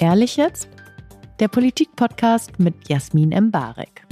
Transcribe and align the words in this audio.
Ehrlich 0.00 0.36
jetzt? 0.36 0.68
Der 1.38 1.48
Politik-Podcast 1.48 2.58
mit 2.58 2.88
Jasmin 2.88 3.30
Embarek. 3.30 4.06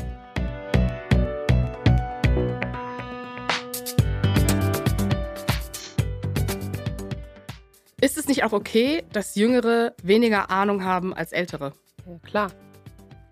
Ist 8.00 8.18
es 8.18 8.28
nicht 8.28 8.44
auch 8.44 8.52
okay, 8.52 9.04
dass 9.12 9.36
Jüngere 9.36 9.94
weniger 10.02 10.50
Ahnung 10.50 10.84
haben 10.84 11.14
als 11.14 11.32
Ältere? 11.32 11.72
Ja, 12.04 12.18
klar. 12.18 12.52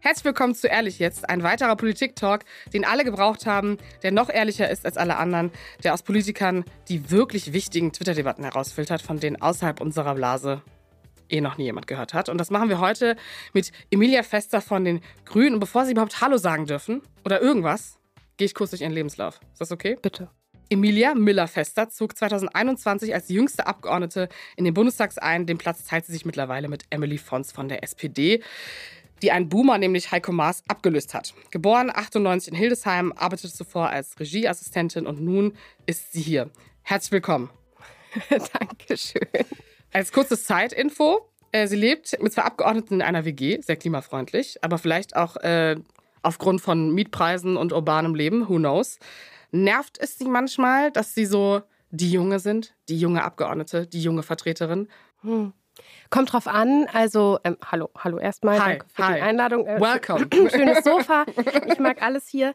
Herzlich 0.04 0.26
willkommen 0.26 0.54
zu 0.54 0.68
Ehrlich 0.68 0.98
jetzt, 0.98 1.30
ein 1.30 1.42
weiterer 1.42 1.76
Politik-Talk, 1.76 2.44
den 2.74 2.84
alle 2.84 3.04
gebraucht 3.04 3.46
haben, 3.46 3.78
der 4.02 4.12
noch 4.12 4.28
ehrlicher 4.28 4.68
ist 4.68 4.84
als 4.84 4.98
alle 4.98 5.16
anderen, 5.16 5.50
der 5.82 5.94
aus 5.94 6.02
Politikern 6.02 6.66
die 6.90 7.10
wirklich 7.10 7.54
wichtigen 7.54 7.90
Twitter-Debatten 7.90 8.44
herausfiltert, 8.44 9.00
von 9.00 9.18
denen 9.18 9.40
außerhalb 9.40 9.80
unserer 9.80 10.14
Blase 10.14 10.60
eh 11.30 11.40
noch 11.40 11.56
nie 11.56 11.64
jemand 11.64 11.86
gehört 11.86 12.12
hat. 12.12 12.28
Und 12.28 12.36
das 12.36 12.50
machen 12.50 12.68
wir 12.68 12.80
heute 12.80 13.16
mit 13.54 13.72
Emilia 13.90 14.22
Fester 14.22 14.60
von 14.60 14.84
den 14.84 15.00
Grünen. 15.24 15.54
Und 15.54 15.60
bevor 15.60 15.86
Sie 15.86 15.92
überhaupt 15.92 16.20
Hallo 16.20 16.36
sagen 16.36 16.66
dürfen 16.66 17.00
oder 17.24 17.40
irgendwas, 17.40 17.98
gehe 18.36 18.44
ich 18.44 18.54
kurz 18.54 18.68
durch 18.72 18.82
Ihren 18.82 18.92
Lebenslauf. 18.92 19.40
Ist 19.52 19.62
das 19.62 19.72
okay? 19.72 19.96
Bitte. 20.02 20.28
Emilia 20.68 21.14
Müller-Fester 21.14 21.88
zog 21.88 22.14
2021 22.14 23.14
als 23.14 23.30
jüngste 23.30 23.66
Abgeordnete 23.66 24.28
in 24.56 24.66
den 24.66 24.74
Bundestag 24.74 25.12
ein. 25.22 25.46
Den 25.46 25.56
Platz 25.56 25.84
teilt 25.84 26.04
sie 26.04 26.12
sich 26.12 26.26
mittlerweile 26.26 26.68
mit 26.68 26.84
Emily 26.90 27.16
Fons 27.16 27.52
von 27.52 27.68
der 27.68 27.82
SPD, 27.82 28.42
die 29.24 29.32
einen 29.32 29.48
Boomer, 29.48 29.78
nämlich 29.78 30.12
Heiko 30.12 30.32
Maas, 30.32 30.62
abgelöst 30.68 31.14
hat. 31.14 31.32
Geboren 31.50 31.90
98 31.90 32.52
in 32.52 32.58
Hildesheim, 32.58 33.10
arbeitete 33.16 33.54
zuvor 33.54 33.88
als 33.88 34.20
Regieassistentin 34.20 35.06
und 35.06 35.22
nun 35.22 35.56
ist 35.86 36.12
sie 36.12 36.20
hier. 36.20 36.50
Herzlich 36.82 37.12
willkommen. 37.12 37.48
Dankeschön. 38.28 39.26
Als 39.94 40.12
kurzes 40.12 40.44
Zeitinfo. 40.44 41.30
Äh, 41.52 41.68
sie 41.68 41.76
lebt 41.76 42.20
mit 42.20 42.34
zwei 42.34 42.42
Abgeordneten 42.42 42.96
in 42.96 43.02
einer 43.02 43.24
WG, 43.24 43.62
sehr 43.62 43.76
klimafreundlich, 43.76 44.58
aber 44.62 44.76
vielleicht 44.76 45.16
auch 45.16 45.36
äh, 45.36 45.76
aufgrund 46.22 46.60
von 46.60 46.92
Mietpreisen 46.92 47.56
und 47.56 47.72
urbanem 47.72 48.14
Leben, 48.14 48.50
who 48.50 48.56
knows. 48.56 48.98
Nervt 49.52 49.96
es 49.98 50.18
sie 50.18 50.28
manchmal, 50.28 50.90
dass 50.90 51.14
sie 51.14 51.24
so 51.24 51.62
die 51.90 52.12
Junge 52.12 52.40
sind, 52.40 52.74
die 52.90 52.98
junge 52.98 53.24
Abgeordnete, 53.24 53.86
die 53.86 54.02
junge 54.02 54.22
Vertreterin? 54.22 54.88
Hm. 55.22 55.54
Kommt 56.10 56.32
drauf 56.32 56.46
an. 56.46 56.86
Also, 56.92 57.38
ähm, 57.44 57.56
hallo, 57.70 57.90
hallo 57.98 58.18
erstmal. 58.18 58.60
Hi, 58.60 58.70
Danke 58.70 58.86
für 58.92 59.06
hi. 59.06 59.14
die 59.14 59.20
Einladung. 59.20 59.66
Äh, 59.66 59.80
Welcome. 59.80 60.28
Schönes 60.50 60.84
Sofa. 60.84 61.24
Ich 61.66 61.78
mag 61.78 62.02
alles 62.02 62.28
hier. 62.28 62.54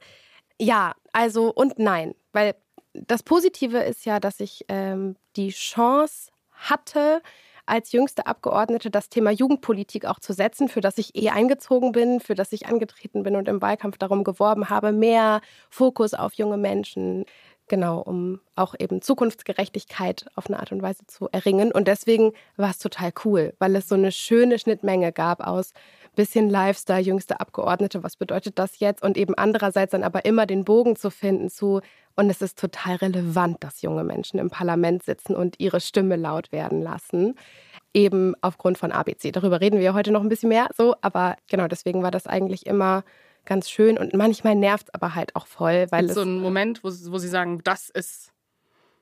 Ja, 0.59 0.93
also 1.13 1.51
und 1.51 1.79
nein. 1.79 2.15
Weil 2.31 2.55
das 2.93 3.23
Positive 3.23 3.79
ist 3.79 4.05
ja, 4.05 4.19
dass 4.19 4.39
ich 4.39 4.65
ähm, 4.67 5.15
die 5.35 5.49
Chance 5.49 6.31
hatte, 6.51 7.21
als 7.69 7.91
jüngste 7.91 8.25
Abgeordnete 8.25 8.89
das 8.89 9.09
Thema 9.09 9.31
Jugendpolitik 9.31 10.05
auch 10.05 10.19
zu 10.19 10.33
setzen, 10.33 10.67
für 10.67 10.81
das 10.81 10.97
ich 10.97 11.15
eh 11.15 11.29
eingezogen 11.29 11.91
bin, 11.91 12.19
für 12.19 12.35
das 12.35 12.51
ich 12.51 12.67
angetreten 12.67 13.23
bin 13.23 13.35
und 13.35 13.47
im 13.47 13.61
Wahlkampf 13.61 13.97
darum 13.97 14.23
geworben 14.23 14.69
habe, 14.69 14.91
mehr 14.91 15.41
Fokus 15.69 16.13
auf 16.13 16.33
junge 16.33 16.57
Menschen, 16.57 17.25
genau, 17.69 17.99
um 17.99 18.41
auch 18.55 18.75
eben 18.77 19.01
Zukunftsgerechtigkeit 19.01 20.25
auf 20.35 20.47
eine 20.47 20.59
Art 20.59 20.71
und 20.71 20.81
Weise 20.81 21.05
zu 21.07 21.29
erringen. 21.31 21.71
Und 21.71 21.87
deswegen 21.87 22.33
war 22.57 22.71
es 22.71 22.79
total 22.79 23.11
cool, 23.23 23.53
weil 23.59 23.75
es 23.75 23.87
so 23.87 23.95
eine 23.95 24.11
schöne 24.11 24.59
Schnittmenge 24.59 25.11
gab 25.11 25.45
aus 25.45 25.73
bisschen 26.15 26.49
Lifestyle, 26.49 26.99
jüngste 26.99 27.39
Abgeordnete, 27.39 28.03
was 28.03 28.17
bedeutet 28.17 28.59
das 28.59 28.79
jetzt? 28.79 29.03
Und 29.03 29.15
eben 29.15 29.35
andererseits 29.35 29.91
dann 29.91 30.03
aber 30.03 30.25
immer 30.25 30.45
den 30.45 30.65
Bogen 30.65 30.97
zu 30.97 31.11
finden 31.11 31.49
zu, 31.49 31.79
und 32.15 32.29
es 32.29 32.41
ist 32.41 32.59
total 32.59 32.97
relevant, 32.97 33.63
dass 33.63 33.81
junge 33.81 34.03
Menschen 34.03 34.39
im 34.39 34.49
Parlament 34.49 35.03
sitzen 35.03 35.33
und 35.37 35.57
ihre 35.59 35.79
Stimme 35.79 36.17
laut 36.17 36.51
werden 36.51 36.81
lassen. 36.81 37.35
Eben 37.93 38.35
aufgrund 38.41 38.77
von 38.77 38.91
ABC. 38.91 39.31
Darüber 39.31 39.61
reden 39.61 39.79
wir 39.79 39.93
heute 39.93 40.11
noch 40.11 40.21
ein 40.21 40.27
bisschen 40.27 40.49
mehr, 40.49 40.67
so, 40.75 40.95
aber 40.99 41.37
genau 41.47 41.69
deswegen 41.69 42.03
war 42.03 42.11
das 42.11 42.27
eigentlich 42.27 42.65
immer 42.65 43.05
ganz 43.49 43.69
schön 43.69 43.97
und 43.97 44.13
manchmal 44.13 44.55
nervt 44.55 44.87
es 44.87 44.93
aber 44.93 45.15
halt 45.15 45.35
auch 45.35 45.47
voll, 45.47 45.87
weil 45.89 46.05
es 46.05 46.13
so 46.13 46.21
einen 46.21 46.39
Moment, 46.39 46.83
wo, 46.83 46.87
wo 46.87 47.17
sie 47.17 47.27
sagen, 47.27 47.61
das 47.65 47.89
ist, 47.89 48.31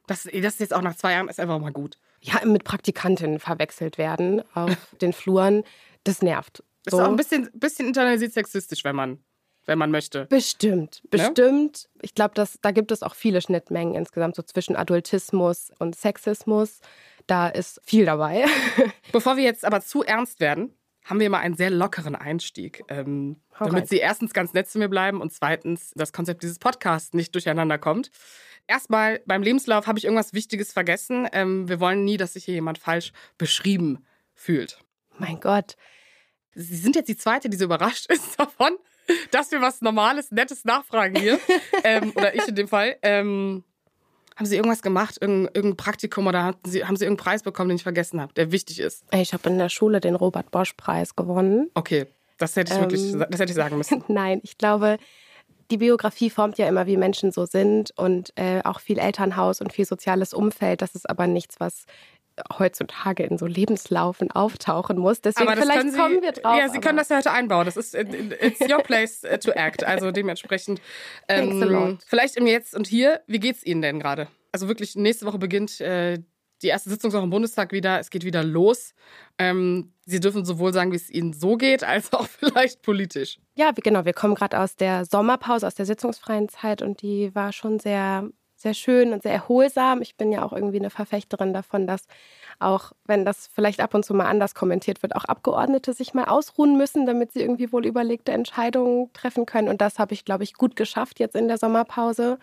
das, 0.08 0.24
das 0.24 0.34
ist 0.34 0.60
jetzt 0.60 0.74
auch 0.74 0.82
nach 0.82 0.96
zwei 0.96 1.12
Jahren 1.12 1.28
ist 1.28 1.40
einfach 1.40 1.60
mal 1.60 1.72
gut. 1.72 1.98
ja 2.22 2.44
mit 2.46 2.64
Praktikantinnen 2.64 3.40
verwechselt 3.40 3.98
werden 4.00 4.42
auf 4.56 4.76
den 5.02 5.14
Fluren. 5.14 5.64
Das 6.06 6.22
nervt. 6.22 6.64
Ist 6.86 6.94
auch 6.94 7.02
ein 7.10 7.18
bisschen, 7.18 7.50
bisschen 7.54 7.88
internalisiert 7.88 8.32
sexistisch, 8.32 8.86
wenn 8.86 8.96
man, 8.96 9.20
wenn 9.66 9.78
man 9.78 9.92
möchte. 9.92 10.26
Bestimmt, 10.28 11.02
Ne? 11.04 11.10
bestimmt. 11.10 11.90
Ich 12.02 12.16
glaube, 12.16 12.34
da 12.62 12.72
gibt 12.72 12.92
es 12.94 13.04
auch 13.04 13.14
viele 13.14 13.42
Schnittmengen 13.42 13.94
insgesamt 13.94 14.36
so 14.38 14.42
zwischen 14.42 14.78
Adultismus 14.78 15.72
und 15.80 15.96
Sexismus. 15.98 16.80
Da 17.28 17.50
ist 17.50 17.82
viel 17.84 18.06
dabei. 18.06 18.46
Bevor 19.12 19.36
wir 19.36 19.44
jetzt 19.44 19.66
aber 19.66 19.82
zu 19.82 20.02
ernst 20.04 20.40
werden, 20.40 20.74
haben 21.08 21.20
wir 21.22 21.30
mal 21.30 21.40
einen 21.40 21.56
sehr 21.56 21.70
lockeren 21.70 22.16
Einstieg, 22.16 22.84
ähm, 22.90 23.38
damit. 23.58 23.88
Sie 23.88 23.98
erstens 23.98 24.34
ganz 24.34 24.54
nett 24.54 24.70
zu 24.70 24.78
mir 24.78 24.90
bleiben 24.90 25.22
und 25.22 25.32
zweitens 25.32 25.92
das 25.96 26.12
Konzept 26.12 26.44
dieses 26.44 26.60
Podcasts 26.60 27.14
nicht 27.14 27.34
durcheinander 27.34 27.78
kommt. 27.78 28.12
Erstmal 28.68 29.22
beim 29.26 29.42
Lebenslauf 29.42 29.88
habe 29.88 29.98
ich 29.98 30.06
irgendwas 30.06 30.34
Wichtiges 30.34 30.74
vergessen. 30.74 31.28
Ähm, 31.32 31.70
wir 31.70 31.80
wollen 31.80 32.04
nie, 32.04 32.18
dass 32.18 32.34
sich 32.34 32.44
hier 32.44 32.56
jemand 32.56 32.78
falsch 32.78 33.14
beschrieben 33.38 34.06
fühlt. 34.36 34.80
mein 35.18 35.40
Gott. 35.40 35.78
Sie 36.54 36.76
sind 36.76 36.96
jetzt 36.96 37.08
die 37.08 37.18
Zweite, 37.18 37.50
die 37.50 37.58
so 37.58 37.66
überrascht 37.66 38.08
ist 38.12 38.38
davon, 38.38 38.76
dass 39.32 39.52
wir 39.52 39.62
was 39.62 39.82
Normales, 39.82 40.32
Nettes 40.32 40.66
nachfragen 40.66 41.16
hier. 41.16 41.40
ähm, 41.84 42.12
oder 42.16 42.36
ich 42.36 42.48
in 42.48 42.56
dem 42.56 42.68
Fall. 42.68 42.98
Ähm, 43.02 43.64
haben 44.38 44.46
Sie 44.46 44.56
irgendwas 44.56 44.82
gemacht, 44.82 45.18
irgendein, 45.20 45.54
irgendein 45.54 45.78
Praktikum 45.78 46.28
oder 46.28 46.44
hatten 46.44 46.70
Sie, 46.70 46.86
haben 46.86 46.96
Sie 46.96 47.06
irgendeinen 47.06 47.26
Preis 47.26 47.44
bekommen, 47.44 47.70
den 47.70 47.76
ich 47.78 47.84
vergessen 47.84 48.22
habe, 48.22 48.34
der 48.36 48.52
wichtig 48.52 48.80
ist? 48.80 49.04
Ich 49.12 49.34
habe 49.34 49.50
in 49.50 49.58
der 49.58 49.70
Schule 49.70 50.00
den 50.00 50.16
Robert 50.16 50.52
Bosch 50.52 50.74
Preis 50.74 51.16
gewonnen. 51.16 51.70
Okay, 51.74 52.06
das 52.38 52.56
hätte 52.56 52.72
ich 52.72 52.78
Ähm. 52.78 52.84
wirklich, 52.84 53.12
das 53.12 53.40
hätte 53.40 53.52
ich 53.52 53.56
sagen 53.56 53.78
müssen. 53.78 54.04
Nein, 54.08 54.40
ich 54.44 54.58
glaube, 54.58 54.98
die 55.72 55.78
Biografie 55.78 56.30
formt 56.30 56.58
ja 56.58 56.68
immer, 56.68 56.86
wie 56.86 56.98
Menschen 56.98 57.32
so 57.32 57.46
sind 57.46 57.92
und 57.98 58.32
äh, 58.36 58.62
auch 58.64 58.80
viel 58.80 59.00
Elternhaus 59.00 59.60
und 59.60 59.74
viel 59.74 59.86
soziales 59.86 60.34
Umfeld. 60.34 60.82
Das 60.82 60.96
ist 60.96 61.10
aber 61.10 61.28
nichts, 61.28 61.60
was 61.60 61.86
heutzutage 62.58 63.24
in 63.24 63.38
so 63.38 63.46
Lebenslaufen 63.46 64.32
auftauchen 64.32 64.98
muss. 64.98 65.22
Deswegen 65.22 65.52
vielleicht 65.54 65.92
Sie, 65.92 65.98
kommen 65.98 66.22
wir 66.22 66.32
drauf. 66.32 66.58
Ja, 66.58 66.70
Sie 66.70 66.80
können 66.80 66.98
das 66.98 67.10
ja 67.10 67.18
heute 67.18 67.32
einbauen. 67.32 67.66
Das 67.66 67.78
ist 67.78 67.96
it's 67.96 68.62
your 68.62 68.84
place 68.84 69.22
to 69.22 69.52
act. 69.52 69.84
Also 69.84 70.12
dementsprechend. 70.12 70.82
Ähm, 71.30 72.00
vielleicht 72.06 72.38
im 72.38 72.48
Jetzt 72.48 72.76
und 72.76 72.88
Hier. 72.88 73.22
Wie 73.28 73.40
geht's 73.40 73.66
Ihnen 73.66 73.82
denn 73.82 74.00
gerade? 74.00 74.28
Also 74.52 74.68
wirklich 74.68 74.96
nächste 74.96 75.26
Woche 75.26 75.38
beginnt 75.38 75.82
äh, 75.82 76.20
die 76.62 76.68
erste 76.68 76.90
Sitzungswoche 76.90 77.24
im 77.24 77.30
Bundestag 77.30 77.72
wieder. 77.72 78.00
Es 78.00 78.10
geht 78.10 78.24
wieder 78.24 78.44
los. 78.44 78.94
Ähm, 79.38 79.94
Sie 80.06 80.20
dürfen 80.20 80.46
sowohl 80.46 80.74
sagen, 80.74 80.92
wie 80.92 80.96
es 80.96 81.10
Ihnen 81.10 81.34
so 81.34 81.58
geht, 81.58 81.84
als 81.84 82.12
auch 82.14 82.28
vielleicht 82.28 82.82
politisch. 82.82 83.40
Ja, 83.56 83.72
genau. 83.72 84.06
Wir 84.06 84.14
kommen 84.14 84.36
gerade 84.36 84.60
aus 84.60 84.76
der 84.76 85.06
Sommerpause, 85.06 85.68
aus 85.68 85.76
der 85.76 85.86
sitzungsfreien 85.86 86.50
Zeit 86.50 86.82
und 86.82 87.02
die 87.02 87.34
war 87.36 87.54
schon 87.54 87.80
sehr, 87.80 88.30
sehr 88.58 88.74
schön 88.74 89.14
und 89.14 89.22
sehr 89.24 89.34
erholsam. 89.34 90.02
Ich 90.02 90.16
bin 90.18 90.32
ja 90.32 90.44
auch 90.44 90.52
irgendwie 90.52 90.80
eine 90.80 90.90
Verfechterin 90.90 91.54
davon, 91.54 91.86
dass 91.86 92.08
auch, 92.60 92.92
wenn 93.06 93.24
das 93.24 93.48
vielleicht 93.48 93.80
ab 93.80 93.94
und 93.94 94.04
zu 94.04 94.16
mal 94.16 94.26
anders 94.26 94.56
kommentiert 94.56 95.04
wird, 95.04 95.16
auch 95.16 95.26
Abgeordnete 95.26 95.94
sich 95.94 96.14
mal 96.16 96.26
ausruhen 96.26 96.76
müssen, 96.76 97.06
damit 97.06 97.32
sie 97.32 97.42
irgendwie 97.42 97.72
wohl 97.72 97.86
überlegte 97.86 98.32
Entscheidungen 98.32 99.14
treffen 99.14 99.46
können. 99.46 99.70
Und 99.70 99.80
das 99.80 100.00
habe 100.00 100.14
ich, 100.14 100.26
glaube 100.26 100.44
ich, 100.44 100.56
gut 100.56 100.76
geschafft 100.76 101.20
jetzt 101.20 101.36
in 101.36 101.48
der 101.48 101.60
Sommerpause. 101.60 102.40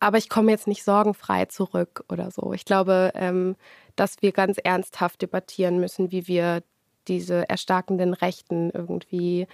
Aber 0.00 0.18
ich 0.18 0.28
komme 0.28 0.50
jetzt 0.50 0.66
nicht 0.66 0.84
sorgenfrei 0.84 1.46
zurück 1.46 2.04
oder 2.10 2.30
so. 2.30 2.52
Ich 2.52 2.64
glaube, 2.64 3.12
ähm, 3.14 3.56
dass 3.94 4.20
wir 4.20 4.32
ganz 4.32 4.58
ernsthaft 4.62 5.22
debattieren 5.22 5.78
müssen, 5.78 6.10
wie 6.10 6.26
wir 6.26 6.62
diese 7.08 7.48
erstarkenden 7.48 8.12
Rechten 8.12 8.70
irgendwie 8.70 9.46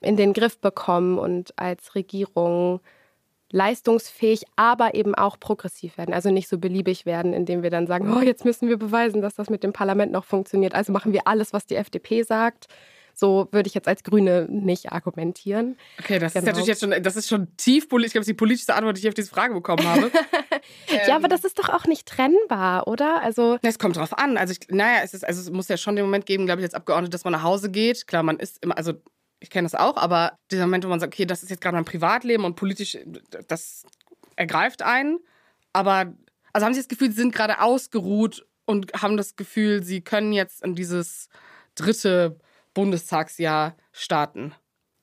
in 0.00 0.16
den 0.16 0.32
Griff 0.32 0.60
bekommen 0.60 1.18
und 1.18 1.58
als 1.58 1.94
Regierung 1.94 2.80
leistungsfähig, 3.56 4.42
aber 4.56 4.94
eben 4.94 5.14
auch 5.14 5.40
progressiv 5.40 5.96
werden. 5.96 6.14
Also 6.14 6.30
nicht 6.30 6.48
so 6.48 6.58
beliebig 6.58 7.06
werden, 7.06 7.32
indem 7.32 7.62
wir 7.62 7.70
dann 7.70 7.86
sagen, 7.86 8.14
oh, 8.14 8.20
jetzt 8.20 8.44
müssen 8.44 8.68
wir 8.68 8.76
beweisen, 8.76 9.22
dass 9.22 9.34
das 9.34 9.48
mit 9.50 9.62
dem 9.62 9.72
Parlament 9.72 10.12
noch 10.12 10.24
funktioniert. 10.24 10.74
Also 10.74 10.92
machen 10.92 11.12
wir 11.12 11.26
alles, 11.26 11.52
was 11.52 11.64
die 11.66 11.76
FDP 11.76 12.22
sagt. 12.22 12.66
So 13.18 13.48
würde 13.52 13.66
ich 13.66 13.72
jetzt 13.72 13.88
als 13.88 14.04
Grüne 14.04 14.46
nicht 14.50 14.92
argumentieren. 14.92 15.78
Okay, 15.98 16.18
das 16.18 16.34
ist 16.34 16.40
Genau. 16.40 16.46
natürlich 16.48 16.66
jetzt 16.68 16.80
schon, 16.82 17.02
das 17.02 17.16
ist 17.16 17.28
schon 17.28 17.48
tief 17.56 17.88
politisch. 17.88 18.08
Ich 18.08 18.12
glaube, 18.12 18.20
das 18.20 18.28
ist 18.28 18.32
die 18.32 18.34
politischste 18.34 18.74
Antwort, 18.74 18.98
die 18.98 19.00
ich 19.00 19.08
auf 19.08 19.14
diese 19.14 19.30
Frage 19.30 19.54
bekommen 19.54 19.86
habe. 19.88 20.10
Ja, 21.06 21.14
aber 21.16 21.28
das 21.28 21.44
ist 21.44 21.58
doch 21.60 21.68
auch 21.68 21.86
nicht 21.86 22.06
trennbar, 22.08 22.88
oder? 22.88 23.22
Also 23.22 23.58
Es 23.62 23.78
kommt 23.78 23.96
drauf 23.96 24.18
an. 24.18 24.36
Also, 24.36 24.52
ich, 24.52 24.68
naja, 24.68 25.00
es, 25.04 25.14
ist, 25.14 25.24
also 25.24 25.40
es 25.40 25.50
muss 25.50 25.68
ja 25.68 25.76
schon 25.76 25.94
den 25.94 26.04
Moment 26.04 26.26
geben, 26.26 26.44
glaube 26.46 26.60
ich, 26.60 26.64
als 26.64 26.74
Abgeordnete, 26.74 27.10
dass 27.10 27.22
man 27.22 27.32
nach 27.32 27.44
Hause 27.44 27.70
geht. 27.70 28.06
Klar, 28.08 28.24
man 28.24 28.38
ist 28.38 28.62
immer, 28.64 28.76
also 28.76 28.94
ich 29.40 29.50
kenne 29.50 29.66
das 29.66 29.74
auch, 29.74 29.96
aber 29.96 30.38
dieser 30.50 30.66
Moment, 30.66 30.84
wo 30.84 30.88
man 30.88 31.00
sagt, 31.00 31.14
okay, 31.14 31.26
das 31.26 31.42
ist 31.42 31.50
jetzt 31.50 31.60
gerade 31.60 31.76
mein 31.76 31.84
Privatleben 31.84 32.44
und 32.44 32.56
politisch, 32.56 32.98
das 33.48 33.84
ergreift 34.36 34.82
einen. 34.82 35.18
Aber, 35.72 36.14
also 36.52 36.64
haben 36.64 36.74
Sie 36.74 36.80
das 36.80 36.88
Gefühl, 36.88 37.10
Sie 37.10 37.18
sind 37.18 37.34
gerade 37.34 37.60
ausgeruht 37.60 38.46
und 38.64 38.92
haben 38.94 39.16
das 39.16 39.36
Gefühl, 39.36 39.82
Sie 39.82 40.00
können 40.00 40.32
jetzt 40.32 40.64
in 40.64 40.74
dieses 40.74 41.28
dritte 41.74 42.38
Bundestagsjahr 42.74 43.76
starten? 43.92 44.54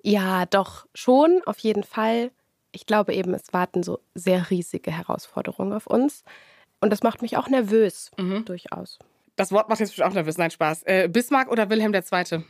Ja, 0.01 0.45
doch 0.45 0.85
schon, 0.93 1.41
auf 1.45 1.59
jeden 1.59 1.83
Fall. 1.83 2.31
Ich 2.71 2.85
glaube 2.85 3.13
eben, 3.13 3.33
es 3.33 3.53
warten 3.53 3.83
so 3.83 3.99
sehr 4.15 4.49
riesige 4.49 4.91
Herausforderungen 4.91 5.73
auf 5.73 5.87
uns. 5.87 6.23
Und 6.81 6.89
das 6.89 7.03
macht 7.03 7.21
mich 7.21 7.37
auch 7.37 7.47
nervös, 7.47 8.11
mhm. 8.17 8.45
durchaus. 8.45 8.99
Das 9.35 9.51
Wort 9.51 9.69
macht 9.69 9.79
jetzt 9.79 10.01
auch 10.01 10.13
nervös. 10.13 10.37
Nein, 10.37 10.51
Spaß. 10.51 10.83
Äh, 10.83 11.07
Bismarck 11.07 11.49
oder 11.49 11.69
Wilhelm 11.69 11.93
II.? 11.93 12.43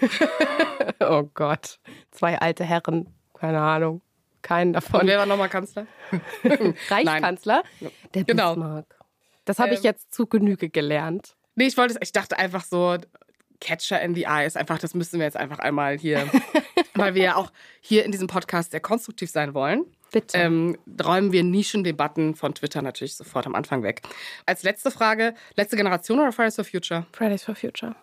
oh 1.00 1.24
Gott. 1.34 1.78
Zwei 2.10 2.38
alte 2.38 2.64
Herren. 2.64 3.12
Keine 3.34 3.60
Ahnung. 3.60 4.00
Keinen 4.42 4.72
davon. 4.72 5.00
Und 5.00 5.06
wer 5.06 5.18
war 5.18 5.26
nochmal 5.26 5.48
Kanzler? 5.48 5.86
Reichskanzler? 6.90 7.62
Der 8.14 8.24
genau. 8.24 8.54
Bismarck. 8.54 8.86
Das 9.44 9.58
habe 9.58 9.70
ähm, 9.70 9.76
ich 9.76 9.82
jetzt 9.82 10.12
zu 10.12 10.26
Genüge 10.26 10.68
gelernt. 10.68 11.36
Nee, 11.54 11.66
ich 11.66 11.76
wollte, 11.76 11.98
ich 12.02 12.12
dachte 12.12 12.38
einfach 12.38 12.64
so, 12.64 12.98
Catcher 13.60 14.00
in 14.02 14.14
the 14.14 14.24
Eye 14.24 14.46
ist 14.46 14.56
einfach, 14.56 14.78
das 14.78 14.94
müssen 14.94 15.18
wir 15.18 15.24
jetzt 15.24 15.36
einfach 15.36 15.58
einmal 15.58 15.96
hier, 15.98 16.28
weil 16.94 17.14
wir 17.14 17.22
ja 17.22 17.36
auch 17.36 17.52
hier 17.80 18.04
in 18.04 18.12
diesem 18.12 18.26
Podcast 18.26 18.72
sehr 18.72 18.80
konstruktiv 18.80 19.30
sein 19.30 19.54
wollen. 19.54 19.84
Bitte. 20.12 20.38
Ähm, 20.38 20.78
räumen 21.02 21.32
wir 21.32 21.42
Nischendebatten 21.42 22.34
von 22.34 22.54
Twitter 22.54 22.82
natürlich 22.82 23.16
sofort 23.16 23.46
am 23.46 23.54
Anfang 23.54 23.82
weg. 23.82 24.02
Als 24.46 24.62
letzte 24.62 24.90
Frage, 24.90 25.34
letzte 25.56 25.76
Generation 25.76 26.20
oder 26.20 26.30
Fridays 26.30 26.56
for 26.56 26.64
Future? 26.64 27.06
Fridays 27.12 27.42
for 27.42 27.54
Future. 27.54 27.96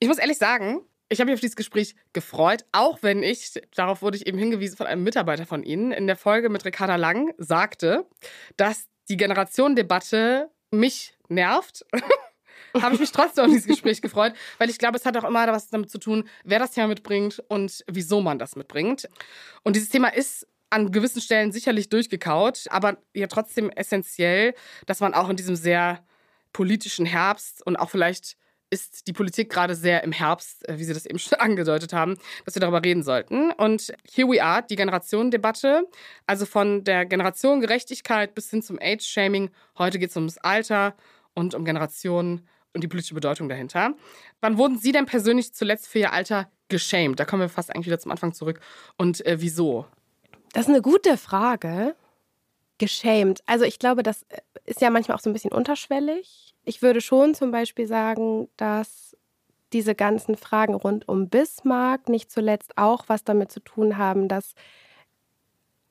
Ich 0.00 0.08
muss 0.08 0.18
ehrlich 0.18 0.38
sagen, 0.38 0.80
ich 1.08 1.20
habe 1.20 1.30
mich 1.30 1.34
auf 1.36 1.40
dieses 1.40 1.56
Gespräch 1.56 1.96
gefreut, 2.12 2.64
auch 2.72 2.98
wenn 3.02 3.22
ich, 3.22 3.52
darauf 3.74 4.02
wurde 4.02 4.16
ich 4.16 4.26
eben 4.26 4.38
hingewiesen 4.38 4.76
von 4.76 4.86
einem 4.86 5.02
Mitarbeiter 5.02 5.46
von 5.46 5.62
Ihnen, 5.62 5.90
in 5.90 6.06
der 6.06 6.16
Folge 6.16 6.50
mit 6.50 6.64
Ricarda 6.64 6.96
Lang 6.96 7.32
sagte, 7.38 8.06
dass 8.56 8.88
die 9.08 9.16
Generationendebatte 9.16 10.50
mich 10.70 11.14
nervt. 11.28 11.84
habe 12.82 12.94
ich 12.94 13.00
mich 13.00 13.12
trotzdem 13.12 13.46
auf 13.46 13.50
dieses 13.50 13.66
Gespräch 13.66 14.02
gefreut, 14.02 14.34
weil 14.58 14.68
ich 14.68 14.78
glaube, 14.78 14.98
es 14.98 15.06
hat 15.06 15.16
auch 15.16 15.24
immer 15.24 15.46
was 15.48 15.68
damit 15.68 15.90
zu 15.90 15.98
tun, 15.98 16.28
wer 16.44 16.58
das 16.58 16.72
Thema 16.72 16.88
mitbringt 16.88 17.42
und 17.48 17.82
wieso 17.90 18.20
man 18.20 18.38
das 18.38 18.56
mitbringt. 18.56 19.08
Und 19.62 19.74
dieses 19.74 19.88
Thema 19.88 20.08
ist 20.08 20.46
an 20.70 20.92
gewissen 20.92 21.22
Stellen 21.22 21.50
sicherlich 21.50 21.88
durchgekaut, 21.88 22.66
aber 22.68 22.98
ja 23.14 23.26
trotzdem 23.26 23.70
essentiell, 23.70 24.54
dass 24.84 25.00
man 25.00 25.14
auch 25.14 25.30
in 25.30 25.36
diesem 25.36 25.56
sehr 25.56 26.04
politischen 26.52 27.06
Herbst 27.06 27.66
und 27.66 27.76
auch 27.76 27.88
vielleicht 27.88 28.36
ist 28.70 29.06
die 29.06 29.12
Politik 29.12 29.50
gerade 29.50 29.74
sehr 29.74 30.02
im 30.04 30.12
Herbst, 30.12 30.68
äh, 30.68 30.78
wie 30.78 30.84
Sie 30.84 30.94
das 30.94 31.06
eben 31.06 31.18
schon 31.18 31.38
angedeutet 31.38 31.92
haben, 31.92 32.16
dass 32.44 32.54
wir 32.54 32.60
darüber 32.60 32.84
reden 32.84 33.02
sollten. 33.02 33.50
Und 33.52 33.92
here 34.10 34.28
we 34.28 34.42
are, 34.42 34.64
die 34.68 34.76
Generationendebatte, 34.76 35.86
also 36.26 36.46
von 36.46 36.84
der 36.84 37.06
Generationengerechtigkeit 37.06 38.34
bis 38.34 38.50
hin 38.50 38.62
zum 38.62 38.78
Age-Shaming. 38.80 39.50
Heute 39.78 39.98
geht 39.98 40.10
es 40.10 40.16
ums 40.16 40.38
Alter 40.38 40.94
und 41.34 41.54
um 41.54 41.64
Generationen 41.64 42.46
und 42.74 42.84
die 42.84 42.88
politische 42.88 43.14
Bedeutung 43.14 43.48
dahinter. 43.48 43.94
Wann 44.40 44.58
wurden 44.58 44.78
Sie 44.78 44.92
denn 44.92 45.06
persönlich 45.06 45.54
zuletzt 45.54 45.88
für 45.88 46.00
Ihr 46.00 46.12
Alter 46.12 46.50
geschämt? 46.68 47.18
Da 47.18 47.24
kommen 47.24 47.42
wir 47.42 47.48
fast 47.48 47.74
eigentlich 47.74 47.86
wieder 47.86 47.98
zum 47.98 48.12
Anfang 48.12 48.32
zurück. 48.32 48.60
Und 48.96 49.24
äh, 49.26 49.40
wieso? 49.40 49.86
Das 50.52 50.64
ist 50.64 50.68
eine 50.68 50.82
gute 50.82 51.16
Frage. 51.16 51.94
Geschämt. 52.78 53.42
Also 53.46 53.64
ich 53.64 53.80
glaube, 53.80 54.04
das 54.04 54.22
äh, 54.28 54.38
ist 54.68 54.80
ja 54.80 54.90
manchmal 54.90 55.16
auch 55.16 55.20
so 55.20 55.30
ein 55.30 55.32
bisschen 55.32 55.52
unterschwellig. 55.52 56.54
Ich 56.64 56.82
würde 56.82 57.00
schon 57.00 57.34
zum 57.34 57.50
Beispiel 57.50 57.86
sagen, 57.86 58.48
dass 58.56 59.16
diese 59.72 59.94
ganzen 59.94 60.36
Fragen 60.36 60.74
rund 60.74 61.08
um 61.08 61.28
Bismarck 61.28 62.08
nicht 62.08 62.30
zuletzt 62.30 62.76
auch 62.76 63.04
was 63.08 63.24
damit 63.24 63.52
zu 63.52 63.60
tun 63.60 63.98
haben, 63.98 64.28
dass 64.28 64.54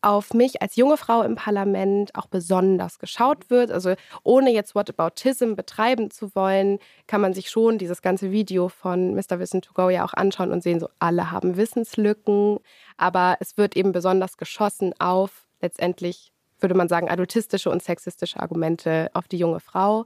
auf 0.01 0.33
mich 0.33 0.61
als 0.61 0.75
junge 0.75 0.97
Frau 0.97 1.23
im 1.23 1.35
Parlament 1.35 2.15
auch 2.15 2.27
besonders 2.27 2.99
geschaut 2.99 3.49
wird. 3.49 3.71
Also 3.71 3.95
ohne 4.23 4.51
jetzt 4.51 4.75
Whataboutism 4.75 5.55
betreiben 5.55 6.11
zu 6.11 6.33
wollen, 6.35 6.79
kann 7.07 7.21
man 7.21 7.33
sich 7.33 7.49
schon 7.49 7.77
dieses 7.77 8.01
ganze 8.01 8.31
Video 8.31 8.69
von 8.69 9.15
Mr. 9.15 9.39
Wissen 9.39 9.61
to 9.61 9.73
Go 9.73 9.89
ja 9.89 10.05
auch 10.05 10.13
anschauen 10.13 10.51
und 10.51 10.61
sehen, 10.63 10.79
so 10.79 10.87
alle 10.99 11.31
haben 11.31 11.57
Wissenslücken. 11.57 12.59
Aber 12.97 13.37
es 13.39 13.57
wird 13.57 13.75
eben 13.75 13.91
besonders 13.91 14.37
geschossen 14.37 14.93
auf 14.99 15.47
letztendlich, 15.61 16.31
würde 16.59 16.75
man 16.75 16.87
sagen, 16.87 17.09
adultistische 17.09 17.69
und 17.69 17.83
sexistische 17.83 18.39
Argumente 18.39 19.09
auf 19.13 19.27
die 19.27 19.37
junge 19.37 19.59
Frau. 19.59 20.05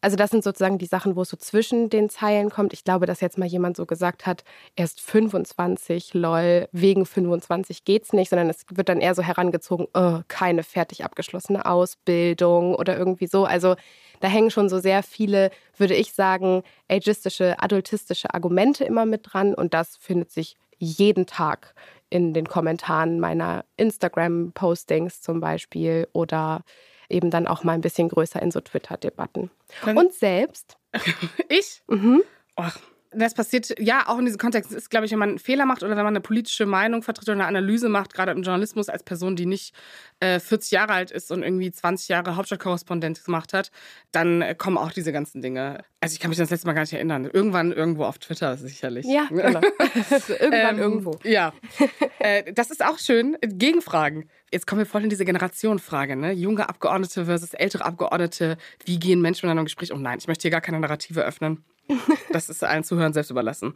Also 0.00 0.16
das 0.16 0.30
sind 0.30 0.44
sozusagen 0.44 0.78
die 0.78 0.86
Sachen, 0.86 1.16
wo 1.16 1.22
es 1.22 1.28
so 1.28 1.36
zwischen 1.36 1.90
den 1.90 2.08
Zeilen 2.08 2.50
kommt. 2.50 2.72
Ich 2.72 2.84
glaube, 2.84 3.06
dass 3.06 3.20
jetzt 3.20 3.38
mal 3.38 3.46
jemand 3.46 3.76
so 3.76 3.86
gesagt 3.86 4.26
hat, 4.26 4.44
er 4.76 4.84
ist 4.84 5.00
25, 5.00 6.14
lol, 6.14 6.68
wegen 6.72 7.04
25 7.04 7.84
geht's 7.84 8.12
nicht, 8.12 8.30
sondern 8.30 8.48
es 8.48 8.64
wird 8.70 8.88
dann 8.88 9.00
eher 9.00 9.14
so 9.14 9.22
herangezogen, 9.22 9.88
oh, 9.94 10.20
keine 10.28 10.62
fertig 10.62 11.04
abgeschlossene 11.04 11.66
Ausbildung 11.66 12.74
oder 12.74 12.96
irgendwie 12.96 13.26
so. 13.26 13.44
Also 13.44 13.76
da 14.20 14.28
hängen 14.28 14.50
schon 14.50 14.68
so 14.68 14.78
sehr 14.78 15.02
viele, 15.02 15.50
würde 15.76 15.94
ich 15.94 16.12
sagen, 16.12 16.62
ageistische, 16.88 17.58
adultistische 17.58 18.32
Argumente 18.32 18.84
immer 18.84 19.06
mit 19.06 19.22
dran 19.24 19.54
und 19.54 19.74
das 19.74 19.96
findet 19.96 20.30
sich 20.30 20.56
jeden 20.78 21.26
Tag 21.26 21.74
in 22.10 22.34
den 22.34 22.46
Kommentaren 22.46 23.20
meiner 23.20 23.64
Instagram-Postings 23.76 25.22
zum 25.22 25.40
Beispiel 25.40 26.08
oder 26.12 26.64
eben 27.08 27.30
dann 27.30 27.46
auch 27.46 27.64
mal 27.64 27.72
ein 27.72 27.80
bisschen 27.80 28.08
größer 28.08 28.40
in 28.42 28.50
so 28.50 28.60
Twitter-Debatten. 28.60 29.50
Und 29.86 30.12
selbst? 30.12 30.76
ich? 31.48 31.82
Mhm. 31.88 32.22
Och, 32.58 32.72
das 33.12 33.34
passiert 33.34 33.74
ja 33.80 34.04
auch 34.06 34.18
in 34.18 34.24
diesem 34.24 34.38
Kontext. 34.38 34.72
ist, 34.72 34.90
glaube 34.90 35.06
ich, 35.06 35.12
wenn 35.12 35.18
man 35.18 35.30
einen 35.30 35.38
Fehler 35.38 35.66
macht 35.66 35.82
oder 35.82 35.96
wenn 35.96 36.04
man 36.04 36.14
eine 36.14 36.20
politische 36.20 36.64
Meinung 36.64 37.02
vertritt 37.02 37.28
oder 37.28 37.34
eine 37.34 37.46
Analyse 37.46 37.88
macht, 37.88 38.14
gerade 38.14 38.30
im 38.32 38.42
Journalismus 38.42 38.88
als 38.88 39.02
Person, 39.02 39.34
die 39.34 39.46
nicht 39.46 39.74
äh, 40.20 40.38
40 40.38 40.70
Jahre 40.70 40.92
alt 40.92 41.10
ist 41.10 41.32
und 41.32 41.42
irgendwie 41.42 41.72
20 41.72 42.08
Jahre 42.08 42.36
Hauptstadtkorrespondent 42.36 43.24
gemacht 43.24 43.52
hat, 43.52 43.72
dann 44.12 44.42
äh, 44.42 44.54
kommen 44.54 44.78
auch 44.78 44.92
diese 44.92 45.12
ganzen 45.12 45.42
Dinge. 45.42 45.82
Also 46.00 46.14
ich 46.14 46.20
kann 46.20 46.28
mich 46.28 46.38
das 46.38 46.50
letzte 46.50 46.66
Mal 46.66 46.74
gar 46.74 46.82
nicht 46.82 46.92
erinnern. 46.92 47.28
Irgendwann 47.30 47.72
irgendwo 47.72 48.04
auf 48.04 48.18
Twitter 48.18 48.56
sicherlich. 48.56 49.06
Ja, 49.06 49.26
genau. 49.30 49.60
Irgendwann 50.28 50.76
ähm, 50.76 50.78
irgendwo. 50.78 51.18
Ja. 51.24 51.52
äh, 52.20 52.52
das 52.52 52.70
ist 52.70 52.84
auch 52.84 52.98
schön. 52.98 53.36
Gegenfragen. 53.42 54.28
Jetzt 54.52 54.66
kommen 54.66 54.80
wir 54.80 54.86
voll 54.86 55.02
in 55.02 55.10
diese 55.10 55.24
Generationenfrage, 55.24 56.16
ne? 56.16 56.32
Junge 56.32 56.68
Abgeordnete 56.68 57.24
versus 57.24 57.54
ältere 57.54 57.84
Abgeordnete. 57.84 58.56
Wie 58.84 58.98
gehen 58.98 59.20
Menschen 59.20 59.46
miteinander 59.46 59.62
im 59.62 59.66
Gespräch? 59.66 59.92
Oh 59.92 59.96
nein, 59.96 60.18
ich 60.18 60.28
möchte 60.28 60.42
hier 60.42 60.50
gar 60.50 60.60
keine 60.60 60.80
Narrative 60.80 61.22
öffnen. 61.22 61.64
Das 62.32 62.48
ist 62.48 62.62
allen 62.62 62.84
Zuhörern 62.84 63.12
selbst 63.12 63.30
überlassen. 63.30 63.74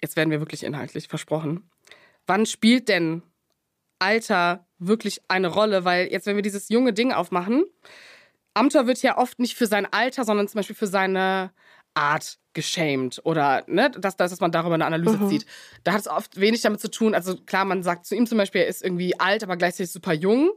Jetzt 0.00 0.16
werden 0.16 0.30
wir 0.30 0.40
wirklich 0.40 0.62
inhaltlich 0.62 1.08
versprochen. 1.08 1.70
Wann 2.26 2.46
spielt 2.46 2.88
denn 2.88 3.22
Alter 3.98 4.66
wirklich 4.78 5.22
eine 5.28 5.48
Rolle? 5.48 5.84
Weil 5.84 6.08
jetzt, 6.08 6.26
wenn 6.26 6.36
wir 6.36 6.42
dieses 6.42 6.68
junge 6.68 6.92
Ding 6.92 7.12
aufmachen, 7.12 7.64
Amtor 8.54 8.86
wird 8.86 9.02
ja 9.02 9.18
oft 9.18 9.38
nicht 9.38 9.56
für 9.56 9.66
sein 9.66 9.86
Alter, 9.90 10.24
sondern 10.24 10.48
zum 10.48 10.58
Beispiel 10.58 10.76
für 10.76 10.86
seine 10.86 11.52
Art 11.94 12.38
geschämt 12.52 13.20
oder 13.24 13.64
ne, 13.66 13.90
dass, 13.90 14.16
dass 14.16 14.40
man 14.40 14.50
darüber 14.50 14.74
eine 14.74 14.86
Analyse 14.86 15.18
mhm. 15.18 15.28
zieht. 15.28 15.46
Da 15.84 15.92
hat 15.92 16.00
es 16.00 16.08
oft 16.08 16.40
wenig 16.40 16.62
damit 16.62 16.80
zu 16.80 16.90
tun. 16.90 17.14
Also 17.14 17.36
klar, 17.36 17.64
man 17.64 17.82
sagt 17.82 18.06
zu 18.06 18.14
ihm 18.14 18.26
zum 18.26 18.38
Beispiel, 18.38 18.62
er 18.62 18.66
ist 18.66 18.82
irgendwie 18.82 19.18
alt, 19.20 19.42
aber 19.42 19.56
gleichzeitig 19.56 19.92
super 19.92 20.12
jung. 20.12 20.50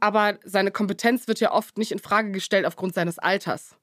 Aber 0.00 0.38
seine 0.44 0.70
Kompetenz 0.70 1.28
wird 1.28 1.40
ja 1.40 1.52
oft 1.52 1.78
nicht 1.78 1.92
in 1.92 1.98
Frage 1.98 2.30
gestellt 2.32 2.66
aufgrund 2.66 2.94
seines 2.94 3.18
Alters. 3.18 3.76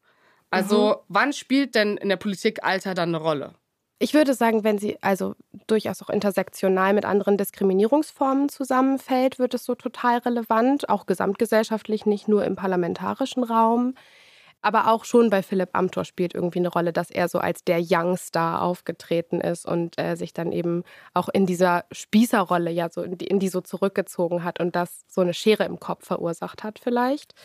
Also, 0.52 0.90
mhm. 0.90 0.96
wann 1.08 1.34
spielt 1.34 1.76
denn 1.76 1.98
in 1.98 2.10
der 2.10 2.18
Politik 2.18 2.64
Alter 2.64 2.94
dann 2.94 3.10
eine 3.10 3.24
Rolle? 3.24 3.56
Ich 4.04 4.16
würde 4.16 4.34
sagen, 4.34 4.64
wenn 4.64 4.80
sie 4.80 4.98
also 5.02 5.36
durchaus 5.68 6.02
auch 6.02 6.10
intersektional 6.10 6.94
mit 6.94 7.06
anderen 7.06 7.38
Diskriminierungsformen 7.38 8.50
zusammenfällt, 8.50 9.38
wird 9.38 9.54
es 9.54 9.64
so 9.64 9.76
total 9.76 10.18
relevant, 10.18 10.90
auch 10.90 11.06
gesamtgesellschaftlich, 11.06 12.08
nicht 12.08 12.28
nur 12.28 12.44
im 12.44 12.56
parlamentarischen 12.56 13.44
Raum. 13.44 13.94
Aber 14.64 14.92
auch 14.92 15.06
schon 15.06 15.30
bei 15.30 15.44
Philipp 15.44 15.70
Amthor 15.74 16.04
spielt 16.04 16.34
irgendwie 16.34 16.60
eine 16.60 16.70
Rolle, 16.70 16.94
dass 16.94 17.12
er 17.12 17.28
so 17.28 17.38
als 17.38 17.64
der 17.64 17.80
Youngstar 17.80 18.64
aufgetreten 18.64 19.40
ist 19.40 19.68
und 19.68 20.00
äh, 20.00 20.16
sich 20.16 20.34
dann 20.34 20.52
eben 20.52 20.84
auch 21.14 21.30
in 21.30 21.46
dieser 21.46 21.86
Spießerrolle 21.92 22.72
ja 22.72 22.90
so 22.90 23.04
in 23.04 23.18
die, 23.18 23.28
in 23.28 23.40
die 23.40 23.50
so 23.50 23.62
zurückgezogen 23.62 24.44
hat 24.44 24.60
und 24.60 24.76
das 24.76 25.04
so 25.08 25.22
eine 25.22 25.36
Schere 25.36 25.66
im 25.66 25.80
Kopf 25.80 26.06
verursacht 26.06 26.64
hat 26.64 26.80
vielleicht. 26.80 27.36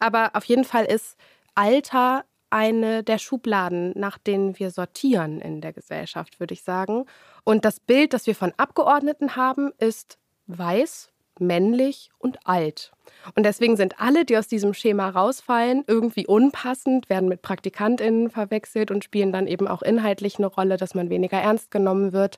Aber 0.00 0.30
auf 0.34 0.44
jeden 0.44 0.64
Fall 0.64 0.84
ist 0.84 1.16
Alter 1.54 2.24
eine 2.50 3.02
der 3.02 3.18
Schubladen, 3.18 3.92
nach 3.96 4.18
denen 4.18 4.58
wir 4.58 4.70
sortieren 4.70 5.40
in 5.40 5.60
der 5.60 5.72
Gesellschaft, 5.72 6.40
würde 6.40 6.54
ich 6.54 6.62
sagen. 6.62 7.06
Und 7.44 7.64
das 7.64 7.80
Bild, 7.80 8.12
das 8.12 8.26
wir 8.26 8.34
von 8.34 8.52
Abgeordneten 8.56 9.36
haben, 9.36 9.72
ist 9.78 10.18
weiß, 10.46 11.10
männlich 11.38 12.10
und 12.18 12.38
alt. 12.46 12.92
Und 13.34 13.44
deswegen 13.44 13.76
sind 13.76 14.00
alle, 14.00 14.24
die 14.24 14.36
aus 14.36 14.46
diesem 14.46 14.74
Schema 14.74 15.08
rausfallen, 15.08 15.84
irgendwie 15.86 16.26
unpassend, 16.26 17.08
werden 17.08 17.28
mit 17.28 17.42
Praktikantinnen 17.42 18.30
verwechselt 18.30 18.90
und 18.90 19.04
spielen 19.04 19.32
dann 19.32 19.46
eben 19.46 19.66
auch 19.66 19.82
inhaltlich 19.82 20.38
eine 20.38 20.46
Rolle, 20.46 20.76
dass 20.76 20.94
man 20.94 21.10
weniger 21.10 21.38
ernst 21.38 21.70
genommen 21.70 22.12
wird. 22.12 22.36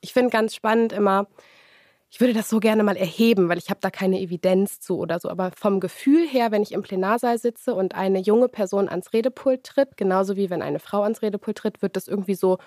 Ich 0.00 0.12
finde 0.12 0.30
ganz 0.30 0.54
spannend 0.54 0.92
immer, 0.92 1.26
ich 2.14 2.20
würde 2.20 2.32
das 2.32 2.48
so 2.48 2.60
gerne 2.60 2.84
mal 2.84 2.96
erheben, 2.96 3.48
weil 3.48 3.58
ich 3.58 3.70
habe 3.70 3.80
da 3.80 3.90
keine 3.90 4.20
Evidenz 4.20 4.78
zu 4.78 5.00
oder 5.00 5.18
so. 5.18 5.28
Aber 5.28 5.50
vom 5.50 5.80
Gefühl 5.80 6.28
her, 6.28 6.52
wenn 6.52 6.62
ich 6.62 6.70
im 6.70 6.82
Plenarsaal 6.82 7.38
sitze 7.38 7.74
und 7.74 7.96
eine 7.96 8.20
junge 8.20 8.48
Person 8.48 8.88
ans 8.88 9.12
Redepult 9.12 9.64
tritt, 9.64 9.96
genauso 9.96 10.36
wie 10.36 10.48
wenn 10.48 10.62
eine 10.62 10.78
Frau 10.78 11.02
ans 11.02 11.22
Redepult 11.22 11.58
tritt, 11.58 11.82
wird 11.82 11.96
das 11.96 12.06
irgendwie 12.06 12.36
so 12.36 12.58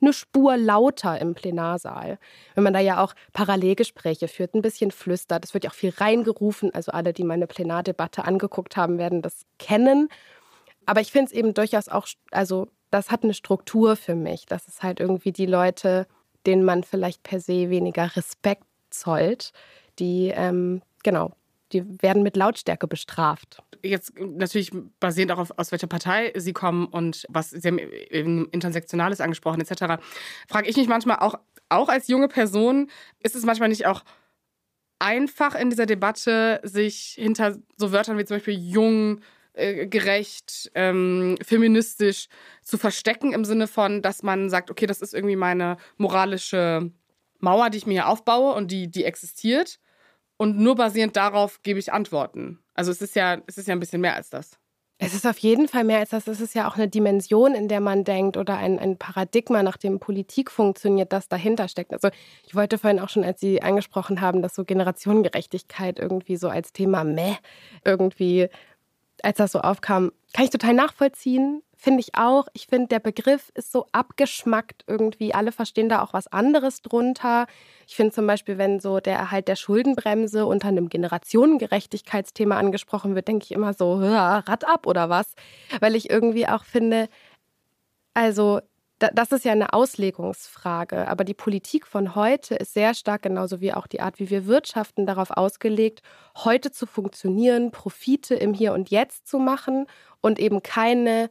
eine 0.00 0.12
Spur 0.12 0.56
lauter 0.56 1.20
im 1.20 1.36
Plenarsaal. 1.36 2.18
Wenn 2.56 2.64
man 2.64 2.72
da 2.72 2.80
ja 2.80 3.00
auch 3.00 3.14
Parallelgespräche 3.32 4.26
führt, 4.26 4.56
ein 4.56 4.62
bisschen 4.62 4.90
flüstert. 4.90 5.44
Es 5.44 5.54
wird 5.54 5.62
ja 5.62 5.70
auch 5.70 5.74
viel 5.74 5.90
reingerufen. 5.96 6.74
Also 6.74 6.90
alle, 6.90 7.12
die 7.12 7.22
meine 7.22 7.46
Plenardebatte 7.46 8.24
angeguckt 8.24 8.76
haben, 8.76 8.98
werden 8.98 9.22
das 9.22 9.46
kennen. 9.60 10.08
Aber 10.84 11.00
ich 11.00 11.12
finde 11.12 11.26
es 11.26 11.32
eben 11.32 11.54
durchaus 11.54 11.88
auch, 11.88 12.08
also 12.32 12.66
das 12.90 13.12
hat 13.12 13.22
eine 13.22 13.34
Struktur 13.34 13.94
für 13.94 14.16
mich. 14.16 14.46
Das 14.46 14.66
ist 14.66 14.82
halt 14.82 14.98
irgendwie 14.98 15.30
die 15.30 15.46
Leute 15.46 16.08
denen 16.46 16.64
man 16.64 16.84
vielleicht 16.84 17.22
per 17.22 17.40
se 17.40 17.70
weniger 17.70 18.14
Respekt 18.16 18.64
zollt, 18.98 19.52
die, 19.98 20.32
ähm, 20.34 20.82
genau, 21.02 21.32
die 21.72 21.84
werden 22.02 22.22
mit 22.22 22.36
Lautstärke 22.36 22.86
bestraft. 22.86 23.62
Jetzt 23.82 24.18
natürlich 24.18 24.70
basierend 25.00 25.32
auch 25.32 25.38
auf, 25.38 25.58
aus 25.58 25.72
welcher 25.72 25.86
Partei 25.86 26.32
sie 26.36 26.52
kommen 26.52 26.86
und 26.86 27.26
was 27.28 27.50
sie 27.50 27.68
haben 27.68 27.78
Intersektionales 28.50 29.20
angesprochen 29.20 29.60
etc. 29.60 30.02
Frage 30.48 30.68
ich 30.68 30.76
mich 30.76 30.88
manchmal 30.88 31.18
auch, 31.18 31.34
auch 31.68 31.88
als 31.88 32.08
junge 32.08 32.28
Person, 32.28 32.90
ist 33.20 33.34
es 33.34 33.44
manchmal 33.44 33.68
nicht 33.68 33.86
auch 33.86 34.04
einfach 34.98 35.54
in 35.54 35.70
dieser 35.70 35.86
Debatte, 35.86 36.60
sich 36.62 37.16
hinter 37.18 37.56
so 37.76 37.92
Wörtern 37.92 38.18
wie 38.18 38.24
zum 38.24 38.36
Beispiel 38.36 38.58
jung, 38.58 39.20
äh, 39.56 39.86
gerecht, 39.86 40.70
ähm, 40.74 41.36
feministisch 41.42 42.28
zu 42.62 42.76
verstecken 42.76 43.32
im 43.32 43.44
Sinne 43.44 43.66
von, 43.66 44.02
dass 44.02 44.22
man 44.22 44.50
sagt, 44.50 44.70
okay, 44.70 44.86
das 44.86 45.00
ist 45.00 45.14
irgendwie 45.14 45.36
meine 45.36 45.78
moralische 45.96 46.90
Mauer, 47.38 47.70
die 47.70 47.78
ich 47.78 47.86
mir 47.86 47.92
hier 47.92 48.08
aufbaue 48.08 48.54
und 48.54 48.70
die, 48.70 48.90
die 48.90 49.04
existiert. 49.04 49.78
Und 50.36 50.58
nur 50.58 50.74
basierend 50.74 51.16
darauf 51.16 51.62
gebe 51.62 51.78
ich 51.78 51.92
Antworten. 51.92 52.58
Also 52.74 52.90
es 52.90 53.00
ist 53.00 53.16
ja, 53.16 53.38
es 53.46 53.56
ist 53.56 53.68
ja 53.68 53.74
ein 53.74 53.80
bisschen 53.80 54.00
mehr 54.00 54.14
als 54.14 54.28
das. 54.28 54.58
Es 54.98 55.12
ist 55.12 55.26
auf 55.26 55.36
jeden 55.38 55.68
Fall 55.68 55.84
mehr 55.84 55.98
als 55.98 56.10
das. 56.10 56.26
Es 56.26 56.40
ist 56.40 56.54
ja 56.54 56.68
auch 56.68 56.76
eine 56.76 56.88
Dimension, 56.88 57.54
in 57.54 57.68
der 57.68 57.80
man 57.80 58.04
denkt 58.04 58.38
oder 58.38 58.56
ein, 58.56 58.78
ein 58.78 58.96
Paradigma, 58.96 59.62
nach 59.62 59.76
dem 59.76 59.98
Politik 60.00 60.50
funktioniert, 60.50 61.12
das 61.12 61.28
dahinter 61.28 61.68
steckt. 61.68 61.92
Also 61.92 62.08
ich 62.46 62.54
wollte 62.54 62.78
vorhin 62.78 63.00
auch 63.00 63.10
schon, 63.10 63.24
als 63.24 63.40
Sie 63.40 63.60
angesprochen 63.60 64.22
haben, 64.22 64.40
dass 64.40 64.54
so 64.54 64.64
Generationengerechtigkeit 64.64 65.98
irgendwie 65.98 66.36
so 66.36 66.48
als 66.48 66.72
Thema 66.72 67.04
meh 67.04 67.36
irgendwie, 67.84 68.48
als 69.22 69.36
das 69.36 69.52
so 69.52 69.60
aufkam, 69.60 70.12
kann 70.32 70.44
ich 70.44 70.50
total 70.50 70.72
nachvollziehen. 70.72 71.62
Finde 71.78 72.00
ich 72.00 72.14
auch. 72.14 72.48
Ich 72.54 72.66
finde, 72.68 72.88
der 72.88 73.00
Begriff 73.00 73.50
ist 73.54 73.70
so 73.70 73.86
abgeschmackt 73.92 74.84
irgendwie. 74.86 75.34
Alle 75.34 75.52
verstehen 75.52 75.90
da 75.90 76.02
auch 76.02 76.14
was 76.14 76.26
anderes 76.26 76.80
drunter. 76.80 77.46
Ich 77.86 77.96
finde 77.96 78.14
zum 78.14 78.26
Beispiel, 78.26 78.56
wenn 78.56 78.80
so 78.80 78.98
der 78.98 79.16
Erhalt 79.16 79.46
der 79.46 79.56
Schuldenbremse 79.56 80.46
unter 80.46 80.68
einem 80.68 80.88
Generationengerechtigkeitsthema 80.88 82.56
angesprochen 82.56 83.14
wird, 83.14 83.28
denke 83.28 83.44
ich 83.44 83.52
immer 83.52 83.74
so, 83.74 83.94
Rad 83.94 84.66
ab 84.66 84.86
oder 84.86 85.10
was? 85.10 85.34
Weil 85.80 85.94
ich 85.94 86.08
irgendwie 86.08 86.48
auch 86.48 86.64
finde, 86.64 87.08
also 88.14 88.60
das 88.98 89.30
ist 89.32 89.44
ja 89.44 89.52
eine 89.52 89.74
Auslegungsfrage, 89.74 91.06
aber 91.06 91.24
die 91.24 91.34
Politik 91.34 91.86
von 91.86 92.14
heute 92.14 92.54
ist 92.54 92.72
sehr 92.72 92.94
stark, 92.94 93.20
genauso 93.22 93.60
wie 93.60 93.74
auch 93.74 93.86
die 93.86 94.00
Art, 94.00 94.18
wie 94.18 94.30
wir 94.30 94.46
wirtschaften, 94.46 95.04
darauf 95.04 95.30
ausgelegt, 95.30 96.00
heute 96.36 96.70
zu 96.70 96.86
funktionieren, 96.86 97.70
Profite 97.70 98.34
im 98.34 98.54
Hier 98.54 98.72
und 98.72 98.88
Jetzt 98.90 99.28
zu 99.28 99.38
machen 99.38 99.86
und 100.22 100.38
eben 100.38 100.62
keine 100.62 101.28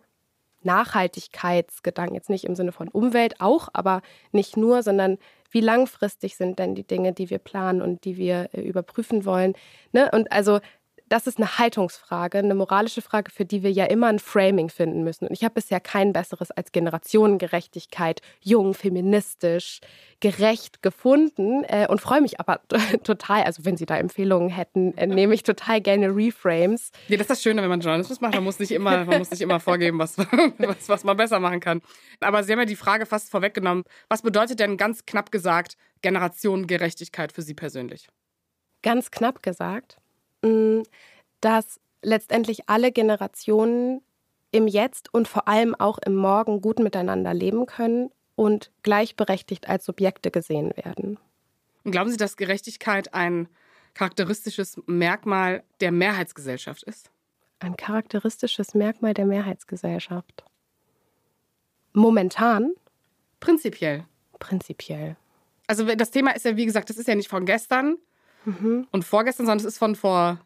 Nachhaltigkeitsgedanken, 0.65 2.15
jetzt 2.15 2.29
nicht 2.29 2.45
im 2.45 2.55
Sinne 2.55 2.71
von 2.71 2.87
Umwelt 2.87 3.39
auch, 3.39 3.69
aber 3.73 4.01
nicht 4.31 4.57
nur, 4.57 4.83
sondern 4.83 5.17
wie 5.51 5.61
langfristig 5.61 6.35
sind 6.35 6.59
denn 6.59 6.75
die 6.75 6.85
Dinge, 6.85 7.13
die 7.13 7.29
wir 7.29 7.39
planen 7.39 7.81
und 7.81 8.03
die 8.03 8.17
wir 8.17 8.49
äh, 8.53 8.61
überprüfen 8.61 9.25
wollen. 9.25 9.53
Ne? 9.93 10.09
Und 10.11 10.31
also 10.31 10.59
das 11.07 11.27
ist 11.27 11.37
eine 11.37 11.59
Haltungsfrage, 11.59 12.39
eine 12.39 12.55
moralische 12.55 13.01
Frage, 13.01 13.31
für 13.31 13.45
die 13.45 13.63
wir 13.63 13.71
ja 13.71 13.85
immer 13.85 14.07
ein 14.07 14.19
Framing 14.19 14.69
finden 14.69 15.03
müssen. 15.03 15.27
Und 15.27 15.33
ich 15.33 15.43
habe 15.43 15.53
bisher 15.53 15.79
kein 15.79 16.13
besseres 16.13 16.51
als 16.51 16.71
Generationengerechtigkeit, 16.71 18.21
jung, 18.41 18.73
feministisch, 18.73 19.81
gerecht 20.19 20.81
gefunden 20.81 21.63
äh, 21.65 21.87
und 21.87 22.01
freue 22.01 22.21
mich 22.21 22.39
aber 22.39 22.61
total, 23.03 23.43
also 23.43 23.65
wenn 23.65 23.77
Sie 23.77 23.85
da 23.85 23.97
Empfehlungen 23.97 24.49
hätten, 24.49 24.97
äh, 24.97 25.05
nehme 25.05 25.35
ich 25.35 25.43
total 25.43 25.81
gerne 25.81 26.07
Reframes. 26.15 26.91
Ja, 27.07 27.17
das 27.17 27.25
ist 27.25 27.29
das 27.29 27.43
Schöne, 27.43 27.61
wenn 27.61 27.69
man 27.69 27.81
Journalismus 27.81 28.21
macht. 28.21 28.33
Man 28.33 28.43
muss 28.43 28.59
nicht 28.59 28.71
immer, 28.71 29.05
man 29.05 29.19
muss 29.19 29.29
nicht 29.29 29.41
immer 29.41 29.59
vorgeben, 29.59 29.99
was, 29.99 30.17
was, 30.17 30.89
was 30.89 31.03
man 31.03 31.17
besser 31.17 31.39
machen 31.39 31.59
kann. 31.59 31.81
Aber 32.19 32.43
Sie 32.43 32.51
haben 32.51 32.59
ja 32.59 32.65
die 32.65 32.75
Frage 32.75 33.05
fast 33.05 33.29
vorweggenommen. 33.29 33.83
Was 34.09 34.23
bedeutet 34.23 34.59
denn 34.59 34.77
ganz 34.77 35.05
knapp 35.05 35.31
gesagt 35.31 35.77
Generationengerechtigkeit 36.01 37.31
für 37.31 37.41
Sie 37.41 37.53
persönlich? 37.53 38.07
Ganz 38.81 39.11
knapp 39.11 39.43
gesagt? 39.43 39.99
Dass 41.41 41.79
letztendlich 42.01 42.69
alle 42.69 42.91
Generationen 42.91 44.01
im 44.51 44.67
Jetzt 44.67 45.13
und 45.13 45.27
vor 45.27 45.47
allem 45.47 45.75
auch 45.75 45.97
im 45.99 46.15
Morgen 46.15 46.61
gut 46.61 46.79
miteinander 46.79 47.33
leben 47.33 47.65
können 47.65 48.09
und 48.35 48.71
gleichberechtigt 48.83 49.67
als 49.67 49.85
Subjekte 49.85 50.31
gesehen 50.31 50.71
werden. 50.77 51.19
Und 51.83 51.91
glauben 51.91 52.09
Sie, 52.09 52.17
dass 52.17 52.37
Gerechtigkeit 52.37 53.13
ein 53.13 53.47
charakteristisches 53.93 54.81
Merkmal 54.87 55.63
der 55.81 55.91
Mehrheitsgesellschaft 55.91 56.83
ist? 56.83 57.11
Ein 57.59 57.77
charakteristisches 57.77 58.73
Merkmal 58.73 59.13
der 59.13 59.25
Mehrheitsgesellschaft. 59.25 60.43
Momentan? 61.93 62.73
Prinzipiell. 63.39 64.05
Prinzipiell. 64.39 65.15
Also 65.67 65.85
das 65.95 66.11
Thema 66.11 66.31
ist 66.31 66.45
ja, 66.45 66.57
wie 66.57 66.65
gesagt, 66.65 66.89
das 66.89 66.97
ist 66.97 67.07
ja 67.07 67.15
nicht 67.15 67.29
von 67.29 67.45
gestern, 67.45 67.97
mhm. 68.45 68.87
und 68.91 69.03
vorgestern, 69.03 69.45
sondern 69.45 69.65
es 69.65 69.73
ist 69.73 69.77
von 69.77 69.95
vor 69.95 70.39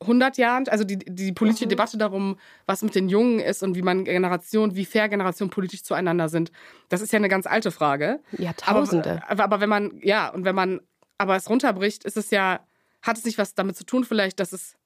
100 0.00 0.36
Jahren, 0.38 0.68
also 0.68 0.84
die, 0.84 0.98
die 0.98 1.32
politische 1.32 1.66
mhm. 1.66 1.70
Debatte 1.70 1.98
darum, 1.98 2.38
was 2.66 2.82
mit 2.82 2.94
den 2.94 3.08
Jungen 3.08 3.38
ist 3.38 3.62
und 3.62 3.74
wie 3.74 3.82
man 3.82 4.04
Generationen, 4.04 4.74
wie 4.76 4.84
fair 4.84 5.08
Generationen 5.08 5.50
politisch 5.50 5.82
zueinander 5.82 6.28
sind, 6.28 6.52
das 6.88 7.00
ist 7.00 7.12
ja 7.12 7.16
eine 7.18 7.28
ganz 7.28 7.46
alte 7.46 7.70
Frage. 7.70 8.20
Jahrtausende. 8.32 9.22
Aber, 9.28 9.44
aber 9.44 9.60
wenn 9.60 9.68
man, 9.68 9.98
ja, 10.02 10.28
und 10.28 10.44
wenn 10.44 10.54
man 10.54 10.80
aber 11.18 11.36
es 11.36 11.48
runterbricht, 11.48 12.04
ist 12.04 12.16
es 12.16 12.30
ja, 12.30 12.60
hat 13.02 13.18
es 13.18 13.24
nicht 13.24 13.38
was 13.38 13.54
damit 13.54 13.76
zu 13.76 13.84
tun, 13.84 14.04
vielleicht, 14.04 14.40
dass 14.40 14.52
es 14.52 14.76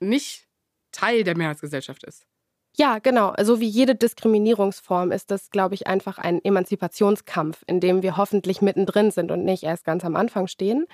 nicht 0.00 0.46
Teil 0.92 1.24
der 1.24 1.36
Mehrheitsgesellschaft 1.36 2.04
ist? 2.04 2.26
Ja, 2.80 3.00
genau. 3.00 3.30
Also 3.30 3.58
wie 3.58 3.66
jede 3.66 3.96
Diskriminierungsform 3.96 5.10
ist 5.10 5.32
das, 5.32 5.50
glaube 5.50 5.74
ich, 5.74 5.88
einfach 5.88 6.18
ein 6.18 6.44
Emanzipationskampf, 6.44 7.64
in 7.66 7.80
dem 7.80 8.02
wir 8.02 8.16
hoffentlich 8.16 8.62
mittendrin 8.62 9.10
sind 9.10 9.32
und 9.32 9.44
nicht 9.44 9.64
erst 9.64 9.84
ganz 9.84 10.04
am 10.04 10.14
Anfang 10.14 10.46
stehen. 10.46 10.86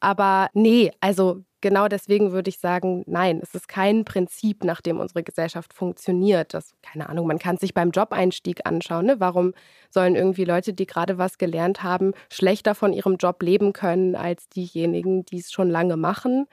Aber 0.00 0.48
nee, 0.54 0.92
also 1.00 1.44
genau 1.60 1.88
deswegen 1.88 2.32
würde 2.32 2.48
ich 2.48 2.58
sagen, 2.58 3.04
nein, 3.06 3.40
es 3.42 3.54
ist 3.54 3.68
kein 3.68 4.06
Prinzip, 4.06 4.64
nach 4.64 4.80
dem 4.80 4.98
unsere 4.98 5.22
Gesellschaft 5.22 5.74
funktioniert. 5.74 6.54
Das, 6.54 6.72
keine 6.80 7.06
Ahnung, 7.10 7.26
man 7.26 7.38
kann 7.38 7.58
sich 7.58 7.74
beim 7.74 7.90
Jobeinstieg 7.90 8.64
anschauen. 8.64 9.04
Ne? 9.04 9.20
Warum 9.20 9.52
sollen 9.90 10.16
irgendwie 10.16 10.44
Leute, 10.46 10.72
die 10.72 10.86
gerade 10.86 11.18
was 11.18 11.36
gelernt 11.36 11.82
haben, 11.82 12.12
schlechter 12.32 12.74
von 12.74 12.94
ihrem 12.94 13.16
Job 13.16 13.42
leben 13.42 13.74
können 13.74 14.16
als 14.16 14.48
diejenigen, 14.48 15.26
die 15.26 15.40
es 15.40 15.52
schon 15.52 15.68
lange 15.68 15.98
machen? 15.98 16.46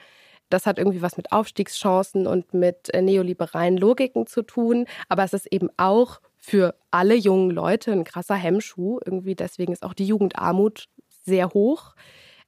Das 0.53 0.67
hat 0.67 0.77
irgendwie 0.77 1.01
was 1.01 1.17
mit 1.17 1.31
Aufstiegschancen 1.31 2.27
und 2.27 2.53
mit 2.53 2.93
äh, 2.93 3.01
neoliberalen 3.01 3.75
Logiken 3.75 4.27
zu 4.27 4.43
tun. 4.43 4.85
Aber 5.09 5.23
es 5.23 5.33
ist 5.33 5.47
eben 5.51 5.69
auch 5.77 6.21
für 6.37 6.75
alle 6.91 7.15
jungen 7.15 7.49
Leute 7.49 7.91
ein 7.91 8.03
krasser 8.03 8.35
Hemmschuh. 8.35 8.99
Irgendwie 9.03 9.33
deswegen 9.33 9.73
ist 9.73 9.83
auch 9.83 9.95
die 9.95 10.05
Jugendarmut 10.05 10.89
sehr 11.23 11.49
hoch. 11.49 11.95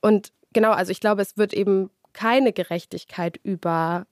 Und 0.01 0.33
genau, 0.53 0.71
also 0.71 0.91
ich 0.91 0.99
glaube, 0.99 1.23
es 1.23 1.35
wird 1.35 1.53
eben 1.53 1.89
keine 2.13 2.53
Gerechtigkeit 2.53 3.39
über 3.41 4.05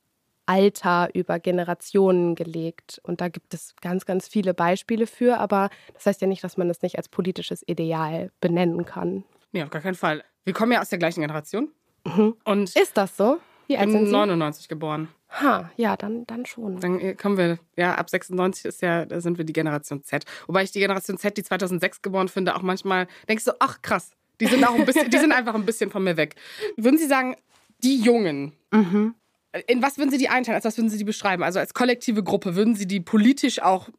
Alter, 0.47 1.09
über 1.13 1.39
Generationen 1.39 2.33
gelegt. 2.33 2.99
Und 3.03 3.21
da 3.21 3.27
gibt 3.27 3.53
es 3.53 3.75
ganz, 3.79 4.07
ganz 4.07 4.27
viele 4.27 4.55
Beispiele 4.55 5.05
für. 5.05 5.37
Aber 5.37 5.69
das 5.93 6.07
heißt 6.07 6.21
ja 6.21 6.27
nicht, 6.27 6.43
dass 6.43 6.57
man 6.57 6.67
es 6.71 6.81
nicht 6.81 6.97
als 6.97 7.09
politisches 7.09 7.61
Ideal 7.67 8.31
benennen 8.41 8.85
kann. 8.85 9.23
Nee, 9.51 9.61
auf 9.61 9.69
gar 9.69 9.83
keinen 9.83 9.93
Fall. 9.93 10.23
Wir 10.45 10.53
kommen 10.53 10.71
ja 10.71 10.81
aus 10.81 10.89
der 10.89 10.97
gleichen 10.97 11.21
Generation. 11.21 11.69
Mhm. 12.05 12.35
Und 12.43 12.75
ist 12.75 12.97
das 12.97 13.15
so? 13.15 13.37
Wie 13.67 13.77
alt 13.77 13.91
bin 13.91 14.09
99 14.09 14.67
geboren. 14.67 15.07
Ha, 15.29 15.71
ja, 15.77 15.97
dann, 15.97 16.25
dann 16.27 16.45
schon. 16.45 16.79
Dann 16.79 16.99
äh, 16.99 17.15
kommen 17.15 17.37
wir, 17.37 17.57
ja, 17.75 17.95
ab 17.95 18.09
96 18.09 18.65
ist 18.65 18.81
ja, 18.81 19.05
da 19.05 19.19
sind 19.19 19.37
wir 19.37 19.45
die 19.45 19.53
Generation 19.53 20.03
Z. 20.03 20.25
Wobei 20.47 20.63
ich 20.63 20.71
die 20.71 20.79
Generation 20.79 21.17
Z, 21.17 21.35
die 21.37 21.43
2006 21.43 22.01
geboren 22.01 22.27
finde, 22.27 22.55
auch 22.55 22.61
manchmal 22.61 23.07
denkst 23.27 23.45
du, 23.45 23.51
ach 23.59 23.81
krass, 23.81 24.11
die 24.39 24.45
sind 24.45 24.63
auch 24.63 24.75
ein 24.75 24.85
bisschen, 24.85 25.09
die 25.09 25.17
sind 25.17 25.31
einfach 25.31 25.55
ein 25.55 25.65
bisschen 25.65 25.89
von 25.89 26.03
mir 26.03 26.17
weg. 26.17 26.35
Würden 26.77 26.99
Sie 26.99 27.07
sagen, 27.07 27.35
die 27.83 27.97
Jungen, 27.97 28.53
mhm. 28.71 29.15
in 29.67 29.81
was 29.81 29.97
würden 29.97 30.11
Sie 30.11 30.17
die 30.17 30.29
einteilen? 30.29 30.55
Als 30.55 30.65
was 30.65 30.77
würden 30.77 30.89
Sie 30.89 30.97
die 30.97 31.03
beschreiben? 31.03 31.43
Also 31.43 31.59
als 31.59 31.73
kollektive 31.73 32.23
Gruppe, 32.23 32.55
würden 32.55 32.75
Sie 32.75 32.87
die 32.87 32.99
politisch 32.99 33.61
auch 33.61 33.89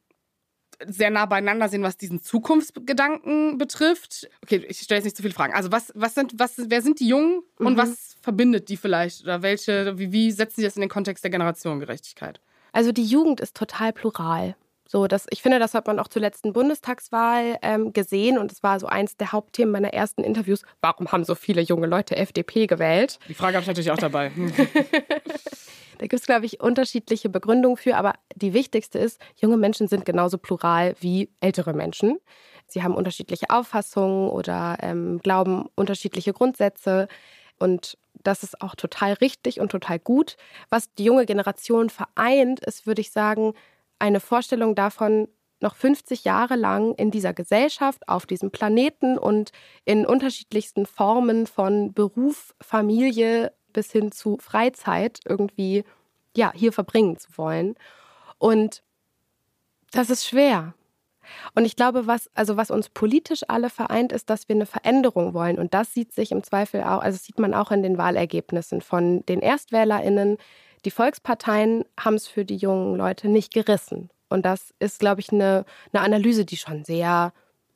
sehr 0.87 1.11
nah 1.11 1.27
beieinander 1.27 1.69
sehen, 1.69 1.83
was 1.83 1.97
diesen 1.97 2.21
Zukunftsgedanken 2.21 3.59
betrifft. 3.59 4.29
Okay, 4.43 4.65
ich 4.69 4.81
stelle 4.81 4.99
jetzt 4.99 5.05
nicht 5.05 5.17
zu 5.17 5.23
viele 5.23 5.35
Fragen. 5.35 5.55
Also 5.55 5.73
was, 5.73 5.93
was 5.95 6.15
sind, 6.15 6.39
was, 6.39 6.55
wer 6.59 6.83
sind 6.83 7.01
die 7.01 7.09
Jungen 7.09 7.43
und 7.59 7.75
mhm. 7.75 7.79
was 7.79 8.14
verbindet 8.25 8.69
die 8.69 8.77
vielleicht? 8.77 9.23
Oder 9.23 9.43
welche, 9.43 9.99
wie, 9.99 10.11
wie 10.11 10.33
setzen 10.33 10.57
sie 10.57 10.65
das 10.65 10.77
in 10.77 10.81
den 10.81 10.91
Kontext 10.91 11.23
der 11.23 11.31
Generationengerechtigkeit? 11.31 12.41
Also 12.73 12.91
die 12.91 13.05
Jugend 13.05 13.41
ist 13.41 13.57
total 13.57 13.93
plural. 13.93 14.57
So, 14.87 15.07
das, 15.07 15.27
ich 15.31 15.41
finde, 15.41 15.59
das 15.59 15.75
hat 15.75 15.87
man 15.87 15.99
auch 15.99 16.09
zur 16.09 16.21
letzten 16.21 16.53
Bundestagswahl 16.53 17.59
ähm, 17.63 17.93
gesehen 17.93 18.37
und 18.37 18.53
es 18.53 18.63
war 18.63 18.79
so 18.81 18.87
eins 18.87 19.17
der 19.17 19.33
Hauptthemen 19.33 19.73
meiner 19.73 19.95
ersten 19.95 20.23
Interviews. 20.23 20.63
Warum 20.83 21.11
haben 21.11 21.25
so 21.25 21.35
viele 21.35 21.63
junge 21.63 21.87
Leute 21.87 22.17
FDP 22.17 22.67
gewählt? 22.67 23.19
Die 23.29 23.35
Frage 23.35 23.57
habe 23.57 23.63
ich 23.63 23.69
natürlich 23.69 23.91
auch 23.91 23.99
dabei. 23.99 24.31
Da 25.99 26.09
gibt 26.09 26.21
es, 26.21 26.27
glaube 26.27 26.45
ich, 26.45 26.61
unterschiedliche 26.61 27.29
Begründungen 27.29 27.77
für, 27.77 27.97
aber 27.97 28.15
die 28.35 28.53
wichtigste 28.53 28.99
ist, 28.99 29.21
junge 29.41 29.57
Menschen 29.57 29.87
sind 29.87 30.05
genauso 30.05 30.39
plural 30.39 30.97
wie 31.01 31.31
ältere 31.41 31.73
Menschen. 31.73 32.19
Sie 32.67 32.83
haben 32.83 32.95
unterschiedliche 32.95 33.51
Auffassungen 33.51 34.29
oder 34.29 34.77
ähm, 34.81 35.21
glauben 35.23 35.67
unterschiedliche 35.77 36.33
Grundsätze. 36.33 37.09
Und 37.59 37.97
das 38.25 38.43
ist 38.43 38.61
auch 38.61 38.75
total 38.75 39.13
richtig 39.15 39.61
und 39.61 39.71
total 39.71 39.99
gut. 39.99 40.37
Was 40.71 40.93
die 40.95 41.05
junge 41.05 41.27
Generation 41.27 41.91
vereint, 41.91 42.61
ist, 42.61 42.87
würde 42.87 43.01
ich 43.01 43.13
sagen, 43.13 43.55
eine 43.99 44.21
Vorstellung 44.21 44.75
davon, 44.75 45.29
noch 45.61 45.77
50 45.77 46.25
Jahre 46.25 46.57
lang 46.57 46.95
in 46.95 47.11
dieser 47.11 47.33
Gesellschaft, 47.33 48.09
auf 48.09 48.27
diesem 48.27 48.51
Planeten 48.51 49.17
und 49.17 49.53
in 49.85 50.05
unterschiedlichsten 50.05 50.85
Formen 50.85 51.47
von 51.47 51.93
Beruf, 51.93 52.55
Familie 52.61 53.53
bis 53.73 53.91
hin 53.93 54.13
zu 54.13 54.39
Freizeit 54.39 55.21
irgendwie 55.25 55.85
ja, 56.37 56.53
hier 56.55 56.73
verbringen 56.73 57.19
zu 57.19 57.29
wollen. 57.37 57.77
Und 58.39 58.83
das 59.93 60.11
ist 60.11 60.27
schwer. 60.27 60.75
Und 61.55 61.65
ich 61.65 61.77
glaube, 61.77 62.07
was, 62.07 62.31
also 62.35 62.57
was 62.57 62.71
uns 62.71 62.89
politisch 62.89 63.43
alle 63.49 63.71
vereint, 63.71 64.13
ist, 64.13 64.31
dass 64.31 64.49
wir 64.49 64.55
eine 64.55 64.67
Veränderung 64.67 65.35
wollen. 65.35 65.59
Und 65.59 65.75
das 65.75 65.93
sieht 65.93 66.13
sich 66.13 66.33
im 66.33 66.43
Zweifel 66.43 66.83
auch, 66.83 67.01
also 67.01 67.19
sieht 67.19 67.39
man 67.39 67.55
auch 67.55 67.71
in 67.71 67.83
den 67.83 67.99
Wahlergebnissen 67.99 68.81
von 68.81 69.25
den 69.27 69.43
ErstwählerInnen. 69.43 70.39
Die 70.85 70.91
Volksparteien 70.91 71.85
haben 71.99 72.15
es 72.15 72.27
für 72.27 72.45
die 72.45 72.57
jungen 72.57 72.97
Leute 72.97 73.29
nicht 73.29 73.53
gerissen. 73.53 74.11
Und 74.29 74.45
das 74.45 74.75
ist, 74.79 75.01
glaube 75.01 75.21
ich, 75.21 75.33
eine, 75.33 75.65
eine 75.93 76.03
Analyse, 76.03 76.45
die 76.45 76.57
schon 76.57 76.85
sehr 76.85 77.33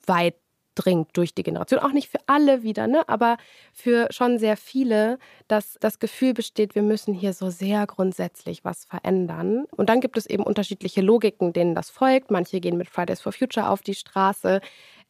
weit 0.07 0.35
dringt 0.79 1.09
durch 1.17 1.35
die 1.35 1.43
Generation. 1.43 1.81
Auch 1.81 1.93
nicht 1.93 2.09
für 2.09 2.21
alle 2.27 2.63
wieder, 2.63 2.87
ne? 2.87 3.09
aber 3.09 3.37
für 3.73 4.07
schon 4.11 4.39
sehr 4.39 4.57
viele, 4.57 5.19
dass 5.49 5.77
das 5.81 5.99
Gefühl 5.99 6.35
besteht, 6.35 6.77
wir 6.77 6.83
müssen 6.83 7.15
hier 7.15 7.33
so 7.33 7.51
sehr 7.51 7.87
grundsätzlich 7.87 8.65
was 8.65 8.85
verändern. 8.85 9.65
Und 9.77 9.89
dann 9.89 10.01
gibt 10.01 10.17
es 10.17 10.27
eben 10.27 10.45
unterschiedliche 10.45 11.01
Logiken, 11.01 11.53
denen 11.53 11.75
das 11.75 11.91
folgt. 11.91 12.31
Manche 12.31 12.61
gehen 12.61 12.77
mit 12.77 12.89
Fridays 12.89 13.21
for 13.21 13.33
Future 13.33 13.69
auf 13.69 13.83
die 13.83 13.95
Straße, 13.95 14.61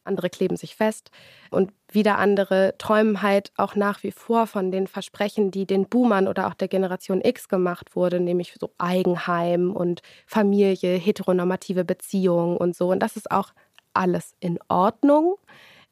andere 0.03 0.29
kleben 0.29 0.57
sich 0.57 0.75
fest 0.75 1.11
und 1.51 1.71
wieder 1.91 2.17
andere 2.17 2.75
träumen 2.77 3.21
halt 3.21 3.51
auch 3.57 3.75
nach 3.75 4.03
wie 4.03 4.11
vor 4.11 4.47
von 4.47 4.71
den 4.71 4.87
Versprechen, 4.87 5.51
die 5.51 5.65
den 5.65 5.87
Boomern 5.87 6.27
oder 6.27 6.47
auch 6.47 6.53
der 6.53 6.67
Generation 6.67 7.21
X 7.23 7.47
gemacht 7.47 7.95
wurde, 7.95 8.19
nämlich 8.19 8.55
so 8.59 8.71
Eigenheim 8.77 9.71
und 9.71 10.01
Familie, 10.25 10.95
heteronormative 10.95 11.85
Beziehungen 11.85 12.57
und 12.57 12.75
so. 12.75 12.91
Und 12.91 12.99
das 12.99 13.15
ist 13.15 13.29
auch 13.31 13.53
alles 13.99 14.33
in 14.39 14.57
Ordnung. 14.69 15.35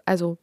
Also 0.06 0.38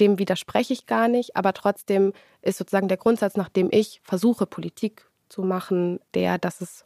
dem 0.00 0.18
widerspreche 0.18 0.72
ich 0.72 0.86
gar 0.86 1.06
nicht, 1.06 1.36
aber 1.36 1.52
trotzdem 1.52 2.12
ist 2.42 2.58
sozusagen 2.58 2.88
der 2.88 2.96
Grundsatz, 2.96 3.36
nach 3.36 3.48
dem 3.48 3.68
ich 3.70 4.00
versuche, 4.02 4.46
Politik 4.46 5.06
zu 5.28 5.42
machen, 5.42 6.00
der, 6.14 6.38
dass 6.38 6.60
es 6.60 6.84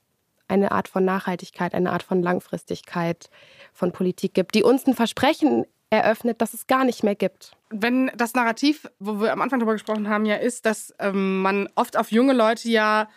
eine 0.48 0.72
Art 0.72 0.88
von 0.88 1.04
Nachhaltigkeit, 1.04 1.75
eine 1.75 1.92
Art 1.92 2.02
von 2.02 2.22
Langfristigkeit 2.22 3.30
von 3.72 3.92
Politik 3.92 4.34
gibt, 4.34 4.54
die 4.54 4.62
uns 4.62 4.87
ein 4.87 4.94
Versprechen 4.94 5.64
eröffnet, 5.90 6.40
das 6.40 6.52
es 6.52 6.66
gar 6.66 6.84
nicht 6.84 7.02
mehr 7.02 7.14
gibt. 7.14 7.52
Wenn 7.70 8.10
das 8.14 8.34
Narrativ, 8.34 8.90
wo 8.98 9.20
wir 9.20 9.32
am 9.32 9.40
Anfang 9.40 9.58
darüber 9.58 9.72
gesprochen 9.72 10.08
haben, 10.08 10.26
ja 10.26 10.37
ist, 10.37 10.66
dass 10.66 10.94
ähm, 10.98 11.40
man 11.40 11.68
oft 11.76 11.96
auf 11.96 12.10
junge 12.10 12.32
Leute 12.32 12.68
ja 12.68 13.08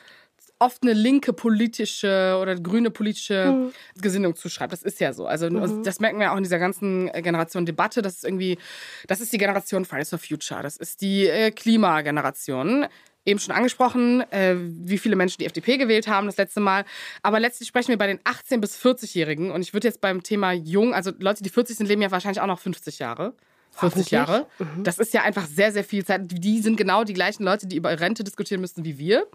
oft 0.61 0.83
eine 0.83 0.93
linke 0.93 1.33
politische 1.33 2.37
oder 2.39 2.55
grüne 2.55 2.91
politische 2.91 3.51
mhm. 3.51 3.73
Gesinnung 3.99 4.35
zuschreibt. 4.35 4.71
Das 4.71 4.83
ist 4.83 4.99
ja 4.99 5.11
so. 5.11 5.25
Also 5.25 5.49
mhm. 5.49 5.83
das 5.83 5.99
merken 5.99 6.19
wir 6.19 6.31
auch 6.31 6.37
in 6.37 6.43
dieser 6.43 6.59
ganzen 6.59 7.07
äh, 7.09 7.21
Generation 7.23 7.65
Debatte. 7.65 8.03
Das 8.03 8.17
ist 8.17 8.25
irgendwie, 8.25 8.59
das 9.07 9.21
ist 9.21 9.33
die 9.33 9.39
Generation 9.39 9.85
Fridays 9.85 10.11
for 10.11 10.19
Future. 10.19 10.61
Das 10.61 10.77
ist 10.77 11.01
die 11.01 11.27
äh, 11.27 11.49
Klimageneration. 11.49 12.85
Eben 13.25 13.39
schon 13.39 13.53
angesprochen, 13.55 14.21
äh, 14.31 14.55
wie 14.57 14.99
viele 14.99 15.15
Menschen 15.15 15.39
die 15.39 15.45
FDP 15.45 15.77
gewählt 15.77 16.07
haben 16.07 16.27
das 16.27 16.37
letzte 16.37 16.59
Mal. 16.59 16.85
Aber 17.23 17.39
letztlich 17.39 17.67
sprechen 17.67 17.89
wir 17.89 17.97
bei 17.97 18.07
den 18.07 18.19
18- 18.19 18.59
bis 18.59 18.77
40-Jährigen. 18.77 19.51
Und 19.51 19.61
ich 19.61 19.73
würde 19.73 19.87
jetzt 19.87 20.01
beim 20.01 20.21
Thema 20.21 20.51
jung, 20.53 20.93
also 20.93 21.11
Leute, 21.17 21.41
die 21.41 21.49
40 21.49 21.77
sind, 21.77 21.87
leben 21.87 22.03
ja 22.03 22.11
wahrscheinlich 22.11 22.41
auch 22.41 22.47
noch 22.47 22.59
50 22.59 22.99
Jahre. 22.99 23.33
40 23.71 24.11
Jahre. 24.11 24.47
Mhm. 24.59 24.83
Das 24.83 24.99
ist 24.99 25.13
ja 25.13 25.23
einfach 25.23 25.45
sehr, 25.45 25.71
sehr 25.71 25.83
viel 25.83 26.05
Zeit. 26.05 26.21
Die 26.25 26.59
sind 26.59 26.77
genau 26.77 27.03
die 27.03 27.13
gleichen 27.13 27.43
Leute, 27.43 27.67
die 27.67 27.77
über 27.77 27.99
Rente 27.99 28.23
diskutieren 28.23 28.61
müssen 28.61 28.85
wie 28.85 28.97
wir. 28.97 29.27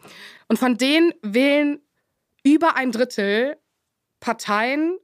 Und 0.48 0.58
von 0.58 0.76
denen 0.76 1.12
wählen 1.22 1.80
über 2.42 2.76
ein 2.76 2.92
Drittel 2.92 3.56
Parteien, 4.20 4.98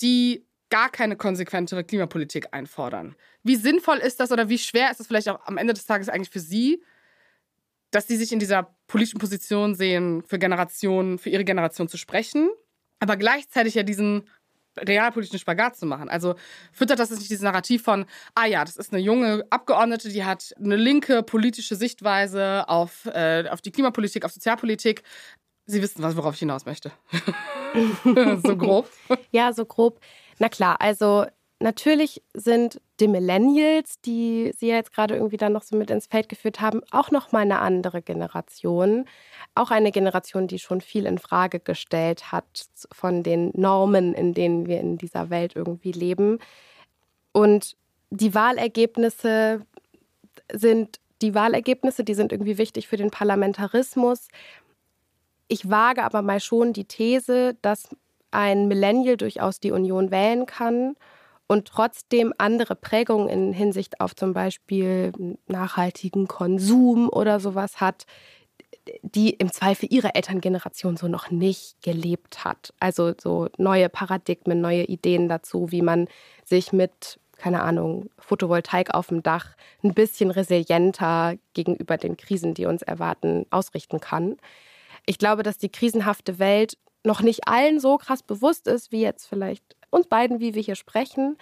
die 0.00 0.46
gar 0.70 0.90
keine 0.90 1.16
konsequentere 1.16 1.84
Klimapolitik 1.84 2.48
einfordern. 2.52 3.16
Wie 3.42 3.56
sinnvoll 3.56 3.98
ist 3.98 4.20
das 4.20 4.32
oder 4.32 4.48
wie 4.48 4.58
schwer 4.58 4.90
ist 4.90 5.00
es 5.00 5.06
vielleicht 5.06 5.28
auch 5.28 5.44
am 5.46 5.58
Ende 5.58 5.74
des 5.74 5.86
Tages 5.86 6.08
eigentlich 6.08 6.30
für 6.30 6.40
Sie, 6.40 6.82
dass 7.90 8.08
Sie 8.08 8.16
sich 8.16 8.32
in 8.32 8.38
dieser 8.38 8.76
politischen 8.88 9.18
Position 9.18 9.74
sehen, 9.74 10.22
für 10.22 10.38
Generationen, 10.38 11.18
für 11.18 11.30
Ihre 11.30 11.44
Generation 11.44 11.88
zu 11.88 11.96
sprechen, 11.96 12.48
aber 12.98 13.16
gleichzeitig 13.16 13.74
ja 13.74 13.82
diesen 13.82 14.28
realpolitischen 14.78 15.38
Spagat 15.38 15.76
zu 15.76 15.86
machen. 15.86 16.08
Also 16.08 16.34
füttert 16.72 16.98
das 16.98 17.10
nicht 17.10 17.30
dieses 17.30 17.42
Narrativ 17.42 17.82
von, 17.82 18.06
ah 18.34 18.46
ja, 18.46 18.64
das 18.64 18.76
ist 18.76 18.92
eine 18.92 19.02
junge 19.02 19.44
Abgeordnete, 19.50 20.08
die 20.08 20.24
hat 20.24 20.54
eine 20.58 20.76
linke 20.76 21.22
politische 21.22 21.76
Sichtweise 21.76 22.68
auf, 22.68 23.06
äh, 23.06 23.48
auf 23.50 23.60
die 23.60 23.72
Klimapolitik, 23.72 24.24
auf 24.24 24.32
Sozialpolitik. 24.32 25.02
Sie 25.66 25.82
wissen, 25.82 26.02
worauf 26.16 26.34
ich 26.34 26.40
hinaus 26.40 26.64
möchte. 26.64 26.92
so 28.44 28.56
grob. 28.56 28.88
Ja, 29.32 29.52
so 29.52 29.64
grob. 29.64 30.00
Na 30.38 30.48
klar, 30.48 30.80
also 30.80 31.26
Natürlich 31.58 32.22
sind 32.34 32.82
die 33.00 33.08
Millennials, 33.08 33.98
die 34.02 34.52
Sie 34.58 34.68
jetzt 34.68 34.92
gerade 34.92 35.14
irgendwie 35.14 35.38
dann 35.38 35.54
noch 35.54 35.62
so 35.62 35.74
mit 35.74 35.90
ins 35.90 36.06
Feld 36.06 36.28
geführt 36.28 36.60
haben, 36.60 36.82
auch 36.90 37.10
noch 37.10 37.32
mal 37.32 37.40
eine 37.40 37.60
andere 37.60 38.02
Generation. 38.02 39.06
Auch 39.54 39.70
eine 39.70 39.90
Generation, 39.90 40.48
die 40.48 40.58
schon 40.58 40.82
viel 40.82 41.06
in 41.06 41.16
Frage 41.16 41.58
gestellt 41.58 42.30
hat 42.30 42.66
von 42.92 43.22
den 43.22 43.52
Normen, 43.54 44.12
in 44.12 44.34
denen 44.34 44.66
wir 44.66 44.80
in 44.80 44.98
dieser 44.98 45.30
Welt 45.30 45.56
irgendwie 45.56 45.92
leben. 45.92 46.40
Und 47.32 47.74
die 48.10 48.34
Wahlergebnisse 48.34 49.62
sind 50.52 51.00
die 51.22 51.34
Wahlergebnisse, 51.34 52.04
die 52.04 52.14
sind 52.14 52.32
irgendwie 52.32 52.58
wichtig 52.58 52.86
für 52.86 52.98
den 52.98 53.10
Parlamentarismus. 53.10 54.28
Ich 55.48 55.70
wage 55.70 56.04
aber 56.04 56.20
mal 56.20 56.40
schon 56.40 56.74
die 56.74 56.84
These, 56.84 57.56
dass 57.62 57.88
ein 58.30 58.68
Millennial 58.68 59.16
durchaus 59.16 59.58
die 59.58 59.70
Union 59.70 60.10
wählen 60.10 60.44
kann 60.44 60.96
und 61.48 61.68
trotzdem 61.68 62.32
andere 62.38 62.74
Prägungen 62.74 63.28
in 63.28 63.52
Hinsicht 63.52 64.00
auf 64.00 64.14
zum 64.16 64.32
Beispiel 64.32 65.12
nachhaltigen 65.46 66.26
Konsum 66.26 67.08
oder 67.08 67.40
sowas 67.40 67.80
hat, 67.80 68.06
die 69.02 69.30
im 69.30 69.52
Zweifel 69.52 69.88
ihre 69.90 70.14
Elterngeneration 70.14 70.96
so 70.96 71.08
noch 71.08 71.30
nicht 71.30 71.82
gelebt 71.82 72.44
hat. 72.44 72.72
Also 72.80 73.12
so 73.20 73.48
neue 73.58 73.88
Paradigmen, 73.88 74.60
neue 74.60 74.84
Ideen 74.84 75.28
dazu, 75.28 75.70
wie 75.70 75.82
man 75.82 76.08
sich 76.44 76.72
mit, 76.72 77.18
keine 77.36 77.62
Ahnung, 77.62 78.10
Photovoltaik 78.18 78.94
auf 78.94 79.08
dem 79.08 79.22
Dach 79.22 79.56
ein 79.82 79.94
bisschen 79.94 80.30
resilienter 80.30 81.34
gegenüber 81.54 81.96
den 81.96 82.16
Krisen, 82.16 82.54
die 82.54 82.66
uns 82.66 82.82
erwarten, 82.82 83.46
ausrichten 83.50 84.00
kann. 84.00 84.36
Ich 85.04 85.18
glaube, 85.18 85.42
dass 85.42 85.58
die 85.58 85.70
krisenhafte 85.70 86.38
Welt 86.38 86.76
noch 87.04 87.22
nicht 87.22 87.46
allen 87.46 87.78
so 87.78 87.98
krass 87.98 88.22
bewusst 88.22 88.66
ist, 88.66 88.90
wie 88.90 89.00
jetzt 89.00 89.26
vielleicht 89.26 89.76
uns 89.96 90.06
beiden, 90.06 90.40
wie 90.40 90.54
wir 90.54 90.62
hier 90.62 90.76
sprechen, 90.76 91.36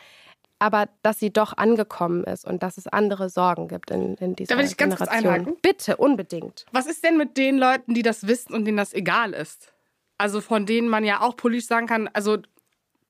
aber 0.59 0.89
dass 1.03 1.19
sie 1.19 1.33
doch 1.33 1.57
angekommen 1.57 2.25
ist 2.25 2.47
und 2.47 2.63
dass 2.63 2.79
es 2.79 2.87
andere 2.87 3.29
Sorgen 3.29 3.69
gibt 3.69 3.91
in, 3.91 4.15
in 4.17 4.37
dieser 4.37 4.55
Da 4.55 4.61
will 4.61 4.67
ich 4.67 4.77
ganz 4.77 4.97
kurz 4.97 5.11
einhaken. 5.11 5.57
Bitte, 5.61 5.97
unbedingt. 5.97 6.65
Was 6.73 6.87
ist 6.87 7.05
denn 7.05 7.17
mit 7.17 7.37
den 7.37 7.59
Leuten, 7.59 7.95
die 7.95 8.03
das 8.03 8.27
wissen 8.27 8.55
und 8.55 8.65
denen 8.65 8.77
das 8.77 8.95
egal 8.95 9.33
ist? 9.33 9.73
Also 10.17 10.41
von 10.41 10.65
denen 10.65 10.89
man 10.89 11.05
ja 11.05 11.21
auch 11.21 11.37
politisch 11.37 11.67
sagen 11.67 11.87
kann, 11.87 12.09
also 12.13 12.39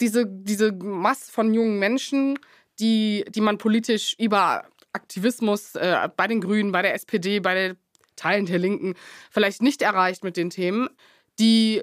diese, 0.01 0.27
diese 0.27 0.73
Masse 0.73 1.31
von 1.31 1.53
jungen 1.55 1.79
Menschen, 1.79 2.39
die, 2.81 3.25
die 3.29 3.41
man 3.41 3.59
politisch 3.59 4.17
über 4.19 4.65
Aktivismus 4.93 5.75
äh, 5.75 6.09
bei 6.17 6.27
den 6.27 6.41
Grünen, 6.41 6.73
bei 6.73 6.83
der 6.83 6.95
SPD, 6.95 7.41
bei 7.41 7.55
den 7.55 7.77
Teilen 8.17 8.47
der 8.47 8.59
Linken 8.59 8.95
vielleicht 9.31 9.63
nicht 9.63 9.83
erreicht 9.83 10.25
mit 10.25 10.37
den 10.37 10.51
Themen, 10.51 10.89
die 11.39 11.83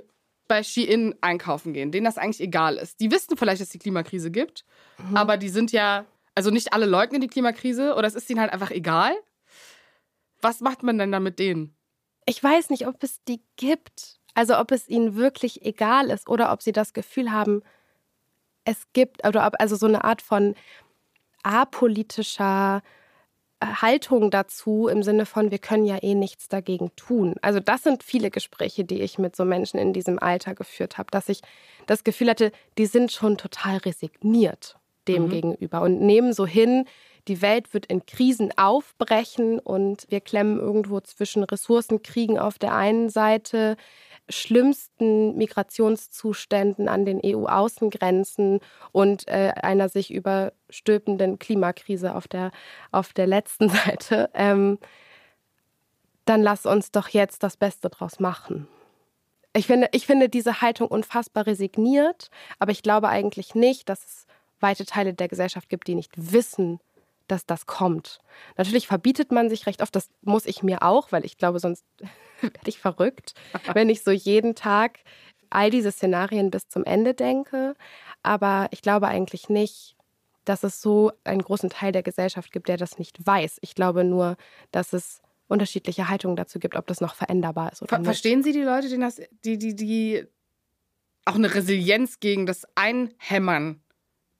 bei 0.51 0.63
Shein 0.63 1.15
einkaufen 1.21 1.71
gehen, 1.71 1.93
denen 1.93 2.03
das 2.03 2.17
eigentlich 2.17 2.41
egal 2.41 2.75
ist. 2.75 2.99
Die 2.99 3.09
wissen 3.09 3.37
vielleicht, 3.37 3.61
dass 3.61 3.67
es 3.67 3.71
die 3.71 3.79
Klimakrise 3.79 4.31
gibt, 4.31 4.65
mhm. 4.97 5.15
aber 5.15 5.37
die 5.37 5.47
sind 5.47 5.71
ja, 5.71 6.03
also 6.35 6.51
nicht 6.51 6.73
alle 6.73 6.85
leugnen 6.85 7.21
die 7.21 7.27
Klimakrise 7.27 7.95
oder 7.95 8.05
es 8.05 8.15
ist 8.15 8.29
ihnen 8.29 8.41
halt 8.41 8.51
einfach 8.51 8.69
egal. 8.69 9.13
Was 10.41 10.59
macht 10.59 10.83
man 10.83 10.97
denn 10.97 11.09
da 11.09 11.21
mit 11.21 11.39
denen? 11.39 11.73
Ich 12.25 12.43
weiß 12.43 12.69
nicht, 12.69 12.85
ob 12.85 13.01
es 13.01 13.23
die 13.23 13.41
gibt. 13.55 14.19
Also 14.33 14.57
ob 14.59 14.71
es 14.71 14.89
ihnen 14.89 15.15
wirklich 15.15 15.61
egal 15.65 16.09
ist 16.09 16.27
oder 16.27 16.51
ob 16.51 16.61
sie 16.61 16.73
das 16.73 16.91
Gefühl 16.91 17.31
haben, 17.31 17.61
es 18.65 18.87
gibt, 18.91 19.25
oder 19.25 19.47
ob 19.47 19.53
also 19.57 19.77
so 19.77 19.85
eine 19.85 20.03
Art 20.03 20.21
von 20.21 20.55
apolitischer 21.43 22.81
Haltung 23.61 24.31
dazu 24.31 24.87
im 24.87 25.03
Sinne 25.03 25.25
von, 25.25 25.51
wir 25.51 25.59
können 25.59 25.85
ja 25.85 26.01
eh 26.01 26.15
nichts 26.15 26.47
dagegen 26.47 26.91
tun. 26.95 27.35
Also 27.41 27.59
das 27.59 27.83
sind 27.83 28.03
viele 28.03 28.31
Gespräche, 28.31 28.83
die 28.83 29.01
ich 29.01 29.19
mit 29.19 29.35
so 29.35 29.45
Menschen 29.45 29.79
in 29.79 29.93
diesem 29.93 30.19
Alter 30.19 30.55
geführt 30.55 30.97
habe, 30.97 31.11
dass 31.11 31.29
ich 31.29 31.41
das 31.85 32.03
Gefühl 32.03 32.29
hatte, 32.29 32.51
die 32.77 32.85
sind 32.85 33.11
schon 33.11 33.37
total 33.37 33.77
resigniert 33.77 34.77
dem 35.07 35.25
mhm. 35.25 35.29
gegenüber 35.29 35.81
und 35.81 36.01
nehmen 36.01 36.33
so 36.33 36.45
hin, 36.45 36.85
die 37.27 37.41
Welt 37.41 37.73
wird 37.73 37.85
in 37.85 38.05
Krisen 38.05 38.51
aufbrechen 38.57 39.59
und 39.59 40.05
wir 40.09 40.21
klemmen 40.21 40.59
irgendwo 40.59 40.99
zwischen 41.01 41.43
Ressourcenkriegen 41.43 42.39
auf 42.39 42.57
der 42.57 42.75
einen 42.75 43.09
Seite, 43.09 43.77
schlimmsten 44.29 45.37
Migrationszuständen 45.37 46.87
an 46.87 47.05
den 47.05 47.19
EU-Außengrenzen 47.23 48.59
und 48.91 49.27
äh, 49.27 49.53
einer 49.61 49.89
sich 49.89 50.13
überstülpenden 50.13 51.39
Klimakrise 51.39 52.15
auf 52.15 52.27
der, 52.27 52.51
auf 52.91 53.13
der 53.13 53.27
letzten 53.27 53.69
Seite, 53.69 54.29
ähm, 54.33 54.79
dann 56.25 56.41
lass 56.41 56.65
uns 56.65 56.91
doch 56.91 57.09
jetzt 57.09 57.43
das 57.43 57.57
Beste 57.57 57.89
draus 57.89 58.19
machen. 58.19 58.67
Ich 59.53 59.67
finde, 59.67 59.89
ich 59.91 60.05
finde 60.05 60.29
diese 60.29 60.61
Haltung 60.61 60.87
unfassbar 60.87 61.45
resigniert, 61.45 62.29
aber 62.57 62.71
ich 62.71 62.83
glaube 62.83 63.09
eigentlich 63.09 63.53
nicht, 63.53 63.89
dass 63.89 64.05
es 64.05 64.27
weite 64.61 64.85
Teile 64.85 65.13
der 65.13 65.27
Gesellschaft 65.27 65.67
gibt, 65.67 65.87
die 65.87 65.95
nicht 65.95 66.11
wissen, 66.15 66.79
dass 67.31 67.45
das 67.45 67.65
kommt. 67.65 68.19
Natürlich 68.57 68.87
verbietet 68.87 69.31
man 69.31 69.49
sich 69.49 69.65
recht 69.65 69.81
oft, 69.81 69.95
das 69.95 70.09
muss 70.21 70.45
ich 70.45 70.63
mir 70.63 70.83
auch, 70.83 71.11
weil 71.11 71.25
ich 71.25 71.37
glaube, 71.37 71.59
sonst 71.59 71.85
werde 72.41 72.67
ich 72.69 72.79
verrückt, 72.79 73.33
wenn 73.73 73.89
ich 73.89 74.03
so 74.03 74.11
jeden 74.11 74.55
Tag 74.55 74.99
all 75.49 75.69
diese 75.69 75.91
Szenarien 75.91 76.51
bis 76.51 76.67
zum 76.67 76.83
Ende 76.83 77.13
denke. 77.13 77.75
Aber 78.23 78.67
ich 78.71 78.81
glaube 78.81 79.07
eigentlich 79.07 79.49
nicht, 79.49 79.95
dass 80.45 80.63
es 80.63 80.81
so 80.81 81.11
einen 81.23 81.41
großen 81.41 81.69
Teil 81.69 81.91
der 81.91 82.03
Gesellschaft 82.03 82.51
gibt, 82.51 82.67
der 82.67 82.77
das 82.77 82.97
nicht 82.97 83.25
weiß. 83.25 83.59
Ich 83.61 83.75
glaube 83.75 84.03
nur, 84.03 84.37
dass 84.71 84.93
es 84.93 85.21
unterschiedliche 85.47 86.07
Haltungen 86.07 86.35
dazu 86.35 86.59
gibt, 86.59 86.75
ob 86.75 86.87
das 86.87 87.01
noch 87.01 87.15
veränderbar 87.15 87.71
ist 87.71 87.81
oder 87.81 87.89
Ver 87.89 87.99
nicht. 87.99 88.07
Verstehen 88.07 88.41
Sie 88.41 88.53
die 88.53 88.61
Leute, 88.61 88.87
die, 88.87 88.97
das, 88.97 89.21
die, 89.43 89.57
die, 89.57 89.75
die 89.75 90.25
auch 91.25 91.35
eine 91.35 91.53
Resilienz 91.53 92.19
gegen 92.19 92.45
das 92.45 92.65
Einhämmern 92.75 93.81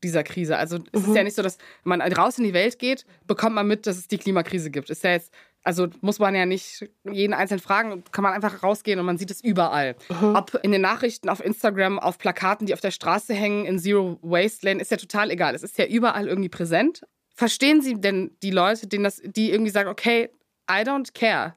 dieser 0.03 0.23
Krise? 0.23 0.57
Also 0.57 0.77
es 0.91 1.01
Mhm. 1.03 1.09
ist 1.09 1.15
ja 1.15 1.23
nicht 1.23 1.35
so, 1.35 1.41
dass 1.41 1.57
wenn 1.83 1.97
man 1.97 2.01
raus 2.01 2.37
in 2.37 2.43
die 2.43 2.53
Welt 2.53 2.79
geht, 2.79 3.05
bekommt 3.27 3.55
man 3.55 3.67
mit, 3.67 3.87
dass 3.87 3.97
es 3.97 4.07
die 4.07 4.17
Klimakrise 4.17 4.71
gibt. 4.71 4.89
Ist 4.89 5.03
ja 5.03 5.11
jetzt, 5.11 5.31
also 5.63 5.87
muss 6.01 6.19
man 6.19 6.33
ja 6.35 6.45
nicht 6.45 6.89
jeden 7.11 7.33
einzeln 7.33 7.59
fragen, 7.59 8.03
kann 8.11 8.23
man 8.23 8.33
einfach 8.33 8.63
rausgehen 8.63 8.99
und 8.99 9.05
man 9.05 9.17
sieht 9.17 9.29
es 9.31 9.43
überall. 9.43 9.95
Mhm. 10.09 10.35
Ob 10.35 10.59
in 10.63 10.71
den 10.71 10.81
Nachrichten, 10.81 11.29
auf 11.29 11.43
Instagram, 11.43 11.99
auf 11.99 12.17
Plakaten, 12.17 12.65
die 12.67 12.73
auf 12.73 12.81
der 12.81 12.91
Straße 12.91 13.33
hängen, 13.33 13.65
in 13.65 13.77
Zero 13.79 14.17
Waste 14.21 14.65
Lane, 14.65 14.81
ist 14.81 14.91
ja 14.91 14.97
total 14.97 15.29
egal. 15.31 15.53
Es 15.55 15.63
ist 15.63 15.77
ja 15.77 15.85
überall 15.85 16.27
irgendwie 16.27 16.49
präsent. 16.49 17.03
Verstehen 17.35 17.81
Sie 17.81 17.95
denn 17.99 18.31
die 18.43 18.51
Leute, 18.51 18.87
denen 18.87 19.03
das, 19.03 19.21
die 19.23 19.51
irgendwie 19.51 19.71
sagen, 19.71 19.89
okay, 19.89 20.29
I 20.69 20.83
don't 20.83 21.13
care. 21.13 21.55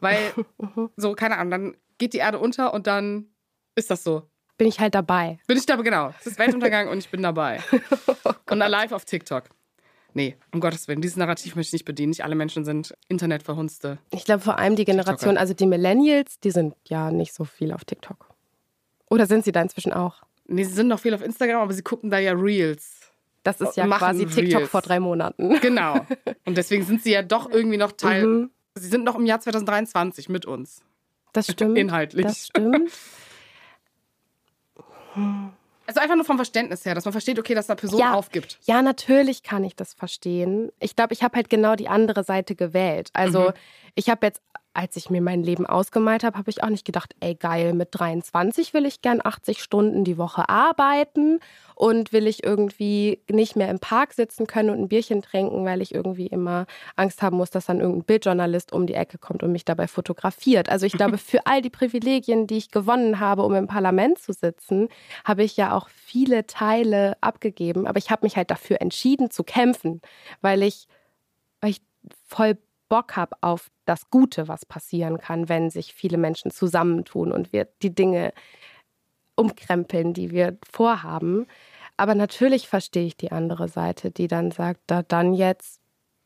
Weil, 0.00 0.18
so, 0.96 1.14
keine 1.14 1.38
Ahnung, 1.38 1.50
dann 1.50 1.76
geht 1.98 2.12
die 2.12 2.18
Erde 2.18 2.38
unter 2.38 2.72
und 2.74 2.86
dann 2.86 3.26
ist 3.74 3.90
das 3.90 4.02
so. 4.04 4.28
Bin 4.62 4.68
ich 4.68 4.78
halt 4.78 4.94
dabei. 4.94 5.40
Bin 5.48 5.58
ich 5.58 5.66
dabei, 5.66 5.82
genau. 5.82 6.14
Es 6.20 6.28
ist 6.28 6.38
Weltuntergang 6.38 6.86
und 6.86 6.98
ich 6.98 7.08
bin 7.08 7.20
dabei. 7.20 7.58
und 8.48 8.58
live 8.60 8.92
auf 8.92 9.04
TikTok. 9.04 9.46
Nee, 10.14 10.36
um 10.52 10.60
Gottes 10.60 10.86
Willen, 10.86 11.00
dieses 11.00 11.16
Narrativ 11.16 11.56
möchte 11.56 11.70
ich 11.70 11.72
nicht 11.72 11.84
bedienen. 11.84 12.10
Nicht 12.10 12.22
alle 12.22 12.36
Menschen 12.36 12.64
sind 12.64 12.94
Internetverhunzte. 13.08 13.98
Ich 14.12 14.24
glaube 14.24 14.40
vor 14.44 14.60
allem 14.60 14.76
die 14.76 14.84
Generation, 14.84 15.36
also 15.36 15.52
die 15.52 15.66
Millennials, 15.66 16.38
die 16.38 16.52
sind 16.52 16.76
ja 16.84 17.10
nicht 17.10 17.34
so 17.34 17.44
viel 17.44 17.72
auf 17.72 17.84
TikTok. 17.84 18.28
Oder 19.10 19.26
sind 19.26 19.44
sie 19.44 19.50
da 19.50 19.60
inzwischen 19.62 19.92
auch? 19.92 20.22
Nee, 20.46 20.62
sie 20.62 20.74
sind 20.74 20.86
noch 20.86 21.00
viel 21.00 21.12
auf 21.12 21.22
Instagram, 21.22 21.62
aber 21.62 21.72
sie 21.72 21.82
gucken 21.82 22.08
da 22.08 22.20
ja 22.20 22.30
Reels. 22.30 23.00
Das 23.42 23.60
ist 23.60 23.76
ja 23.76 23.84
quasi 23.88 24.26
TikTok 24.26 24.60
Reels. 24.60 24.70
vor 24.70 24.82
drei 24.82 25.00
Monaten. 25.00 25.58
Genau. 25.60 26.06
Und 26.44 26.56
deswegen 26.56 26.84
sind 26.84 27.02
sie 27.02 27.10
ja 27.10 27.22
doch 27.22 27.50
irgendwie 27.50 27.78
noch 27.78 27.90
Teil. 27.90 28.24
Mhm. 28.24 28.50
Sie 28.76 28.86
sind 28.86 29.02
noch 29.02 29.16
im 29.16 29.26
Jahr 29.26 29.40
2023 29.40 30.28
mit 30.28 30.46
uns. 30.46 30.82
Das 31.32 31.50
stimmt. 31.50 31.76
Inhaltlich. 31.76 32.26
Das 32.26 32.46
stimmt. 32.46 32.92
Also 35.86 36.00
einfach 36.00 36.14
nur 36.16 36.24
vom 36.24 36.36
Verständnis 36.36 36.84
her, 36.84 36.94
dass 36.94 37.04
man 37.04 37.12
versteht, 37.12 37.38
okay, 37.38 37.54
dass 37.54 37.68
eine 37.68 37.76
Person 37.76 37.98
Ja. 37.98 38.14
aufgibt. 38.14 38.58
Ja, 38.64 38.82
natürlich 38.82 39.42
kann 39.42 39.64
ich 39.64 39.74
das 39.76 39.94
verstehen. 39.94 40.70
Ich 40.80 40.94
glaube, 40.96 41.12
ich 41.12 41.22
habe 41.22 41.36
halt 41.36 41.50
genau 41.50 41.74
die 41.74 41.88
andere 41.88 42.22
Seite 42.24 42.54
gewählt. 42.54 43.10
Also 43.12 43.40
Mhm. 43.48 43.52
ich 43.96 44.08
habe 44.08 44.26
jetzt, 44.26 44.40
als 44.74 44.96
ich 44.96 45.10
mir 45.10 45.20
mein 45.20 45.42
Leben 45.42 45.66
ausgemalt 45.66 46.24
habe, 46.24 46.38
habe 46.38 46.50
ich 46.50 46.62
auch 46.62 46.68
nicht 46.68 46.86
gedacht, 46.86 47.14
ey 47.20 47.34
geil, 47.34 47.74
mit 47.74 47.88
23 47.92 48.72
will 48.72 48.86
ich 48.86 49.02
gern 49.02 49.20
80 49.22 49.62
Stunden 49.62 50.04
die 50.04 50.16
Woche 50.16 50.48
arbeiten 50.48 51.40
und 51.74 52.12
will 52.12 52.26
ich 52.26 52.42
irgendwie 52.44 53.20
nicht 53.30 53.56
mehr 53.56 53.68
im 53.68 53.80
Park 53.80 54.14
sitzen 54.14 54.46
können 54.46 54.70
und 54.70 54.80
ein 54.80 54.88
Bierchen 54.88 55.20
trinken, 55.20 55.64
weil 55.64 55.82
ich 55.82 55.94
irgendwie 55.94 56.26
immer 56.26 56.66
Angst 56.96 57.22
haben 57.22 57.36
muss, 57.36 57.50
dass 57.50 57.66
dann 57.66 57.80
irgendein 57.80 58.04
Bildjournalist 58.04 58.72
um 58.72 58.86
die 58.86 58.94
Ecke 58.94 59.18
kommt 59.18 59.42
und 59.42 59.52
mich 59.52 59.64
dabei 59.64 59.88
fotografiert. 59.88 60.68
Also 60.68 60.86
ich 60.86 60.92
glaube, 60.92 61.18
für 61.18 61.46
all 61.46 61.60
die 61.60 61.70
Privilegien, 61.70 62.46
die 62.46 62.56
ich 62.56 62.70
gewonnen 62.70 63.20
habe, 63.20 63.42
um 63.42 63.54
im 63.54 63.66
Parlament 63.66 64.18
zu 64.18 64.32
sitzen, 64.32 64.88
habe 65.24 65.42
ich 65.42 65.56
ja 65.56 65.76
auch 65.76 65.88
viele 65.90 66.46
Teile 66.46 67.16
abgegeben. 67.20 67.86
Aber 67.86 67.98
ich 67.98 68.10
habe 68.10 68.24
mich 68.24 68.36
halt 68.36 68.50
dafür 68.50 68.80
entschieden 68.80 69.30
zu 69.30 69.44
kämpfen, 69.44 70.00
weil 70.40 70.62
ich, 70.62 70.86
weil 71.60 71.70
ich 71.70 71.82
voll 72.26 72.56
Bock 72.92 73.16
habe 73.16 73.34
auf 73.40 73.70
das 73.86 74.10
Gute, 74.10 74.48
was 74.48 74.66
passieren 74.66 75.16
kann, 75.16 75.48
wenn 75.48 75.70
sich 75.70 75.94
viele 75.94 76.18
Menschen 76.18 76.50
zusammentun 76.50 77.32
und 77.32 77.50
wir 77.50 77.66
die 77.80 77.94
Dinge 77.94 78.34
umkrempeln, 79.34 80.12
die 80.12 80.30
wir 80.30 80.58
vorhaben. 80.70 81.46
Aber 81.96 82.14
natürlich 82.14 82.68
verstehe 82.68 83.06
ich 83.06 83.16
die 83.16 83.32
andere 83.32 83.68
Seite, 83.68 84.10
die 84.10 84.28
dann 84.28 84.50
sagt, 84.50 84.80
da 84.88 85.02
dann 85.02 85.32
jetzt 85.32 85.80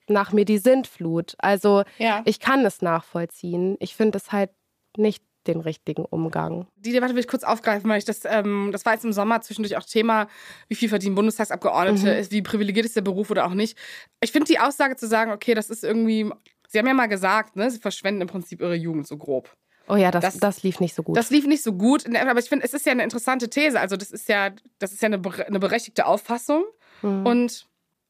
nach 0.09 0.33
mir 0.33 0.45
die 0.45 0.59
Sintflut. 0.59 1.37
Also 1.39 1.85
Ja. 1.99 2.23
ich 2.25 2.41
kann 2.41 2.65
es 2.67 2.83
nachvollziehen. 2.83 3.77
Ich 3.79 3.95
finde 3.95 4.19
es 4.19 4.33
halt 4.33 4.51
nicht 4.97 5.23
den 5.47 5.61
richtigen 5.61 6.05
Umgang. 6.05 6.67
Die 6.75 6.91
Debatte 6.91 7.15
will 7.15 7.21
ich 7.21 7.29
kurz 7.29 7.45
aufgreifen, 7.45 7.89
weil 7.89 7.99
ich 7.99 8.05
das, 8.05 8.23
ähm, 8.25 8.71
das 8.73 8.85
war 8.85 8.95
jetzt 8.95 9.05
im 9.05 9.13
Sommer 9.13 9.41
zwischendurch 9.43 9.77
auch 9.77 9.85
Thema, 9.85 10.27
wie 10.67 10.75
viel 10.75 10.89
verdienen 10.89 11.15
Bundestagsabgeordnete, 11.15 12.07
Mhm. 12.15 12.19
ist, 12.19 12.33
wie 12.33 12.43
privilegiert 12.43 12.85
ist 12.85 12.97
der 12.97 13.03
Beruf 13.03 13.31
oder 13.31 13.47
auch 13.47 13.55
nicht. 13.55 13.79
Ich 14.21 14.33
finde 14.33 14.47
die 14.49 14.59
Aussage 14.59 14.97
zu 14.97 15.07
sagen, 15.07 15.31
okay, 15.31 15.55
das 15.55 15.71
ist 15.71 15.85
irgendwie, 15.85 16.29
Sie 16.69 16.79
haben 16.79 16.87
ja 16.87 16.95
mal 16.95 17.07
gesagt, 17.07 17.57
ne, 17.57 17.71
Sie 17.71 17.79
verschwenden 17.79 18.23
im 18.23 18.29
Prinzip 18.29 18.61
Ihre 18.61 18.75
Jugend 18.75 19.07
so 19.07 19.17
grob. 19.17 19.51
Oh 19.89 19.97
ja, 19.97 20.11
das, 20.11 20.23
Das- 20.25 20.39
das, 20.39 20.63
lief 20.63 20.81
nicht 20.81 20.95
so 20.95 21.03
gut. 21.03 21.17
Das 21.17 21.31
lief 21.31 21.47
nicht 21.47 21.63
so 21.63 21.73
gut, 21.73 22.05
aber 22.17 22.41
ich 22.41 22.49
finde, 22.49 22.65
es 22.65 22.75
ist 22.75 22.87
ja 22.87 22.93
eine 22.93 23.05
interessante 23.05 23.49
These. 23.49 23.79
Also 23.79 23.97
das 23.97 24.11
ist 24.11 24.29
ja, 24.29 24.51
das 24.79 24.93
ist 24.93 25.01
ja 25.03 25.07
eine, 25.07 25.21
eine 25.47 25.61
berechtigte 25.61 26.07
Auffassung. 26.07 26.65
Mhm. 27.03 27.25
Und 27.27 27.67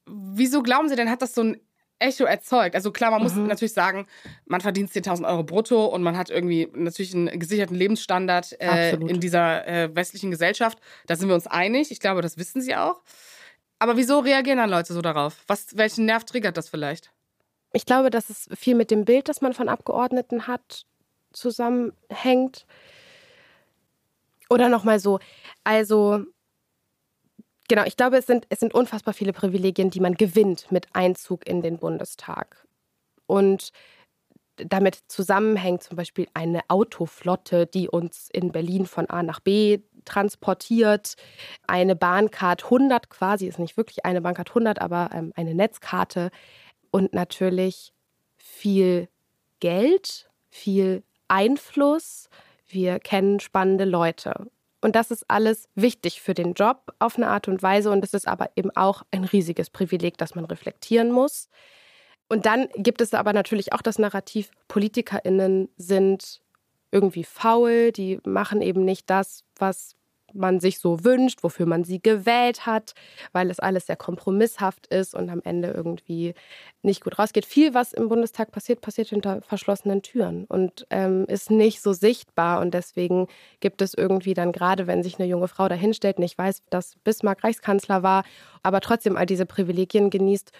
wieso 0.08 0.62
glauben 0.62 0.88
Sie 0.88 0.96
denn, 0.96 1.10
hat 1.10 1.20
das 1.20 1.34
so 1.34 1.42
ein 1.42 1.60
Echo 1.98 2.24
erzeugt? 2.24 2.74
Also 2.74 2.92
klar, 2.92 3.10
man 3.10 3.22
muss 3.22 3.34
Mhm. 3.34 3.46
natürlich 3.46 3.72
sagen, 3.74 4.06
man 4.46 4.60
verdient 4.62 4.90
10.000 4.90 5.26
Euro 5.26 5.44
brutto 5.44 5.86
und 5.86 6.02
man 6.02 6.16
hat 6.16 6.30
irgendwie 6.30 6.68
natürlich 6.74 7.14
einen 7.14 7.38
gesicherten 7.38 7.74
Lebensstandard 7.76 8.58
äh, 8.60 8.94
in 8.94 9.20
dieser 9.20 9.66
äh, 9.66 9.94
westlichen 9.94 10.30
Gesellschaft. 10.30 10.78
Da 11.06 11.16
sind 11.16 11.28
wir 11.28 11.34
uns 11.34 11.46
einig. 11.46 11.90
Ich 11.90 12.00
glaube, 12.00 12.22
das 12.22 12.38
wissen 12.38 12.60
Sie 12.62 12.74
auch. 12.76 13.02
Aber 13.78 13.98
wieso 13.98 14.20
reagieren 14.20 14.58
dann 14.58 14.70
Leute 14.70 14.94
so 14.94 15.02
darauf? 15.02 15.42
Was, 15.46 15.76
welchen 15.76 16.06
Nerv 16.06 16.24
triggert 16.24 16.56
das 16.56 16.68
vielleicht? 16.70 17.12
Ich 17.76 17.84
glaube, 17.84 18.08
dass 18.08 18.30
es 18.30 18.48
viel 18.54 18.74
mit 18.74 18.90
dem 18.90 19.04
Bild, 19.04 19.28
das 19.28 19.42
man 19.42 19.52
von 19.52 19.68
Abgeordneten 19.68 20.46
hat, 20.46 20.86
zusammenhängt. 21.34 22.64
Oder 24.48 24.70
nochmal 24.70 24.98
so, 24.98 25.18
also 25.62 26.24
genau, 27.68 27.84
ich 27.84 27.98
glaube, 27.98 28.16
es 28.16 28.26
sind, 28.26 28.46
es 28.48 28.60
sind 28.60 28.72
unfassbar 28.72 29.12
viele 29.12 29.34
Privilegien, 29.34 29.90
die 29.90 30.00
man 30.00 30.14
gewinnt 30.14 30.72
mit 30.72 30.86
Einzug 30.94 31.46
in 31.46 31.60
den 31.60 31.76
Bundestag. 31.76 32.66
Und 33.26 33.72
damit 34.56 34.98
zusammenhängt 35.08 35.82
zum 35.82 35.96
Beispiel 35.96 36.28
eine 36.32 36.62
Autoflotte, 36.68 37.66
die 37.66 37.90
uns 37.90 38.30
in 38.32 38.52
Berlin 38.52 38.86
von 38.86 39.10
A 39.10 39.22
nach 39.22 39.40
B 39.40 39.80
transportiert, 40.06 41.16
eine 41.66 41.94
Bahncard 41.94 42.64
100 42.64 43.10
quasi, 43.10 43.48
ist 43.48 43.58
nicht 43.58 43.76
wirklich 43.76 44.06
eine 44.06 44.22
Bahncard 44.22 44.48
100, 44.48 44.80
aber 44.80 45.10
ähm, 45.12 45.34
eine 45.36 45.54
Netzkarte 45.54 46.30
und 46.90 47.12
natürlich 47.12 47.92
viel 48.36 49.08
Geld, 49.60 50.28
viel 50.50 51.02
Einfluss. 51.28 52.28
Wir 52.66 52.98
kennen 52.98 53.40
spannende 53.40 53.84
Leute. 53.84 54.50
Und 54.80 54.94
das 54.94 55.10
ist 55.10 55.24
alles 55.28 55.68
wichtig 55.74 56.20
für 56.20 56.34
den 56.34 56.52
Job 56.52 56.94
auf 56.98 57.16
eine 57.16 57.28
Art 57.28 57.48
und 57.48 57.62
Weise. 57.62 57.90
Und 57.90 58.04
es 58.04 58.14
ist 58.14 58.28
aber 58.28 58.50
eben 58.56 58.70
auch 58.76 59.02
ein 59.10 59.24
riesiges 59.24 59.70
Privileg, 59.70 60.18
das 60.18 60.34
man 60.34 60.44
reflektieren 60.44 61.10
muss. 61.10 61.48
Und 62.28 62.46
dann 62.46 62.68
gibt 62.76 63.00
es 63.00 63.14
aber 63.14 63.32
natürlich 63.32 63.72
auch 63.72 63.82
das 63.82 63.98
Narrativ, 63.98 64.50
PolitikerInnen 64.68 65.68
sind 65.76 66.40
irgendwie 66.90 67.24
faul, 67.24 67.92
die 67.92 68.20
machen 68.24 68.62
eben 68.62 68.84
nicht 68.84 69.10
das, 69.10 69.44
was 69.56 69.96
man 70.36 70.60
sich 70.60 70.78
so 70.78 71.04
wünscht, 71.04 71.42
wofür 71.42 71.66
man 71.66 71.84
sie 71.84 72.00
gewählt 72.00 72.66
hat, 72.66 72.94
weil 73.32 73.50
es 73.50 73.58
alles 73.58 73.86
sehr 73.86 73.96
kompromisshaft 73.96 74.86
ist 74.86 75.14
und 75.14 75.30
am 75.30 75.40
Ende 75.44 75.70
irgendwie 75.70 76.34
nicht 76.82 77.02
gut 77.02 77.18
rausgeht. 77.18 77.46
Viel, 77.46 77.74
was 77.74 77.92
im 77.92 78.08
Bundestag 78.08 78.52
passiert, 78.52 78.80
passiert 78.80 79.08
hinter 79.08 79.42
verschlossenen 79.42 80.02
Türen 80.02 80.44
und 80.44 80.86
ähm, 80.90 81.24
ist 81.28 81.50
nicht 81.50 81.82
so 81.82 81.92
sichtbar. 81.92 82.60
Und 82.60 82.74
deswegen 82.74 83.26
gibt 83.60 83.82
es 83.82 83.94
irgendwie 83.94 84.34
dann 84.34 84.52
gerade, 84.52 84.86
wenn 84.86 85.02
sich 85.02 85.18
eine 85.18 85.28
junge 85.28 85.48
Frau 85.48 85.68
dahinstellt, 85.68 86.18
nicht 86.18 86.38
weiß, 86.38 86.62
dass 86.70 86.96
Bismarck 87.04 87.42
Reichskanzler 87.42 88.02
war, 88.02 88.24
aber 88.62 88.80
trotzdem 88.80 89.16
all 89.16 89.26
diese 89.26 89.46
Privilegien 89.46 90.10
genießt, 90.10 90.52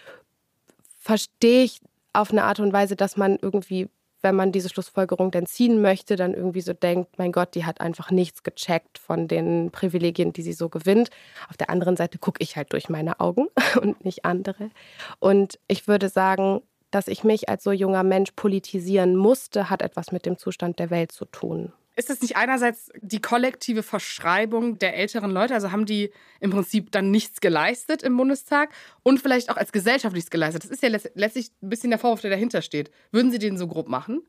verstehe 0.99 1.63
ich 1.63 1.81
auf 2.13 2.31
eine 2.33 2.45
Art 2.45 2.61
und 2.61 2.73
Weise, 2.73 2.97
dass 2.97 3.17
man 3.17 3.39
irgendwie, 3.41 3.89
wenn 4.23 4.35
man 4.35 4.53
diese 4.53 4.69
Schlussfolgerung 4.69 5.31
dann 5.31 5.47
ziehen 5.47 5.81
möchte, 5.81 6.17
dann 6.17 6.35
irgendwie 6.35 6.61
so 6.61 6.73
denkt, 6.73 7.19
mein 7.19 7.33
Gott, 7.33 7.55
die 7.55 7.65
hat 7.65 7.81
einfach 7.81 8.11
nichts 8.11 8.43
gecheckt 8.43 8.99
von 8.99 9.29
den 9.29 9.71
Privilegien, 9.71 10.33
die 10.33 10.43
sie 10.43 10.53
so 10.53 10.69
gewinnt. 10.69 11.11
Auf 11.49 11.57
der 11.57 11.71
anderen 11.71 11.97
Seite 11.97 12.19
gucke 12.19 12.43
ich 12.43 12.57
halt 12.57 12.73
durch 12.73 12.89
meine 12.89 13.21
Augen 13.21 13.47
und 13.81 14.05
nicht 14.05 14.25
andere. 14.25 14.71
Und 15.19 15.59
ich 15.69 15.87
würde 15.89 16.09
sagen, 16.09 16.63
dass 16.91 17.09
ich 17.09 17.25
mich 17.25 17.49
als 17.49 17.65
so 17.65 17.73
junger 17.73 18.03
Mensch 18.03 18.33
politisieren 18.33 19.17
musste, 19.17 19.71
hat 19.71 19.83
etwas 19.83 20.13
mit 20.13 20.25
dem 20.25 20.39
Zustand 20.39 20.79
der 20.79 20.91
Welt 20.91 21.13
zu 21.13 21.25
tun. 21.27 21.73
Ist 21.97 22.11
es 22.11 22.21
nicht 22.21 22.37
einerseits 22.37 22.91
die 23.01 23.21
kollektive 23.23 23.83
Verschreibung 23.83 24.79
der 24.79 24.97
älteren 24.97 25.31
Leute? 25.31 25.55
Also 25.55 25.73
haben 25.73 25.87
die 25.87 26.13
im 26.41 26.51
Prinzip 26.51 26.93
dann 26.93 27.11
nichts 27.11 27.41
geleistet 27.41 28.03
im 28.03 28.17
Bundestag 28.17 28.71
und 29.03 29.19
vielleicht 29.21 29.51
auch 29.51 29.57
als 29.57 29.73
Gesellschaft 29.73 30.15
nichts 30.15 30.31
geleistet? 30.31 30.65
Das 30.65 30.71
ist 30.71 30.83
ja 30.83 30.91
letzt- 30.91 31.11
letztlich 31.15 31.51
ein 31.63 31.71
bisschen 31.71 31.91
der 31.91 31.99
Vorwurf, 31.99 32.21
der 32.21 32.31
dahinter 32.31 32.61
steht. 32.63 32.91
Würden 33.13 33.31
Sie 33.31 33.39
den 33.39 33.57
so 33.57 33.67
grob 33.67 33.89
machen? 33.89 34.21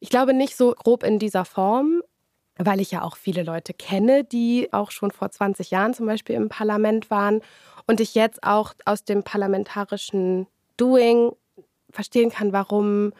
Ich 0.00 0.10
glaube 0.10 0.34
nicht 0.34 0.56
so 0.56 0.72
grob 0.72 1.04
in 1.04 1.18
dieser 1.18 1.44
Form. 1.44 2.02
weil 2.58 2.80
ich 2.82 2.90
ja 2.90 3.00
auch 3.00 3.16
viele 3.16 3.44
Leute 3.44 3.72
kenne, 3.72 4.24
die 4.24 4.68
auch 4.74 4.90
schon 4.90 5.10
vor 5.10 5.30
20 5.30 5.70
Jahren 5.70 5.94
zum 5.94 6.04
Beispiel 6.04 6.34
im 6.36 6.50
Parlament 6.50 7.10
waren 7.10 7.40
und 7.86 7.98
ich 7.98 8.14
jetzt 8.14 8.42
auch 8.44 8.74
aus 8.84 9.04
dem 9.04 9.22
parlamentarischen 9.22 10.46
Doing 10.76 11.32
verstehen 11.90 12.30
kann, 12.30 12.52
warum 12.52 13.14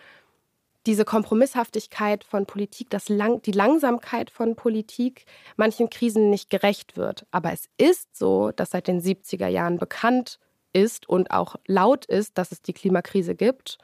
diese 0.87 1.05
Kompromisshaftigkeit 1.05 2.25
von 2.25 2.47
Politik, 2.47 2.90
das 2.90 3.09
Lang 3.09 3.42
die 3.42 3.53
Langsamkeit 3.53 4.31
von 4.31 4.57
Politik 4.57 5.25
manchen 5.57 5.90
Krisen 5.90 6.31
nicht 6.31 6.51
gerecht 6.51 6.97
wird. 6.97 7.27
Aber 7.31 7.53
es 7.53 7.68
ist 7.79 8.16
so, 8.16 8.51
dass 8.51 8.71
seit 8.71 8.88
den 8.88 9.01
70er 9.01 9.47
Jahren 9.47 9.79
bekannt 9.79 10.38
ist 10.73 11.09
und 11.09 11.31
auch 11.31 11.57
laut 11.66 12.05
ist, 12.07 12.38
dass 12.38 12.53
es 12.53 12.62
die 12.62 12.73
Klimakrise 12.73 13.35
gibt 13.35 13.79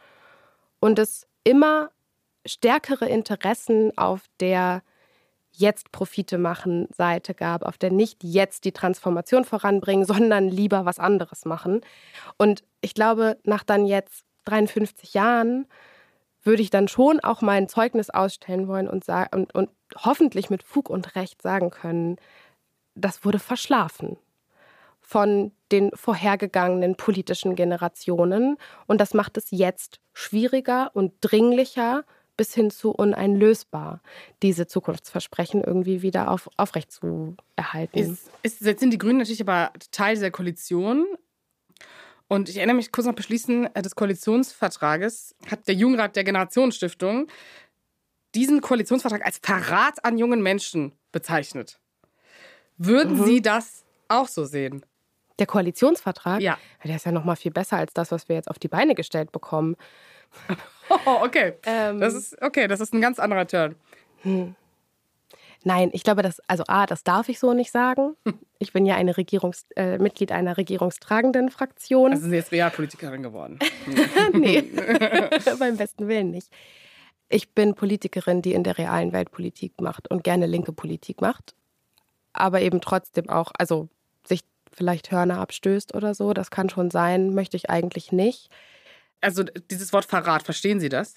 und 0.80 0.98
es 0.98 1.26
immer 1.44 1.90
stärkere 2.46 3.06
Interessen 3.08 3.96
auf 3.96 4.22
der 4.40 4.82
jetzt 5.52 5.90
Profite 5.92 6.38
machen 6.38 6.88
Seite 6.96 7.34
gab, 7.34 7.62
auf 7.62 7.78
der 7.78 7.90
nicht 7.90 8.22
jetzt 8.22 8.64
die 8.64 8.72
Transformation 8.72 9.44
voranbringen, 9.44 10.04
sondern 10.04 10.48
lieber 10.48 10.84
was 10.84 10.98
anderes 10.98 11.44
machen. 11.44 11.80
Und 12.37 12.62
ich 12.80 12.94
glaube, 12.94 13.38
nach 13.44 13.64
dann 13.64 13.87
jetzt 13.87 14.24
53 14.44 15.14
Jahren 15.14 15.66
würde 16.48 16.62
ich 16.62 16.70
dann 16.70 16.88
schon 16.88 17.20
auch 17.20 17.42
mein 17.42 17.68
Zeugnis 17.68 18.11
ausstellen 18.11 18.66
wollen 18.66 18.88
und, 18.88 19.04
und, 19.32 19.54
und 19.54 19.68
hoffentlich 19.94 20.50
mit 20.50 20.62
Fug 20.62 20.88
und 20.90 21.14
Recht 21.14 21.42
sagen 21.42 21.70
können, 21.70 22.16
das 22.94 23.24
wurde 23.24 23.38
verschlafen 23.38 24.16
von 25.00 25.52
den 25.70 25.90
vorhergegangenen 25.94 26.96
politischen 26.96 27.54
Generationen. 27.54 28.56
Und 28.87 29.00
das 29.00 29.14
macht 29.14 29.37
es 29.37 29.50
jetzt 29.50 30.00
schwieriger 30.12 30.90
und 30.94 31.12
dringlicher 31.20 32.04
bis 32.37 32.54
hin 32.54 32.70
zu 32.70 32.92
uneinlösbar, 32.92 34.00
diese 34.42 34.66
Zukunftsversprechen 34.66 35.62
irgendwie 35.62 36.02
wieder 36.02 36.30
auf, 36.30 36.48
aufrecht. 36.56 36.98
Ist, 38.12 38.30
ist, 38.42 38.61
jetzt 38.62 38.80
sind 38.80 38.90
die 38.90 38.98
Grünen 38.98 39.18
natürlich 39.18 39.42
aber 39.42 39.72
Teil 39.90 40.14
dieser 40.14 40.30
Koalition. 40.30 41.06
Und 42.28 42.50
ich 42.50 42.58
erinnere 42.58 42.76
mich 42.76 42.92
kurz 42.92 43.06
noch 43.06 43.14
beschließen 43.14 43.74
äh, 43.74 43.82
des 43.82 43.96
Koalitionsvertrages 43.96 45.34
hat 45.50 45.66
der 45.66 45.74
Jugendrat 45.74 46.14
der 46.14 46.24
Generationenstiftung 46.24 47.26
diesen 48.34 48.60
Koalitionsvertrag 48.60 49.24
als 49.24 49.38
Verrat 49.42 50.04
an 50.04 50.18
jungen 50.18 50.42
Menschen 50.42 50.92
bezeichnet. 51.10 51.80
Würden 52.76 53.18
mhm. 53.18 53.24
Sie 53.24 53.42
das 53.42 53.84
auch 54.08 54.28
so 54.28 54.44
sehen? 54.44 54.84
Der 55.38 55.46
Koalitionsvertrag? 55.46 56.40
Ja. 56.40 56.58
Der 56.84 56.96
ist 56.96 57.06
ja 57.06 57.12
noch 57.12 57.24
mal 57.24 57.36
viel 57.36 57.52
besser 57.52 57.78
als 57.78 57.94
das, 57.94 58.10
was 58.12 58.28
wir 58.28 58.36
jetzt 58.36 58.50
auf 58.50 58.58
die 58.58 58.68
Beine 58.68 58.94
gestellt 58.94 59.32
bekommen. 59.32 59.76
Oh, 61.04 61.20
okay. 61.22 61.52
Ähm, 61.66 62.00
das 62.00 62.14
ist 62.14 62.40
okay, 62.40 62.66
das 62.66 62.80
ist 62.80 62.94
ein 62.94 63.02
ganz 63.02 63.18
anderer 63.18 63.46
Turn. 63.46 63.74
Hm. 64.22 64.54
Nein, 65.64 65.90
ich 65.92 66.02
glaube, 66.02 66.22
das, 66.22 66.40
also 66.46 66.64
A, 66.68 66.86
das 66.86 67.02
darf 67.04 67.28
ich 67.28 67.38
so 67.38 67.52
nicht 67.54 67.70
sagen. 67.70 68.16
Ich 68.60 68.72
bin 68.72 68.86
ja 68.86 68.96
eine 68.96 69.16
Regierungs, 69.16 69.66
äh, 69.76 69.98
Mitglied 69.98 70.32
einer 70.32 70.56
regierungstragenden 70.56 71.48
Fraktion. 71.48 72.10
Also 72.10 72.22
sind 72.22 72.30
Sie 72.30 72.36
jetzt 72.38 72.50
Realpolitikerin 72.50 73.22
geworden? 73.22 73.60
nee, 74.32 74.62
beim 75.60 75.76
besten 75.76 76.08
Willen 76.08 76.32
nicht. 76.32 76.50
Ich 77.28 77.54
bin 77.54 77.76
Politikerin, 77.76 78.42
die 78.42 78.54
in 78.54 78.64
der 78.64 78.76
realen 78.76 79.12
Welt 79.12 79.30
Politik 79.30 79.80
macht 79.80 80.10
und 80.10 80.24
gerne 80.24 80.46
linke 80.46 80.72
Politik 80.72 81.20
macht. 81.20 81.54
Aber 82.32 82.60
eben 82.62 82.80
trotzdem 82.80 83.28
auch, 83.28 83.52
also 83.56 83.88
sich 84.26 84.40
vielleicht 84.72 85.12
Hörner 85.12 85.38
abstößt 85.38 85.94
oder 85.94 86.12
so, 86.16 86.32
das 86.32 86.50
kann 86.50 86.68
schon 86.68 86.90
sein, 86.90 87.32
möchte 87.32 87.56
ich 87.56 87.70
eigentlich 87.70 88.10
nicht. 88.10 88.50
Also 89.20 89.44
dieses 89.44 89.92
Wort 89.92 90.06
Verrat, 90.06 90.42
verstehen 90.42 90.80
Sie 90.80 90.88
das? 90.88 91.14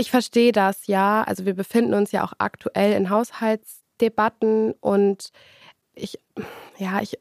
Ich 0.00 0.10
verstehe 0.10 0.50
das, 0.50 0.86
ja. 0.86 1.22
Also 1.24 1.44
wir 1.44 1.52
befinden 1.52 1.92
uns 1.92 2.10
ja 2.10 2.24
auch 2.24 2.32
aktuell 2.38 2.94
in 2.94 3.10
Haushaltsdebatten 3.10 4.72
und 4.80 5.30
ich, 5.94 6.18
ja, 6.78 7.02
ich 7.02 7.18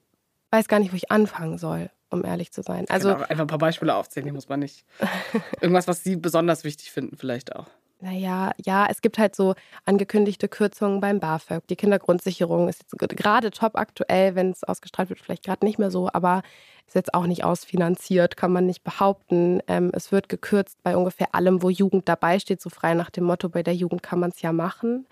weiß 0.52 0.70
gar 0.70 0.80
nicht, 0.80 0.94
wo 0.94 0.96
ich 0.96 1.12
anfangen 1.12 1.58
soll, 1.58 1.90
um 2.10 2.24
ehrlich 2.24 2.54
zu 2.54 2.62
sein. 2.62 2.86
Also 2.88 3.10
einfach 3.10 3.40
ein 3.40 3.48
paar 3.48 3.58
Beispiele 3.58 3.94
aufzählen, 3.94 4.28
die 4.28 4.32
muss 4.32 4.48
man 4.48 4.62
nicht. 4.62 4.86
Irgendwas, 5.60 5.90
was 5.90 6.06
Sie 6.06 6.16
besonders 6.16 6.64
wichtig 6.64 6.90
finden, 6.90 7.18
vielleicht 7.18 7.54
auch. 7.54 7.68
Naja, 8.02 8.52
ja, 8.64 8.88
es 8.90 9.02
gibt 9.02 9.18
halt 9.18 9.36
so 9.36 9.56
angekündigte 9.84 10.48
Kürzungen 10.48 11.02
beim 11.02 11.20
BAföG. 11.20 11.68
Die 11.68 11.76
Kindergrundsicherung 11.76 12.70
ist 12.70 12.82
jetzt 12.82 12.98
gerade 12.98 13.52
top 13.52 13.76
aktuell, 13.76 14.36
wenn 14.36 14.52
es 14.52 14.64
ausgestrahlt 14.64 15.10
wird, 15.10 15.20
vielleicht 15.20 15.44
gerade 15.44 15.66
nicht 15.66 15.80
mehr 15.80 15.92
so, 15.92 16.10
aber 16.14 16.42
ist 16.88 16.96
jetzt 16.96 17.14
auch 17.14 17.28
nicht 17.28 17.44
ausfinanziert, 17.44 18.38
kann 18.38 18.54
man 18.54 18.66
nicht 18.66 18.86
behaupten. 18.86 19.62
Ähm, 19.68 19.92
es 19.94 20.14
wird 20.14 20.30
gekürzt 20.30 20.82
bei 20.82 20.96
ungefähr 20.96 21.36
allem, 21.36 21.62
wo 21.62 21.70
Jugend 21.70 22.08
dabei 22.08 22.40
steht, 22.40 22.62
so 22.62 22.70
frei 22.70 22.94
nach 22.94 23.10
dem 23.10 23.26
Motto, 23.26 23.50
bei 23.50 23.64
der 23.64 23.76
Jugend 23.76 24.02
kann 24.02 24.20
man 24.20 24.30
es 24.30 24.42
ja 24.42 24.54
machen. 24.54 25.06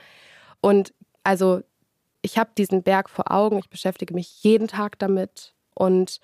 Und 0.61 0.93
also 1.23 1.61
ich 2.21 2.37
habe 2.37 2.51
diesen 2.57 2.83
Berg 2.83 3.09
vor 3.09 3.31
Augen, 3.31 3.59
ich 3.59 3.69
beschäftige 3.69 4.13
mich 4.13 4.43
jeden 4.43 4.69
Tag 4.69 4.97
damit 4.97 5.53
und 5.75 6.21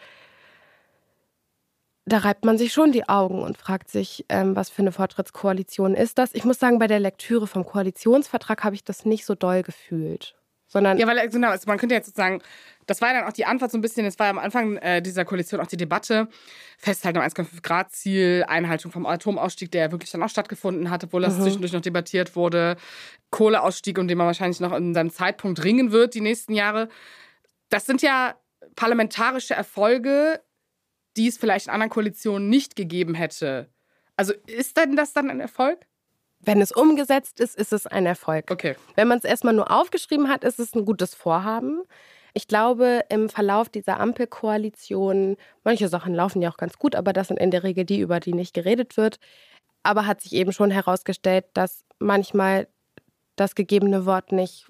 da 2.05 2.17
reibt 2.17 2.43
man 2.43 2.57
sich 2.57 2.73
schon 2.73 2.91
die 2.91 3.07
Augen 3.07 3.41
und 3.41 3.57
fragt 3.57 3.89
sich, 3.89 4.25
ähm, 4.29 4.55
was 4.55 4.69
für 4.69 4.81
eine 4.81 4.91
Fortschrittskoalition 4.91 5.95
ist 5.95 6.17
das. 6.17 6.33
Ich 6.33 6.43
muss 6.43 6.59
sagen, 6.59 6.79
bei 6.79 6.87
der 6.87 6.99
Lektüre 6.99 7.47
vom 7.47 7.65
Koalitionsvertrag 7.65 8.63
habe 8.63 8.75
ich 8.75 8.83
das 8.83 9.05
nicht 9.05 9.25
so 9.25 9.35
doll 9.35 9.63
gefühlt. 9.63 10.35
Sondern 10.67 10.97
ja, 10.97 11.05
weil 11.05 11.29
genau, 11.29 11.49
also 11.49 11.65
man 11.67 11.77
könnte 11.77 11.93
jetzt 11.93 12.07
sozusagen, 12.07 12.41
das 12.87 12.99
war 12.99 13.13
dann 13.13 13.25
auch 13.25 13.31
die 13.31 13.45
Antwort 13.45 13.71
so 13.71 13.77
ein 13.77 13.81
bisschen, 13.81 14.07
es 14.07 14.17
war 14.17 14.27
am 14.27 14.39
Anfang 14.39 14.77
äh, 14.77 15.03
dieser 15.03 15.23
Koalition 15.23 15.61
auch 15.61 15.67
die 15.67 15.77
Debatte, 15.77 16.27
Festhalten 16.79 17.19
am 17.19 17.23
1,5 17.23 17.61
Grad 17.61 17.91
Ziel, 17.91 18.43
Einhaltung 18.47 18.91
vom 18.91 19.05
Atomausstieg, 19.05 19.71
der 19.71 19.81
ja 19.83 19.91
wirklich 19.91 20.09
dann 20.09 20.23
auch 20.23 20.29
stattgefunden 20.29 20.89
hat, 20.89 21.03
obwohl 21.03 21.21
das 21.21 21.37
mhm. 21.37 21.43
zwischendurch 21.43 21.73
noch 21.73 21.81
debattiert 21.81 22.35
wurde, 22.35 22.75
Kohleausstieg, 23.29 23.99
um 23.99 24.07
den 24.07 24.17
man 24.17 24.25
wahrscheinlich 24.25 24.59
noch 24.59 24.73
in 24.73 24.95
seinem 24.95 25.11
Zeitpunkt 25.11 25.63
ringen 25.63 25.91
wird 25.91 26.15
die 26.15 26.21
nächsten 26.21 26.53
Jahre. 26.53 26.89
Das 27.69 27.85
sind 27.85 28.01
ja 28.01 28.35
parlamentarische 28.75 29.53
Erfolge, 29.53 30.41
die 31.17 31.27
es 31.27 31.37
vielleicht 31.37 31.67
in 31.67 31.73
anderen 31.73 31.89
Koalitionen 31.89 32.49
nicht 32.49 32.75
gegeben 32.75 33.13
hätte. 33.13 33.69
Also 34.15 34.33
ist 34.47 34.77
denn 34.77 34.95
das 34.95 35.13
dann 35.13 35.29
ein 35.29 35.39
Erfolg? 35.39 35.85
Wenn 36.39 36.61
es 36.61 36.71
umgesetzt 36.71 37.39
ist, 37.39 37.55
ist 37.55 37.71
es 37.71 37.87
ein 37.87 38.05
Erfolg. 38.05 38.51
Okay. 38.51 38.75
Wenn 38.95 39.07
man 39.07 39.17
es 39.17 39.23
erstmal 39.23 39.53
nur 39.53 39.71
aufgeschrieben 39.71 40.27
hat, 40.29 40.43
ist 40.43 40.59
es 40.59 40.75
ein 40.75 40.85
gutes 40.85 41.15
Vorhaben. 41.15 41.83
Ich 42.33 42.47
glaube, 42.47 43.05
im 43.09 43.29
Verlauf 43.29 43.69
dieser 43.69 43.99
Ampelkoalition, 43.99 45.37
manche 45.63 45.87
Sachen 45.87 46.13
laufen 46.13 46.41
ja 46.41 46.51
auch 46.51 46.57
ganz 46.57 46.77
gut, 46.77 46.95
aber 46.95 47.13
das 47.13 47.27
sind 47.29 47.39
in 47.39 47.51
der 47.51 47.63
Regel 47.63 47.85
die, 47.85 47.99
über 47.99 48.19
die 48.19 48.33
nicht 48.33 48.53
geredet 48.53 48.97
wird. 48.97 49.19
Aber 49.83 50.05
hat 50.05 50.21
sich 50.21 50.33
eben 50.33 50.51
schon 50.51 50.71
herausgestellt, 50.71 51.45
dass 51.53 51.85
manchmal 51.99 52.67
das 53.35 53.55
gegebene 53.55 54.05
Wort 54.05 54.31
nicht 54.31 54.67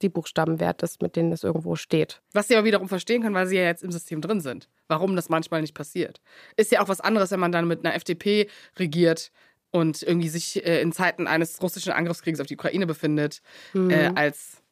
die 0.00 0.08
Buchstaben 0.08 0.60
wert 0.60 0.82
ist, 0.82 1.02
mit 1.02 1.16
denen 1.16 1.32
es 1.32 1.44
irgendwo 1.44 1.76
steht. 1.76 2.22
Was 2.32 2.48
sie 2.48 2.56
aber 2.56 2.66
wiederum 2.66 2.88
verstehen 2.88 3.22
können, 3.22 3.34
weil 3.34 3.46
sie 3.46 3.56
ja 3.56 3.64
jetzt 3.64 3.82
im 3.82 3.92
System 3.92 4.20
drin 4.20 4.40
sind. 4.40 4.68
Warum 4.88 5.16
das 5.16 5.28
manchmal 5.28 5.60
nicht 5.60 5.74
passiert. 5.74 6.20
Ist 6.56 6.72
ja 6.72 6.82
auch 6.82 6.88
was 6.88 7.00
anderes, 7.00 7.30
wenn 7.30 7.40
man 7.40 7.52
dann 7.52 7.66
mit 7.66 7.84
einer 7.84 7.94
FDP 7.94 8.48
regiert 8.78 9.30
und 9.70 10.02
irgendwie 10.02 10.28
sich 10.28 10.64
äh, 10.64 10.80
in 10.82 10.92
Zeiten 10.92 11.26
eines 11.26 11.60
russischen 11.62 11.92
Angriffskriegs 11.92 12.40
auf 12.40 12.46
die 12.46 12.54
Ukraine 12.54 12.86
befindet, 12.86 13.40
mhm. 13.72 13.90
äh, 13.90 14.12
als 14.14 14.62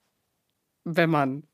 wenn 0.84 1.10
man 1.10 1.44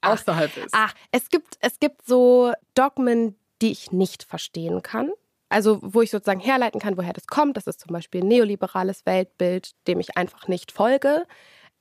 ach, 0.00 0.12
außerhalb 0.12 0.56
ist. 0.56 0.70
Ach, 0.72 0.94
es 1.12 1.28
gibt, 1.28 1.56
es 1.60 1.78
gibt 1.78 2.06
so 2.06 2.52
Dogmen, 2.74 3.36
die 3.62 3.70
ich 3.70 3.92
nicht 3.92 4.22
verstehen 4.24 4.82
kann. 4.82 5.10
Also, 5.50 5.80
wo 5.82 6.00
ich 6.00 6.10
sozusagen 6.10 6.40
herleiten 6.40 6.80
kann, 6.80 6.96
woher 6.96 7.12
das 7.12 7.26
kommt. 7.26 7.56
Das 7.56 7.66
ist 7.66 7.80
zum 7.80 7.92
Beispiel 7.92 8.22
ein 8.22 8.28
neoliberales 8.28 9.04
Weltbild, 9.04 9.72
dem 9.86 10.00
ich 10.00 10.16
einfach 10.16 10.48
nicht 10.48 10.70
folge. 10.70 11.26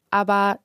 Aber 0.10 0.60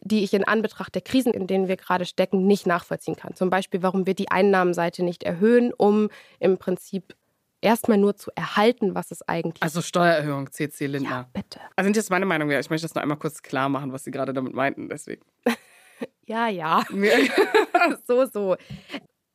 die 0.00 0.24
ich 0.24 0.34
in 0.34 0.44
Anbetracht 0.44 0.94
der 0.94 1.02
Krisen, 1.02 1.34
in 1.34 1.46
denen 1.46 1.68
wir 1.68 1.76
gerade 1.76 2.04
stecken, 2.04 2.46
nicht 2.46 2.66
nachvollziehen 2.66 3.16
kann. 3.16 3.34
Zum 3.34 3.50
Beispiel, 3.50 3.82
warum 3.82 4.06
wir 4.06 4.14
die 4.14 4.30
Einnahmenseite 4.30 5.02
nicht 5.02 5.22
erhöhen, 5.22 5.72
um 5.72 6.08
im 6.38 6.58
Prinzip 6.58 7.14
erstmal 7.60 7.98
nur 7.98 8.16
zu 8.16 8.30
erhalten, 8.34 8.94
was 8.94 9.10
es 9.10 9.26
eigentlich 9.26 9.62
Also 9.62 9.80
Steuererhöhung, 9.80 10.50
CC 10.50 10.86
Lindner. 10.86 11.10
Ja, 11.10 11.28
bitte. 11.32 11.60
Also 11.76 11.86
sind 11.86 11.96
jetzt 11.96 12.10
meine 12.10 12.26
Meinung. 12.26 12.50
Ich 12.50 12.70
möchte 12.70 12.86
das 12.86 12.94
noch 12.94 13.02
einmal 13.02 13.18
kurz 13.18 13.42
klar 13.42 13.68
machen, 13.68 13.92
was 13.92 14.04
Sie 14.04 14.10
gerade 14.10 14.32
damit 14.32 14.52
meinten, 14.52 14.88
deswegen. 14.88 15.22
ja, 16.26 16.48
ja. 16.48 16.82
so, 18.06 18.26
so. 18.26 18.56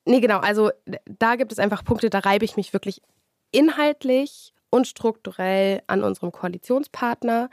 Nee, 0.05 0.19
genau. 0.19 0.39
Also 0.39 0.71
da 1.05 1.35
gibt 1.35 1.51
es 1.51 1.59
einfach 1.59 1.83
Punkte, 1.83 2.09
da 2.09 2.19
reibe 2.19 2.45
ich 2.45 2.57
mich 2.57 2.73
wirklich 2.73 3.01
inhaltlich 3.51 4.53
und 4.69 4.87
strukturell 4.87 5.81
an 5.87 6.03
unserem 6.03 6.31
Koalitionspartner. 6.31 7.49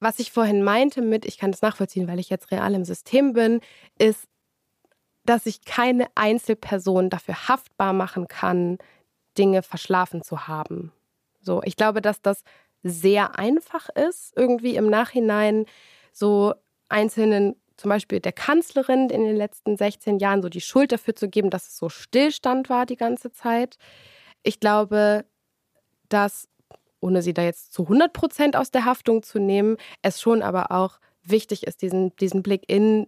Was 0.00 0.18
ich 0.18 0.30
vorhin 0.30 0.62
meinte 0.62 1.00
mit, 1.02 1.24
ich 1.24 1.38
kann 1.38 1.52
das 1.52 1.62
nachvollziehen, 1.62 2.08
weil 2.08 2.18
ich 2.18 2.28
jetzt 2.28 2.50
real 2.50 2.74
im 2.74 2.84
System 2.84 3.32
bin, 3.32 3.60
ist, 3.98 4.28
dass 5.24 5.46
ich 5.46 5.64
keine 5.64 6.06
Einzelperson 6.14 7.10
dafür 7.10 7.48
haftbar 7.48 7.92
machen 7.92 8.28
kann, 8.28 8.78
Dinge 9.38 9.62
verschlafen 9.62 10.22
zu 10.22 10.48
haben. 10.48 10.92
So, 11.40 11.62
ich 11.64 11.76
glaube, 11.76 12.00
dass 12.02 12.22
das 12.22 12.42
sehr 12.82 13.38
einfach 13.38 13.88
ist, 13.90 14.32
irgendwie 14.36 14.76
im 14.76 14.88
Nachhinein 14.88 15.66
so 16.12 16.54
einzelnen, 16.88 17.56
zum 17.76 17.88
Beispiel 17.88 18.20
der 18.20 18.32
Kanzlerin 18.32 19.10
in 19.10 19.24
den 19.24 19.36
letzten 19.36 19.76
16 19.76 20.18
Jahren, 20.18 20.42
so 20.42 20.48
die 20.48 20.60
Schuld 20.60 20.92
dafür 20.92 21.16
zu 21.16 21.28
geben, 21.28 21.50
dass 21.50 21.68
es 21.68 21.76
so 21.76 21.88
Stillstand 21.88 22.70
war 22.70 22.86
die 22.86 22.96
ganze 22.96 23.32
Zeit. 23.32 23.76
Ich 24.42 24.60
glaube, 24.60 25.24
dass 26.08 26.48
ohne 27.06 27.22
sie 27.22 27.34
da 27.34 27.42
jetzt 27.42 27.72
zu 27.72 27.84
100 27.84 28.12
Prozent 28.12 28.56
aus 28.56 28.72
der 28.72 28.84
Haftung 28.84 29.22
zu 29.22 29.38
nehmen, 29.38 29.76
es 30.02 30.20
schon 30.20 30.42
aber 30.42 30.72
auch 30.72 30.98
wichtig 31.22 31.66
ist, 31.66 31.82
diesen, 31.82 32.14
diesen 32.16 32.42
Blick 32.42 32.64
in 32.66 33.06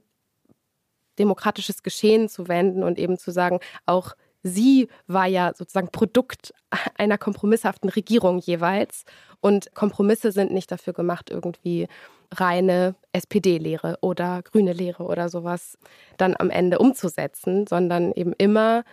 demokratisches 1.19 1.83
Geschehen 1.83 2.29
zu 2.29 2.47
wenden 2.47 2.85
und 2.85 2.97
eben 2.97 3.19
zu 3.19 3.33
sagen, 3.33 3.59
auch 3.87 4.15
sie 4.45 4.89
war 5.09 5.27
ja 5.27 5.53
sozusagen 5.53 5.91
Produkt 5.91 6.55
einer 6.97 7.19
kompromisshaften 7.19 7.91
Regierung 7.91 8.39
jeweils. 8.39 9.05
Und 9.41 9.75
Kompromisse 9.75 10.31
sind 10.31 10.53
nicht 10.53 10.71
dafür 10.71 10.93
gemacht, 10.93 11.31
irgendwie 11.31 11.89
reine 12.33 12.95
SPD-Lehre 13.13 13.99
oder 14.01 14.43
grüne 14.43 14.73
Lehre 14.73 15.03
oder 15.05 15.29
sowas 15.29 15.77
dann 16.19 16.37
am 16.39 16.51
Ende 16.51 16.79
umzusetzen, 16.79 17.67
sondern 17.67 18.13
eben 18.13 18.33
immer 18.35 18.85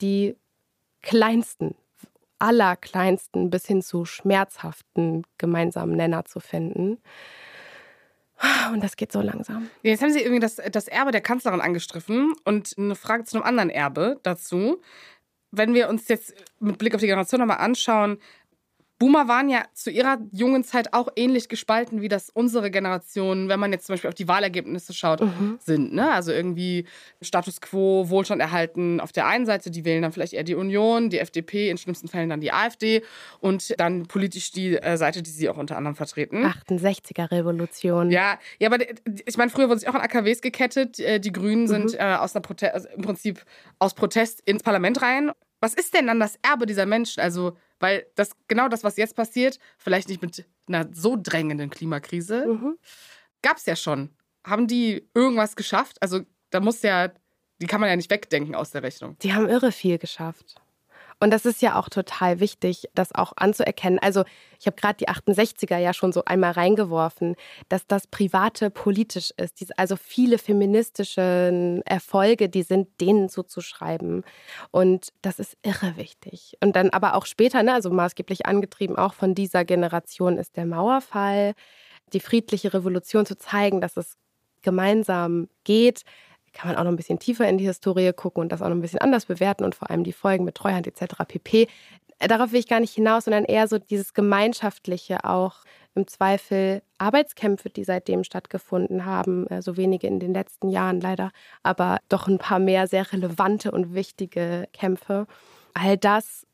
die 0.00 0.36
kleinsten, 1.02 1.74
allerkleinsten 2.44 3.48
bis 3.48 3.66
hin 3.66 3.80
zu 3.80 4.04
schmerzhaften 4.04 5.26
gemeinsamen 5.38 5.96
Nenner 5.96 6.26
zu 6.26 6.40
finden. 6.40 6.98
Und 8.70 8.84
das 8.84 8.96
geht 8.96 9.12
so 9.12 9.22
langsam. 9.22 9.70
Jetzt 9.82 10.02
haben 10.02 10.12
Sie 10.12 10.20
irgendwie 10.20 10.40
das, 10.40 10.56
das 10.56 10.86
Erbe 10.86 11.10
der 11.10 11.22
Kanzlerin 11.22 11.62
angestriffen 11.62 12.34
und 12.44 12.74
eine 12.76 12.96
Frage 12.96 13.24
zu 13.24 13.38
einem 13.38 13.46
anderen 13.46 13.70
Erbe 13.70 14.20
dazu. 14.22 14.82
Wenn 15.52 15.72
wir 15.72 15.88
uns 15.88 16.08
jetzt 16.08 16.34
mit 16.60 16.76
Blick 16.76 16.94
auf 16.94 17.00
die 17.00 17.06
Generation 17.06 17.40
nochmal 17.40 17.58
anschauen, 17.58 18.18
Boomer 18.98 19.26
waren 19.26 19.48
ja 19.48 19.64
zu 19.72 19.90
ihrer 19.90 20.18
jungen 20.30 20.62
Zeit 20.62 20.94
auch 20.94 21.08
ähnlich 21.16 21.48
gespalten, 21.48 22.00
wie 22.00 22.08
das 22.08 22.30
unsere 22.30 22.70
Generation, 22.70 23.48
wenn 23.48 23.58
man 23.58 23.72
jetzt 23.72 23.86
zum 23.86 23.94
Beispiel 23.94 24.08
auf 24.08 24.14
die 24.14 24.28
Wahlergebnisse 24.28 24.94
schaut, 24.94 25.20
mhm. 25.20 25.58
sind. 25.60 25.92
Ne? 25.92 26.10
Also 26.12 26.30
irgendwie 26.30 26.86
Status 27.20 27.60
quo, 27.60 28.08
Wohlstand 28.08 28.40
erhalten 28.40 29.00
auf 29.00 29.10
der 29.10 29.26
einen 29.26 29.46
Seite, 29.46 29.70
die 29.72 29.84
wählen 29.84 30.02
dann 30.02 30.12
vielleicht 30.12 30.32
eher 30.32 30.44
die 30.44 30.54
Union, 30.54 31.10
die 31.10 31.18
FDP, 31.18 31.70
in 31.70 31.78
schlimmsten 31.78 32.06
Fällen 32.06 32.30
dann 32.30 32.40
die 32.40 32.52
AfD 32.52 33.02
und 33.40 33.78
dann 33.80 34.06
politisch 34.06 34.52
die 34.52 34.76
äh, 34.76 34.96
Seite, 34.96 35.22
die 35.22 35.30
sie 35.30 35.48
auch 35.48 35.56
unter 35.56 35.76
anderem 35.76 35.96
vertreten. 35.96 36.46
68er 36.46 37.32
Revolution. 37.32 38.10
Ja, 38.10 38.38
ja, 38.60 38.72
aber 38.72 38.78
ich 39.26 39.36
meine, 39.36 39.50
früher 39.50 39.68
wurden 39.68 39.80
sich 39.80 39.88
auch 39.88 39.94
an 39.94 40.02
AKWs 40.02 40.40
gekettet. 40.40 40.98
Die, 40.98 41.04
äh, 41.04 41.20
die 41.20 41.32
Grünen 41.32 41.66
sind 41.66 41.92
mhm. 41.92 41.98
äh, 41.98 42.14
aus 42.14 42.34
einer 42.34 42.42
Prote 42.42 42.72
also 42.72 42.88
im 42.90 43.02
Prinzip 43.02 43.44
aus 43.80 43.94
Protest 43.94 44.40
ins 44.44 44.62
Parlament 44.62 45.02
rein. 45.02 45.32
Was 45.60 45.74
ist 45.74 45.94
denn 45.94 46.06
dann 46.06 46.20
das 46.20 46.38
Erbe 46.42 46.66
dieser 46.66 46.86
Menschen? 46.86 47.20
Also 47.20 47.56
weil 47.80 48.06
das 48.14 48.32
genau 48.48 48.68
das, 48.68 48.84
was 48.84 48.96
jetzt 48.96 49.16
passiert, 49.16 49.58
vielleicht 49.78 50.08
nicht 50.08 50.22
mit 50.22 50.44
einer 50.66 50.88
so 50.92 51.16
drängenden 51.20 51.70
Klimakrise, 51.70 52.46
mhm. 52.46 52.78
gab 53.42 53.56
es 53.56 53.66
ja 53.66 53.76
schon. 53.76 54.10
Haben 54.44 54.66
die 54.66 55.08
irgendwas 55.14 55.56
geschafft? 55.56 56.00
Also 56.00 56.20
da 56.50 56.60
muss 56.60 56.82
ja, 56.82 57.10
die 57.60 57.66
kann 57.66 57.80
man 57.80 57.88
ja 57.88 57.96
nicht 57.96 58.10
wegdenken 58.10 58.54
aus 58.54 58.70
der 58.70 58.82
Rechnung. 58.82 59.16
Die 59.20 59.32
haben 59.32 59.48
irre 59.48 59.72
viel 59.72 59.98
geschafft. 59.98 60.56
Und 61.20 61.30
das 61.30 61.46
ist 61.46 61.62
ja 61.62 61.78
auch 61.78 61.88
total 61.88 62.40
wichtig, 62.40 62.88
das 62.94 63.14
auch 63.14 63.32
anzuerkennen. 63.36 63.98
Also 63.98 64.24
ich 64.58 64.66
habe 64.66 64.76
gerade 64.76 64.96
die 64.96 65.08
68er 65.08 65.78
ja 65.78 65.92
schon 65.92 66.12
so 66.12 66.24
einmal 66.24 66.52
reingeworfen, 66.52 67.36
dass 67.68 67.86
das 67.86 68.06
Private 68.06 68.70
politisch 68.70 69.32
ist. 69.36 69.78
Also 69.78 69.96
viele 69.96 70.38
feministische 70.38 71.82
Erfolge, 71.84 72.48
die 72.48 72.62
sind 72.62 72.88
denen 73.00 73.28
zuzuschreiben. 73.28 74.24
Und 74.70 75.12
das 75.22 75.38
ist 75.38 75.56
irre 75.62 75.96
wichtig. 75.96 76.56
Und 76.62 76.76
dann 76.76 76.90
aber 76.90 77.14
auch 77.14 77.26
später, 77.26 77.62
ne, 77.62 77.74
also 77.74 77.90
maßgeblich 77.90 78.46
angetrieben 78.46 78.96
auch 78.96 79.14
von 79.14 79.34
dieser 79.34 79.64
Generation 79.64 80.38
ist 80.38 80.56
der 80.56 80.66
Mauerfall, 80.66 81.54
die 82.12 82.20
friedliche 82.20 82.72
Revolution 82.72 83.26
zu 83.26 83.36
zeigen, 83.36 83.80
dass 83.80 83.96
es 83.96 84.16
gemeinsam 84.62 85.48
geht 85.64 86.02
kann 86.54 86.70
man 86.70 86.78
auch 86.78 86.84
noch 86.84 86.92
ein 86.92 86.96
bisschen 86.96 87.18
tiefer 87.18 87.48
in 87.48 87.58
die 87.58 87.66
Historie 87.66 88.12
gucken 88.12 88.40
und 88.40 88.50
das 88.50 88.62
auch 88.62 88.68
noch 88.68 88.76
ein 88.76 88.80
bisschen 88.80 89.00
anders 89.00 89.26
bewerten 89.26 89.64
und 89.64 89.74
vor 89.74 89.90
allem 89.90 90.04
die 90.04 90.12
Folgen 90.12 90.44
mit 90.44 90.54
Treuhand 90.54 90.86
etc. 90.86 91.16
pp. 91.26 91.68
Äh, 92.18 92.28
darauf 92.28 92.52
will 92.52 92.60
ich 92.60 92.68
gar 92.68 92.80
nicht 92.80 92.94
hinaus, 92.94 93.24
sondern 93.24 93.44
eher 93.44 93.68
so 93.68 93.78
dieses 93.78 94.14
Gemeinschaftliche 94.14 95.24
auch 95.24 95.56
im 95.94 96.06
Zweifel 96.06 96.82
Arbeitskämpfe, 96.98 97.70
die 97.70 97.84
seitdem 97.84 98.24
stattgefunden 98.24 99.04
haben, 99.04 99.46
äh, 99.48 99.62
so 99.62 99.76
wenige 99.76 100.06
in 100.06 100.20
den 100.20 100.34
letzten 100.34 100.68
Jahren 100.68 101.00
leider, 101.00 101.30
aber 101.62 101.98
doch 102.08 102.26
ein 102.26 102.38
paar 102.38 102.58
mehr 102.58 102.86
sehr 102.86 103.12
relevante 103.12 103.70
und 103.70 103.94
wichtige 103.94 104.68
Kämpfe. 104.72 105.26
All 105.74 105.96
das 105.96 106.46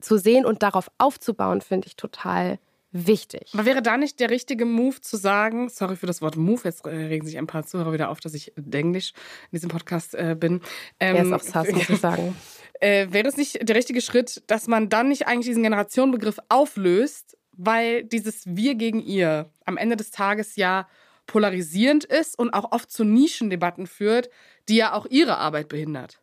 zu 0.00 0.18
sehen 0.18 0.44
und 0.44 0.62
darauf 0.62 0.90
aufzubauen, 0.98 1.60
finde 1.60 1.86
ich 1.86 1.96
total 1.96 2.58
wichtig. 2.92 3.50
Aber 3.54 3.64
wäre 3.64 3.82
da 3.82 3.96
nicht 3.96 4.20
der 4.20 4.30
richtige 4.30 4.64
Move 4.64 5.00
zu 5.00 5.16
sagen, 5.16 5.68
sorry 5.68 5.96
für 5.96 6.06
das 6.06 6.22
Wort 6.22 6.36
Move, 6.36 6.60
jetzt 6.64 6.86
äh, 6.86 6.90
regen 6.90 7.26
sich 7.26 7.38
ein 7.38 7.46
paar 7.46 7.64
Zuhörer 7.64 7.92
wieder 7.92 8.10
auf, 8.10 8.20
dass 8.20 8.34
ich 8.34 8.52
Englisch 8.70 9.12
in 9.50 9.56
diesem 9.56 9.70
Podcast 9.70 10.14
äh, 10.14 10.36
bin. 10.38 10.60
Ähm, 11.00 11.16
er 11.16 11.22
ist 11.24 11.32
auch 11.32 11.40
sass, 11.40 11.70
muss 11.70 11.88
ich 11.88 11.98
sagen. 12.00 12.36
Äh, 12.80 13.08
wäre 13.10 13.28
es 13.28 13.36
nicht 13.36 13.66
der 13.66 13.76
richtige 13.76 14.00
Schritt, 14.00 14.42
dass 14.46 14.66
man 14.66 14.88
dann 14.88 15.08
nicht 15.08 15.26
eigentlich 15.26 15.46
diesen 15.46 15.62
Generationenbegriff 15.62 16.38
auflöst, 16.48 17.36
weil 17.52 18.04
dieses 18.04 18.44
Wir 18.46 18.74
gegen 18.74 19.00
ihr 19.00 19.50
am 19.64 19.76
Ende 19.76 19.96
des 19.96 20.10
Tages 20.10 20.56
ja 20.56 20.88
polarisierend 21.26 22.04
ist 22.04 22.38
und 22.38 22.52
auch 22.52 22.72
oft 22.72 22.90
zu 22.90 23.04
Nischendebatten 23.04 23.86
führt, 23.86 24.28
die 24.68 24.76
ja 24.76 24.92
auch 24.92 25.06
ihre 25.06 25.38
Arbeit 25.38 25.68
behindert. 25.68 26.21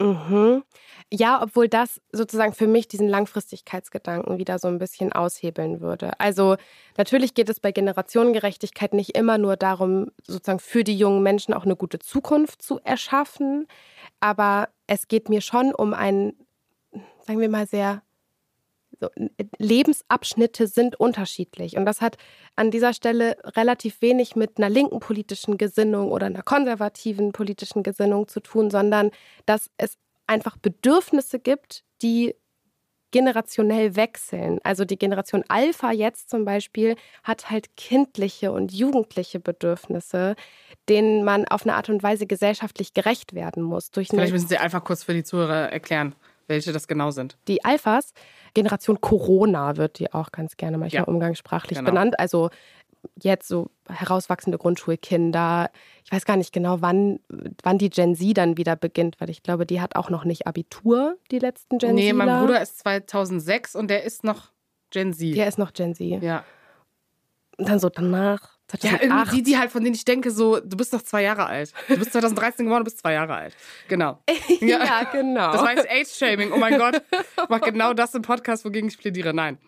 Mhm. 0.00 0.64
Ja, 1.12 1.40
obwohl 1.42 1.68
das 1.68 2.00
sozusagen 2.10 2.52
für 2.52 2.66
mich 2.66 2.88
diesen 2.88 3.08
Langfristigkeitsgedanken 3.08 4.38
wieder 4.38 4.58
so 4.58 4.66
ein 4.66 4.78
bisschen 4.78 5.12
aushebeln 5.12 5.80
würde. 5.80 6.18
Also 6.18 6.56
natürlich 6.96 7.34
geht 7.34 7.48
es 7.48 7.60
bei 7.60 7.70
Generationengerechtigkeit 7.70 8.92
nicht 8.92 9.16
immer 9.16 9.38
nur 9.38 9.56
darum, 9.56 10.10
sozusagen 10.26 10.58
für 10.58 10.82
die 10.82 10.96
jungen 10.98 11.22
Menschen 11.22 11.54
auch 11.54 11.64
eine 11.64 11.76
gute 11.76 12.00
Zukunft 12.00 12.60
zu 12.62 12.80
erschaffen, 12.82 13.68
aber 14.20 14.70
es 14.86 15.08
geht 15.08 15.28
mir 15.28 15.42
schon 15.42 15.74
um 15.74 15.94
ein, 15.94 16.34
sagen 17.26 17.40
wir 17.40 17.50
mal, 17.50 17.66
sehr 17.68 18.03
so, 19.00 19.08
Lebensabschnitte 19.58 20.66
sind 20.66 20.98
unterschiedlich. 20.98 21.76
Und 21.76 21.84
das 21.84 22.00
hat 22.00 22.16
an 22.56 22.70
dieser 22.70 22.92
Stelle 22.92 23.36
relativ 23.56 24.00
wenig 24.02 24.36
mit 24.36 24.58
einer 24.58 24.68
linken 24.68 25.00
politischen 25.00 25.58
Gesinnung 25.58 26.10
oder 26.10 26.26
einer 26.26 26.42
konservativen 26.42 27.32
politischen 27.32 27.82
Gesinnung 27.82 28.28
zu 28.28 28.40
tun, 28.40 28.70
sondern 28.70 29.10
dass 29.46 29.70
es 29.76 29.96
einfach 30.26 30.56
Bedürfnisse 30.56 31.38
gibt, 31.38 31.84
die 32.02 32.34
generationell 33.14 33.94
wechseln. 33.94 34.58
Also 34.64 34.84
die 34.84 34.98
Generation 34.98 35.44
Alpha 35.46 35.92
jetzt 35.92 36.30
zum 36.30 36.44
Beispiel 36.44 36.96
hat 37.22 37.48
halt 37.48 37.76
kindliche 37.76 38.50
und 38.50 38.72
jugendliche 38.72 39.38
Bedürfnisse, 39.38 40.34
denen 40.88 41.22
man 41.22 41.46
auf 41.46 41.62
eine 41.62 41.76
Art 41.76 41.88
und 41.88 42.02
Weise 42.02 42.26
gesellschaftlich 42.26 42.92
gerecht 42.92 43.32
werden 43.32 43.62
muss. 43.62 43.90
Vielleicht 43.92 44.32
müssen 44.32 44.48
Sie 44.48 44.58
einfach 44.58 44.82
kurz 44.82 45.04
für 45.04 45.14
die 45.14 45.22
Zuhörer 45.22 45.70
erklären, 45.70 46.16
welche 46.46 46.72
das 46.72 46.88
genau 46.88 47.10
sind. 47.10 47.36
Die 47.48 47.64
Alphas, 47.64 48.12
Generation 48.54 49.00
Corona 49.00 49.76
wird 49.76 49.98
die 49.98 50.12
auch 50.12 50.32
ganz 50.32 50.56
gerne 50.56 50.78
manchmal 50.78 51.02
ja. 51.02 51.08
umgangssprachlich 51.08 51.78
genau. 51.78 51.90
benannt. 51.90 52.18
Also 52.18 52.50
jetzt 53.22 53.48
so 53.48 53.70
herauswachsende 53.88 54.58
Grundschulkinder. 54.58 55.70
Ich 56.04 56.12
weiß 56.12 56.24
gar 56.24 56.36
nicht 56.36 56.52
genau, 56.52 56.80
wann, 56.80 57.20
wann 57.62 57.78
die 57.78 57.90
Gen 57.90 58.14
Z 58.14 58.36
dann 58.36 58.56
wieder 58.56 58.76
beginnt, 58.76 59.20
weil 59.20 59.30
ich 59.30 59.42
glaube, 59.42 59.66
die 59.66 59.80
hat 59.80 59.96
auch 59.96 60.10
noch 60.10 60.24
nicht 60.24 60.46
Abitur, 60.46 61.16
die 61.30 61.38
letzten 61.38 61.78
Gen 61.78 61.90
Z. 61.90 61.94
Nee, 61.96 62.12
mein 62.12 62.40
Bruder 62.40 62.62
ist 62.62 62.78
2006 62.78 63.74
und 63.76 63.88
der 63.88 64.04
ist 64.04 64.24
noch 64.24 64.50
Gen 64.90 65.12
Z. 65.12 65.34
Der 65.34 65.48
ist 65.48 65.58
noch 65.58 65.72
Gen 65.72 65.94
Z. 65.94 66.22
Ja. 66.22 66.44
Und 67.58 67.68
dann 67.68 67.78
so 67.78 67.88
danach 67.88 68.53
2008. 68.68 69.02
Ja, 69.02 69.08
irgendwie 69.08 69.36
die, 69.36 69.42
die 69.42 69.58
halt, 69.58 69.70
von 69.70 69.84
denen 69.84 69.94
ich 69.94 70.04
denke, 70.04 70.30
so, 70.30 70.58
du 70.58 70.76
bist 70.76 70.92
doch 70.92 71.02
zwei 71.02 71.22
Jahre 71.22 71.46
alt. 71.46 71.72
Du 71.88 71.98
bist 71.98 72.12
2013 72.12 72.64
geworden, 72.64 72.80
du 72.80 72.84
bist 72.84 72.98
zwei 72.98 73.12
Jahre 73.12 73.34
alt. 73.34 73.56
Genau. 73.88 74.22
ja, 74.60 74.84
ja, 74.84 75.04
genau. 75.04 75.52
Das 75.52 75.62
war 75.62 75.74
jetzt 75.74 75.88
Age-Shaming. 75.90 76.52
Oh 76.52 76.56
mein 76.56 76.78
Gott. 76.78 77.02
Ich 77.12 77.48
mach 77.48 77.60
genau 77.60 77.92
das 77.92 78.14
im 78.14 78.22
Podcast, 78.22 78.64
wogegen 78.64 78.88
ich 78.88 78.98
plädiere. 78.98 79.34
Nein. 79.34 79.58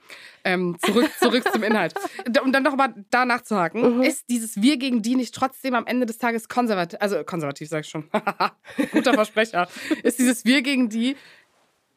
Ähm, 0.45 0.79
zurück, 0.81 1.11
zurück 1.19 1.45
zum 1.53 1.63
Inhalt. 1.63 1.95
Um 2.43 2.53
dann 2.53 2.63
nochmal 2.63 2.95
da 3.11 3.25
nachzuhaken, 3.27 3.99
mhm. 3.99 4.03
ist 4.03 4.31
dieses 4.31 4.63
Wir 4.63 4.77
gegen 4.79 5.03
die 5.03 5.17
nicht 5.17 5.35
trotzdem 5.35 5.75
am 5.75 5.87
Ende 5.87 6.07
des 6.07 6.19
Tages 6.19 6.49
konservativ, 6.49 6.99
also 7.01 7.23
konservativ 7.25 7.69
sag 7.69 7.85
ich 7.85 7.91
schon, 7.91 8.09
guter 8.93 9.13
Versprecher, 9.15 9.69
ist 10.05 10.19
dieses 10.19 10.45
Wir 10.45 10.63
gegen 10.63 10.89
die 10.89 11.17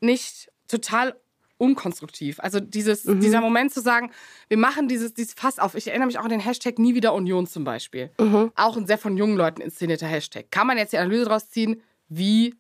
nicht 0.02 0.52
total 0.68 1.16
unkonstruktiv. 1.60 2.40
Also 2.40 2.60
dieses, 2.60 3.06
mhm. 3.06 3.20
dieser 3.20 3.42
Moment 3.42 3.72
zu 3.72 3.82
sagen, 3.82 4.12
wir 4.48 4.58
machen 4.58 4.88
dieses, 4.88 5.14
dieses 5.14 5.34
Fass 5.34 5.60
auf. 5.60 5.76
Ich 5.76 5.88
erinnere 5.88 6.08
mich 6.08 6.18
auch 6.18 6.24
an 6.24 6.30
den 6.30 6.40
Hashtag 6.40 6.80
Nie 6.80 6.96
wieder 6.96 7.14
Union 7.14 7.46
zum 7.46 7.64
Beispiel. 7.64 8.10
Mhm. 8.20 8.52
Auch 8.56 8.78
ein 8.78 8.88
sehr 8.88 8.98
von 8.98 9.18
jungen 9.18 9.38
Leuten 9.38 9.62
inszenierter 9.62 10.08
Hashtag. 10.08 10.50
Kann 10.50 10.66
man 10.66 10.78
jetzt 10.78 10.94
die 10.94 10.98
Analyse 10.98 11.26
daraus 11.26 11.50
ziehen, 11.50 11.82
wie 12.08 12.56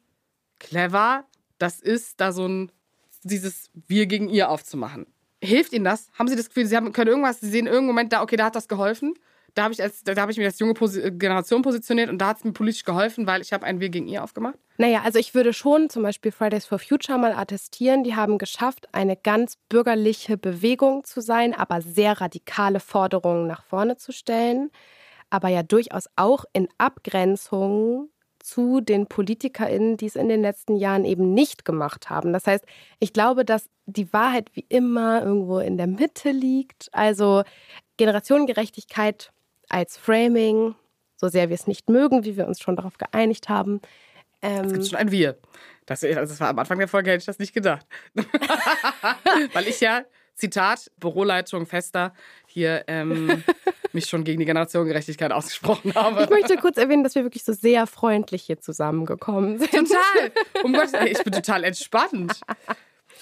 clever 0.60 1.24
das 1.58 1.80
ist, 1.80 2.22
da 2.22 2.32
so 2.32 2.48
ein, 2.48 2.72
dieses 3.24 3.70
Wir 3.88 4.06
gegen 4.06 4.30
ihr 4.30 4.50
aufzumachen. 4.50 5.08
Hilft 5.42 5.72
Ihnen 5.74 5.86
das? 5.86 6.10
Haben 6.20 6.28
Sie 6.28 6.36
das 6.36 6.50
Gefühl, 6.50 6.66
Sie 6.66 6.76
haben, 6.76 6.92
können 6.92 7.10
irgendwas, 7.10 7.40
Sie 7.40 7.50
sehen 7.50 7.66
irgendeinen 7.66 7.88
Moment 7.88 8.14
da, 8.14 8.22
okay, 8.22 8.36
da 8.36 8.46
hat 8.46 8.56
das 8.56 8.68
geholfen? 8.68 9.14
Da 9.56 9.64
habe 9.64 9.74
ich, 9.74 9.82
als, 9.82 10.04
hab 10.08 10.30
ich 10.30 10.38
mich 10.38 10.46
als 10.46 10.60
junge 10.60 10.74
Posi 10.74 11.12
Generation 11.12 11.62
positioniert 11.62 12.10
und 12.10 12.18
da 12.20 12.28
hat 12.28 12.38
es 12.38 12.44
mir 12.44 12.52
politisch 12.52 12.84
geholfen, 12.84 13.28
weil 13.28 13.42
ich 13.42 13.54
habe 13.54 13.66
ein 13.66 13.80
Wir 13.80 13.90
gegen 13.90 14.08
ihr 14.08 14.24
aufgemacht? 14.24 14.58
Naja, 14.78 15.02
also 15.04 15.20
ich 15.20 15.34
würde 15.34 15.54
schon 15.54 15.90
zum 15.90 16.04
Beispiel 16.04 16.32
Fridays 16.32 16.66
for 16.66 16.80
Future 16.80 17.18
mal 17.18 17.34
attestieren. 17.34 18.04
Die 18.04 18.16
haben 18.16 18.38
geschafft, 18.38 18.88
eine 18.94 19.18
ganz 19.18 19.58
bürgerliche 19.68 20.38
Bewegung 20.38 21.04
zu 21.04 21.22
sein, 21.22 21.54
aber 21.54 21.82
sehr 21.82 22.22
radikale 22.22 22.80
Forderungen 22.80 23.48
nach 23.48 23.64
vorne 23.64 23.98
zu 23.98 24.12
stellen. 24.12 24.72
Aber 25.30 25.50
ja 25.50 25.64
durchaus 25.64 26.06
auch 26.16 26.46
in 26.54 26.68
Abgrenzung 26.78 28.10
zu 28.40 28.82
den 28.82 29.08
PolitikerInnen, 29.08 29.98
die 29.98 30.06
es 30.06 30.16
in 30.16 30.30
den 30.30 30.42
letzten 30.42 30.76
Jahren 30.76 31.06
eben 31.06 31.34
nicht 31.34 31.66
gemacht 31.66 32.10
haben. 32.10 32.34
Das 32.34 32.48
heißt, 32.48 32.66
ich 33.00 33.14
glaube, 33.14 33.46
dass 33.46 33.70
die 33.86 34.12
Wahrheit 34.14 34.50
wie 34.54 34.66
immer 34.70 35.22
irgendwo 35.24 35.60
in 35.60 35.78
der 35.78 35.88
Mitte 35.88 36.32
liegt. 36.32 36.90
Also 36.92 37.44
Generationengerechtigkeit 37.98 39.32
als 39.70 39.98
Framing, 39.98 40.76
so 41.16 41.28
sehr 41.28 41.50
wir 41.50 41.56
es 41.56 41.68
nicht 41.68 41.90
mögen, 41.90 42.26
wie 42.26 42.38
wir 42.38 42.48
uns 42.48 42.60
schon 42.60 42.76
darauf 42.76 42.98
geeinigt 42.98 43.50
haben. 43.50 43.82
Ähm, 44.42 44.66
es 44.66 44.74
gibt 44.74 44.88
schon 44.88 44.98
ein 44.98 45.12
Wir. 45.12 45.38
Das, 45.86 46.02
das 46.02 46.40
war 46.40 46.50
am 46.50 46.60
Anfang 46.60 46.78
der 46.78 46.88
Folge, 46.88 47.12
hätte 47.12 47.22
ich 47.22 47.26
das 47.26 47.40
nicht 47.40 47.54
gedacht. 47.54 47.86
Weil 49.54 49.68
ich 49.68 49.80
ja, 49.80 50.04
Zitat, 50.36 50.92
Büroleitung 50.98 51.66
Fester, 51.66 52.14
hier 52.46 52.86
ähm, 52.88 53.44
mich 53.94 54.06
schon 54.06 54.24
gegen 54.24 54.40
die 54.40 54.46
Generationengerechtigkeit 54.46 55.32
ausgesprochen 55.32 55.94
habe. 55.96 56.24
Ich 56.24 56.30
möchte 56.30 56.56
kurz 56.58 56.78
erwähnen, 56.78 57.04
dass 57.04 57.16
wir 57.16 57.24
wirklich 57.24 57.44
so 57.44 57.54
sehr 57.54 57.88
freundlich 57.88 58.44
hier 58.44 58.60
zusammengekommen 58.60 59.58
sind. 59.58 59.72
Total. 59.72 60.32
Um 60.64 60.74
Gottes 60.74 60.94
Willen, 60.94 61.08
ich 61.08 61.24
bin 61.24 61.34
total 61.34 61.64
entspannt. 61.64 62.40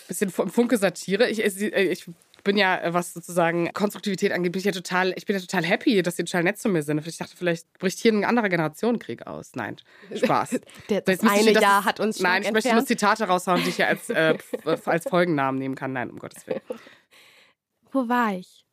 Bisschen 0.08 0.30
Funke 0.30 0.78
Satire. 0.78 1.30
Ich, 1.30 1.40
ich 1.40 2.06
bin 2.48 2.58
ja, 2.58 2.80
was 2.94 3.14
sozusagen 3.14 3.72
Konstruktivität 3.74 4.32
angeht, 4.32 4.54
bin 4.54 4.60
ich 4.60 4.66
ja 4.66 4.72
total, 4.72 5.14
ich 5.18 5.26
bin 5.26 5.36
ja 5.36 5.42
total 5.42 5.66
happy, 5.66 6.02
dass 6.02 6.16
sie 6.16 6.24
total 6.24 6.44
nett 6.44 6.58
zu 6.58 6.70
mir 6.70 6.82
sind. 6.82 7.06
Ich 7.06 7.18
dachte, 7.18 7.36
vielleicht 7.36 7.72
bricht 7.78 8.00
hier 8.00 8.14
ein 8.14 8.24
anderer 8.24 8.48
Generationenkrieg 8.48 9.28
aus. 9.28 9.52
Nein, 9.56 9.76
Spaß. 10.16 10.62
Der, 10.90 11.02
das 11.02 11.20
eine 11.20 11.52
das, 11.52 11.62
Jahr 11.62 11.84
hat 11.84 12.00
uns 12.00 12.22
Nein, 12.22 12.42
ich 12.42 12.48
entfernt. 12.48 12.54
möchte 12.54 12.74
nur 12.74 12.86
Zitate 12.86 13.26
raushauen, 13.26 13.64
die 13.64 13.70
ich 13.70 13.78
ja 13.80 13.88
als, 13.88 14.10
äh, 14.10 14.38
als 14.86 15.10
Folgennamen 15.10 15.60
nehmen 15.60 15.76
kann. 15.76 15.92
Nein, 15.92 16.10
um 16.10 16.20
Gottes 16.20 16.48
Willen. 16.48 16.62
Wo 17.92 18.08
war 18.08 18.34
ich? 18.34 18.66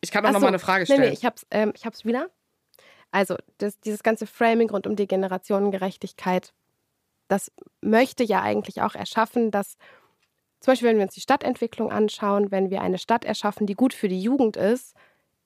Ich 0.00 0.10
kann 0.10 0.24
auch 0.24 0.32
noch 0.32 0.40
mal 0.40 0.48
eine 0.48 0.58
Frage 0.58 0.86
stellen. 0.86 1.00
Nee, 1.00 1.08
nee, 1.08 1.12
ich 1.12 1.26
hab's, 1.26 1.46
ähm, 1.50 1.72
ich 1.76 1.84
hab's 1.84 2.06
wieder. 2.06 2.30
Also, 3.10 3.36
das, 3.58 3.78
dieses 3.80 4.02
ganze 4.02 4.26
Framing 4.26 4.70
rund 4.70 4.86
um 4.86 4.96
die 4.96 5.06
Generationengerechtigkeit, 5.06 6.54
das 7.28 7.52
möchte 7.82 8.24
ja 8.24 8.40
eigentlich 8.40 8.80
auch 8.80 8.94
erschaffen, 8.94 9.50
dass 9.50 9.76
zum 10.60 10.72
Beispiel, 10.72 10.88
wenn 10.88 10.96
wir 10.98 11.04
uns 11.04 11.14
die 11.14 11.20
Stadtentwicklung 11.20 11.90
anschauen, 11.90 12.50
wenn 12.50 12.70
wir 12.70 12.82
eine 12.82 12.98
Stadt 12.98 13.24
erschaffen, 13.24 13.66
die 13.66 13.74
gut 13.74 13.94
für 13.94 14.08
die 14.08 14.20
Jugend 14.20 14.56
ist, 14.56 14.94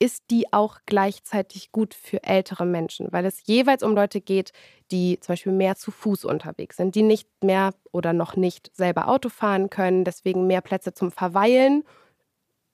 ist 0.00 0.24
die 0.30 0.52
auch 0.52 0.78
gleichzeitig 0.86 1.70
gut 1.70 1.94
für 1.94 2.22
ältere 2.24 2.66
Menschen, 2.66 3.12
weil 3.12 3.24
es 3.24 3.46
jeweils 3.46 3.82
um 3.82 3.94
Leute 3.94 4.20
geht, 4.20 4.52
die 4.90 5.18
zum 5.20 5.32
Beispiel 5.32 5.52
mehr 5.52 5.76
zu 5.76 5.92
Fuß 5.92 6.24
unterwegs 6.24 6.76
sind, 6.76 6.94
die 6.94 7.02
nicht 7.02 7.28
mehr 7.42 7.74
oder 7.92 8.12
noch 8.12 8.36
nicht 8.36 8.70
selber 8.74 9.08
Auto 9.08 9.28
fahren 9.28 9.70
können, 9.70 10.04
deswegen 10.04 10.46
mehr 10.46 10.60
Plätze 10.60 10.94
zum 10.94 11.12
Verweilen 11.12 11.84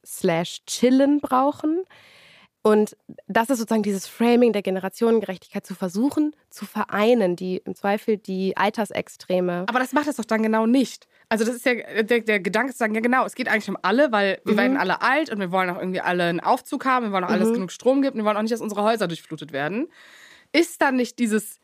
slash 0.04 0.64
chillen 0.66 1.20
brauchen. 1.20 1.84
Und 2.62 2.96
das 3.26 3.48
ist 3.48 3.58
sozusagen 3.58 3.82
dieses 3.82 4.06
Framing 4.06 4.52
der 4.52 4.62
Generationengerechtigkeit 4.62 5.64
zu 5.64 5.74
versuchen, 5.74 6.34
zu 6.50 6.66
vereinen, 6.66 7.36
die 7.36 7.58
im 7.58 7.74
Zweifel 7.74 8.18
die 8.18 8.56
Altersextreme. 8.56 9.66
Aber 9.68 9.78
das 9.78 9.92
macht 9.92 10.08
es 10.08 10.16
doch 10.16 10.24
dann 10.24 10.42
genau 10.42 10.66
nicht. 10.66 11.06
Also 11.32 11.44
das 11.44 11.54
ist 11.54 11.64
ja 11.64 12.02
der, 12.02 12.20
der 12.20 12.40
Gedanke 12.40 12.72
zu 12.72 12.78
sagen, 12.78 12.92
ja 12.92 13.00
genau, 13.00 13.24
es 13.24 13.36
geht 13.36 13.46
eigentlich 13.46 13.68
um 13.68 13.78
alle, 13.82 14.10
weil 14.10 14.40
wir 14.44 14.54
mhm. 14.54 14.58
werden 14.58 14.76
alle 14.76 15.00
alt 15.00 15.30
und 15.30 15.38
wir 15.38 15.52
wollen 15.52 15.70
auch 15.70 15.78
irgendwie 15.78 16.00
alle 16.00 16.24
einen 16.24 16.40
Aufzug 16.40 16.84
haben, 16.84 17.06
wir 17.06 17.12
wollen 17.12 17.22
auch, 17.22 17.28
mhm. 17.28 17.34
alles 17.36 17.52
genug 17.52 17.70
Strom 17.70 18.02
gibt 18.02 18.14
und 18.14 18.20
wir 18.20 18.24
wollen 18.24 18.36
auch 18.36 18.42
nicht, 18.42 18.52
dass 18.52 18.60
unsere 18.60 18.82
Häuser 18.82 19.06
durchflutet 19.06 19.52
werden. 19.52 19.86
Ist 20.50 20.82
dann 20.82 20.96
nicht 20.96 21.20
dieses, 21.20 21.60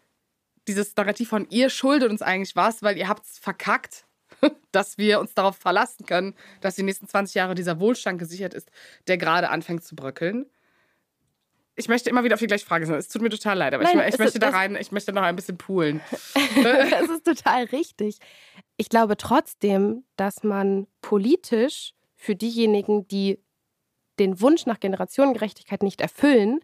dieses 0.69 0.95
Narrativ 0.95 1.29
von 1.31 1.49
ihr 1.51 1.69
schuldet 1.69 2.11
uns 2.11 2.23
eigentlich 2.23 2.55
was, 2.55 2.85
weil 2.85 2.97
ihr 2.97 3.09
habt 3.09 3.25
es 3.25 3.41
verkackt, 3.41 4.07
dass 4.71 4.99
wir 4.99 5.19
uns 5.19 5.35
darauf 5.35 5.57
verlassen 5.57 6.07
können, 6.07 6.37
dass 6.61 6.77
die 6.77 6.85
nächsten 6.85 7.09
20 7.09 7.35
Jahre 7.35 7.57
dieser 7.57 7.81
Wohlstand 7.81 8.21
gesichert 8.21 8.55
ist, 8.55 8.71
der 9.09 9.19
gerade 9.19 9.51
anfängt 9.51 9.83
zu 9.83 9.97
bröckeln? 9.97 10.47
Ich 11.77 11.89
möchte 11.89 12.09
immer 12.09 12.25
wieder 12.25 12.35
auf 12.35 12.41
die 12.41 12.47
gleiche 12.47 12.65
Frage 12.65 12.87
sein. 12.87 12.97
Es 12.97 13.09
tut 13.09 13.21
mir 13.21 13.29
total 13.29 13.59
leid, 13.59 13.75
aber 13.75 13.85
Nein, 13.85 14.01
ich, 14.01 14.15
ich 14.15 14.19
möchte 14.19 14.39
da 14.39 14.49
rein, 14.49 14.77
ich 14.77 14.93
möchte 14.93 15.13
noch 15.13 15.23
ein 15.23 15.37
bisschen 15.37 15.59
poolen. 15.59 16.01
das 16.91 17.11
ist 17.11 17.25
total 17.25 17.65
richtig. 17.65 18.19
Ich 18.79 18.89
glaube 18.89 19.17
trotzdem, 19.17 20.05
dass 20.17 20.43
man 20.43 20.87
politisch 21.03 21.93
für 22.15 22.35
diejenigen, 22.35 23.07
die 23.09 23.39
den 24.19 24.41
Wunsch 24.41 24.65
nach 24.65 24.81
Generationengerechtigkeit 24.81 25.83
nicht 25.83 26.01
erfüllen, 26.01 26.61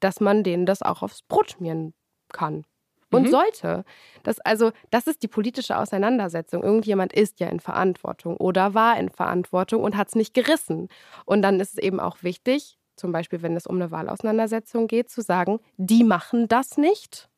dass 0.00 0.20
man 0.20 0.42
denen 0.42 0.66
das 0.66 0.82
auch 0.82 1.02
aufs 1.02 1.22
Brot 1.22 1.52
schmieren 1.52 1.94
kann. 2.32 2.64
Und 3.12 3.28
mhm. 3.28 3.30
sollte. 3.30 3.84
Das, 4.24 4.40
also, 4.40 4.72
das 4.90 5.06
ist 5.06 5.22
die 5.22 5.28
politische 5.28 5.78
Auseinandersetzung. 5.78 6.64
Irgendjemand 6.64 7.12
ist 7.12 7.38
ja 7.38 7.46
in 7.46 7.60
Verantwortung 7.60 8.36
oder 8.36 8.74
war 8.74 8.98
in 8.98 9.10
Verantwortung 9.10 9.84
und 9.84 9.96
hat 9.96 10.08
es 10.08 10.16
nicht 10.16 10.34
gerissen. 10.34 10.88
Und 11.24 11.42
dann 11.42 11.60
ist 11.60 11.74
es 11.74 11.78
eben 11.78 12.00
auch 12.00 12.24
wichtig, 12.24 12.76
zum 12.96 13.12
Beispiel 13.12 13.42
wenn 13.42 13.56
es 13.56 13.66
um 13.66 13.76
eine 13.76 13.90
Wahlauseinandersetzung 13.90 14.88
geht, 14.88 15.10
zu 15.10 15.20
sagen, 15.20 15.60
die 15.76 16.04
machen 16.04 16.48
das 16.48 16.76
nicht. 16.76 17.28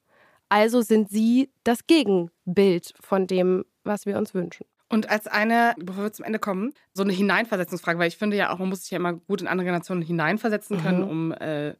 Also 0.49 0.81
sind 0.81 1.11
sie 1.11 1.51
das 1.65 1.87
Gegenbild 1.87 2.95
von 3.01 3.27
dem, 3.27 3.65
was 3.85 4.07
wir 4.07 4.17
uns 4.17 4.35
wünschen. 4.35 4.67
Und 4.89 5.11
als 5.11 5.27
eine, 5.27 5.75
bevor 5.79 6.05
wir 6.05 6.13
zum 6.13 6.25
Ende 6.25 6.39
kommen, 6.39 6.73
so 6.95 7.03
eine 7.03 7.13
Hineinversetzungsfrage, 7.13 7.99
weil 7.99 8.09
ich 8.09 8.17
finde 8.17 8.37
ja 8.37 8.51
auch, 8.51 8.59
man 8.59 8.71
muss 8.71 8.83
sich 8.83 8.91
ja 8.91 8.97
immer 8.97 9.13
gut 9.13 9.43
in 9.43 9.47
andere 9.47 9.67
Generationen 9.67 10.01
hineinversetzen 10.01 10.83
können, 10.83 11.03
mhm. 11.03 11.09
um 11.09 11.33
äh, 11.33 11.75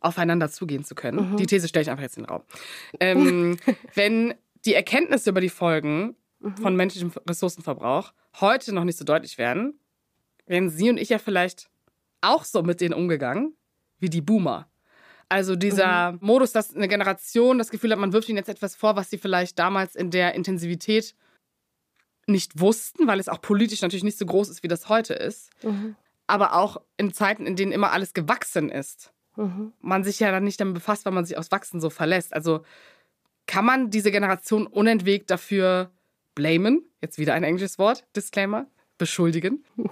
aufeinander 0.00 0.50
zugehen 0.50 0.84
zu 0.84 0.94
können. 0.94 1.32
Mhm. 1.32 1.36
Die 1.36 1.46
These 1.46 1.68
stelle 1.68 1.82
ich 1.82 1.90
einfach 1.90 2.02
jetzt 2.02 2.16
in 2.16 2.22
den 2.22 2.30
Raum. 2.30 2.42
Ähm, 2.98 3.58
wenn 3.94 4.34
die 4.64 4.74
Erkenntnisse 4.74 5.30
über 5.30 5.42
die 5.42 5.50
Folgen 5.50 6.16
mhm. 6.40 6.56
von 6.56 6.76
menschlichem 6.76 7.12
Ressourcenverbrauch 7.28 8.12
heute 8.40 8.74
noch 8.74 8.84
nicht 8.84 8.98
so 8.98 9.04
deutlich 9.04 9.36
werden, 9.36 9.78
werden 10.46 10.70
Sie 10.70 10.88
und 10.88 10.98
ich 10.98 11.10
ja 11.10 11.18
vielleicht 11.18 11.68
auch 12.26 12.44
so 12.44 12.62
mit 12.62 12.80
denen 12.80 12.94
umgegangen 12.94 13.56
wie 13.98 14.10
die 14.10 14.20
Boomer. 14.20 14.68
Also 15.28 15.56
dieser 15.56 16.12
mhm. 16.12 16.18
Modus, 16.20 16.52
dass 16.52 16.74
eine 16.74 16.88
Generation 16.88 17.58
das 17.58 17.70
Gefühl 17.70 17.90
hat, 17.90 17.98
man 17.98 18.12
wirft 18.12 18.28
ihnen 18.28 18.38
jetzt 18.38 18.48
etwas 18.48 18.76
vor, 18.76 18.96
was 18.96 19.10
sie 19.10 19.18
vielleicht 19.18 19.58
damals 19.58 19.96
in 19.96 20.10
der 20.10 20.34
Intensivität 20.34 21.14
nicht 22.26 22.60
wussten, 22.60 23.06
weil 23.06 23.20
es 23.20 23.28
auch 23.28 23.40
politisch 23.40 23.82
natürlich 23.82 24.04
nicht 24.04 24.18
so 24.18 24.26
groß 24.26 24.48
ist, 24.48 24.62
wie 24.62 24.68
das 24.68 24.88
heute 24.88 25.14
ist. 25.14 25.50
Mhm. 25.64 25.96
Aber 26.26 26.54
auch 26.54 26.80
in 26.96 27.12
Zeiten, 27.12 27.46
in 27.46 27.56
denen 27.56 27.72
immer 27.72 27.92
alles 27.92 28.14
gewachsen 28.14 28.68
ist. 28.68 29.12
Mhm. 29.36 29.72
Man 29.80 30.04
sich 30.04 30.20
ja 30.20 30.30
dann 30.30 30.44
nicht 30.44 30.60
damit 30.60 30.74
befasst, 30.74 31.04
weil 31.06 31.12
man 31.12 31.24
sich 31.24 31.36
aufs 31.36 31.52
Wachsen 31.52 31.80
so 31.80 31.90
verlässt. 31.90 32.32
Also 32.32 32.62
kann 33.46 33.64
man 33.64 33.90
diese 33.90 34.10
Generation 34.10 34.66
unentwegt 34.66 35.30
dafür 35.30 35.90
blamen? 36.34 36.84
Jetzt 37.00 37.18
wieder 37.18 37.34
ein 37.34 37.44
englisches 37.44 37.78
Wort, 37.78 38.04
Disclaimer 38.14 38.66
beschuldigen. 38.98 39.64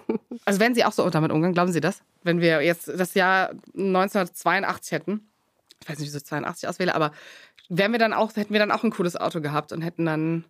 Also 0.46 0.60
wenn 0.60 0.74
Sie 0.74 0.84
auch 0.84 0.92
so 0.92 1.08
damit 1.08 1.32
umgehen, 1.32 1.54
glauben 1.54 1.72
Sie 1.72 1.80
das? 1.80 2.02
Wenn 2.22 2.38
wir 2.38 2.60
jetzt 2.60 2.86
das 2.88 3.14
Jahr 3.14 3.50
1982 3.74 4.92
hätten, 4.92 5.30
ich 5.80 5.88
weiß 5.88 5.98
nicht, 5.98 6.08
wieso 6.08 6.18
ich 6.18 6.26
82 6.26 6.68
auswähle, 6.68 6.94
aber 6.94 7.12
wären 7.70 7.92
wir 7.92 7.98
dann 7.98 8.12
auch, 8.12 8.36
hätten 8.36 8.52
wir 8.52 8.60
dann 8.60 8.70
auch 8.70 8.82
ein 8.82 8.90
cooles 8.90 9.16
Auto 9.16 9.40
gehabt 9.40 9.72
und 9.72 9.80
hätten 9.80 10.04
dann, 10.04 10.44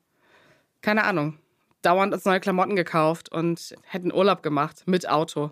keine 0.82 1.05
Ahnung, 1.05 1.38
dauernd 1.82 2.12
uns 2.12 2.24
neue 2.24 2.40
Klamotten 2.40 2.74
gekauft 2.74 3.30
und 3.30 3.76
hätten 3.84 4.12
Urlaub 4.12 4.42
gemacht 4.42 4.82
mit 4.86 5.09
Auto. 5.09 5.50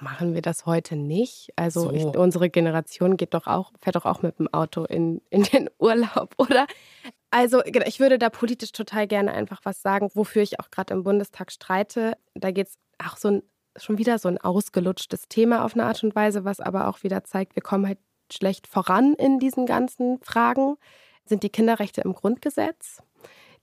Machen 0.00 0.34
wir 0.34 0.42
das 0.42 0.66
heute 0.66 0.94
nicht? 0.94 1.50
Also 1.56 1.84
so. 1.84 1.92
ich, 1.92 2.04
unsere 2.04 2.50
Generation 2.50 3.16
geht 3.16 3.32
doch 3.32 3.46
auch, 3.46 3.72
fährt 3.80 3.96
doch 3.96 4.04
auch 4.04 4.20
mit 4.22 4.38
dem 4.38 4.52
Auto 4.52 4.84
in, 4.84 5.22
in 5.30 5.44
den 5.44 5.70
Urlaub, 5.78 6.34
oder? 6.36 6.66
Also 7.30 7.62
genau, 7.64 7.86
ich 7.86 8.00
würde 8.00 8.18
da 8.18 8.28
politisch 8.28 8.72
total 8.72 9.06
gerne 9.06 9.32
einfach 9.32 9.60
was 9.64 9.80
sagen, 9.80 10.10
wofür 10.14 10.42
ich 10.42 10.60
auch 10.60 10.70
gerade 10.70 10.92
im 10.92 11.04
Bundestag 11.04 11.50
streite. 11.50 12.16
Da 12.34 12.50
geht 12.50 12.68
es 12.68 12.78
auch 13.02 13.16
so 13.16 13.28
ein, 13.28 13.42
schon 13.76 13.98
wieder 13.98 14.18
so 14.18 14.28
ein 14.28 14.38
ausgelutschtes 14.38 15.28
Thema 15.28 15.64
auf 15.64 15.74
eine 15.74 15.84
Art 15.84 16.02
und 16.04 16.14
Weise, 16.14 16.44
was 16.44 16.60
aber 16.60 16.88
auch 16.88 17.02
wieder 17.02 17.24
zeigt, 17.24 17.56
wir 17.56 17.62
kommen 17.62 17.86
halt 17.86 17.98
schlecht 18.32 18.66
voran 18.66 19.14
in 19.14 19.38
diesen 19.38 19.64
ganzen 19.64 20.20
Fragen. 20.22 20.76
Sind 21.24 21.42
die 21.42 21.50
Kinderrechte 21.50 22.00
im 22.02 22.12
Grundgesetz, 22.12 23.02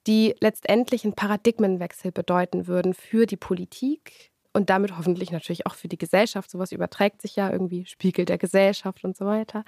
die 0.07 0.35
letztendlich 0.39 1.03
einen 1.03 1.13
Paradigmenwechsel 1.13 2.11
bedeuten 2.11 2.67
würden 2.67 2.93
für 2.93 3.25
die 3.25 3.37
Politik 3.37 4.31
und 4.57 4.69
damit 4.69 4.97
hoffentlich 4.97 5.31
natürlich 5.31 5.65
auch 5.65 5.75
für 5.75 5.87
die 5.87 5.97
Gesellschaft. 5.97 6.51
Sowas 6.51 6.71
überträgt 6.73 7.21
sich 7.21 7.35
ja 7.35 7.49
irgendwie, 7.49 7.85
Spiegel 7.85 8.25
der 8.25 8.37
Gesellschaft 8.37 9.05
und 9.05 9.15
so 9.15 9.25
weiter 9.25 9.63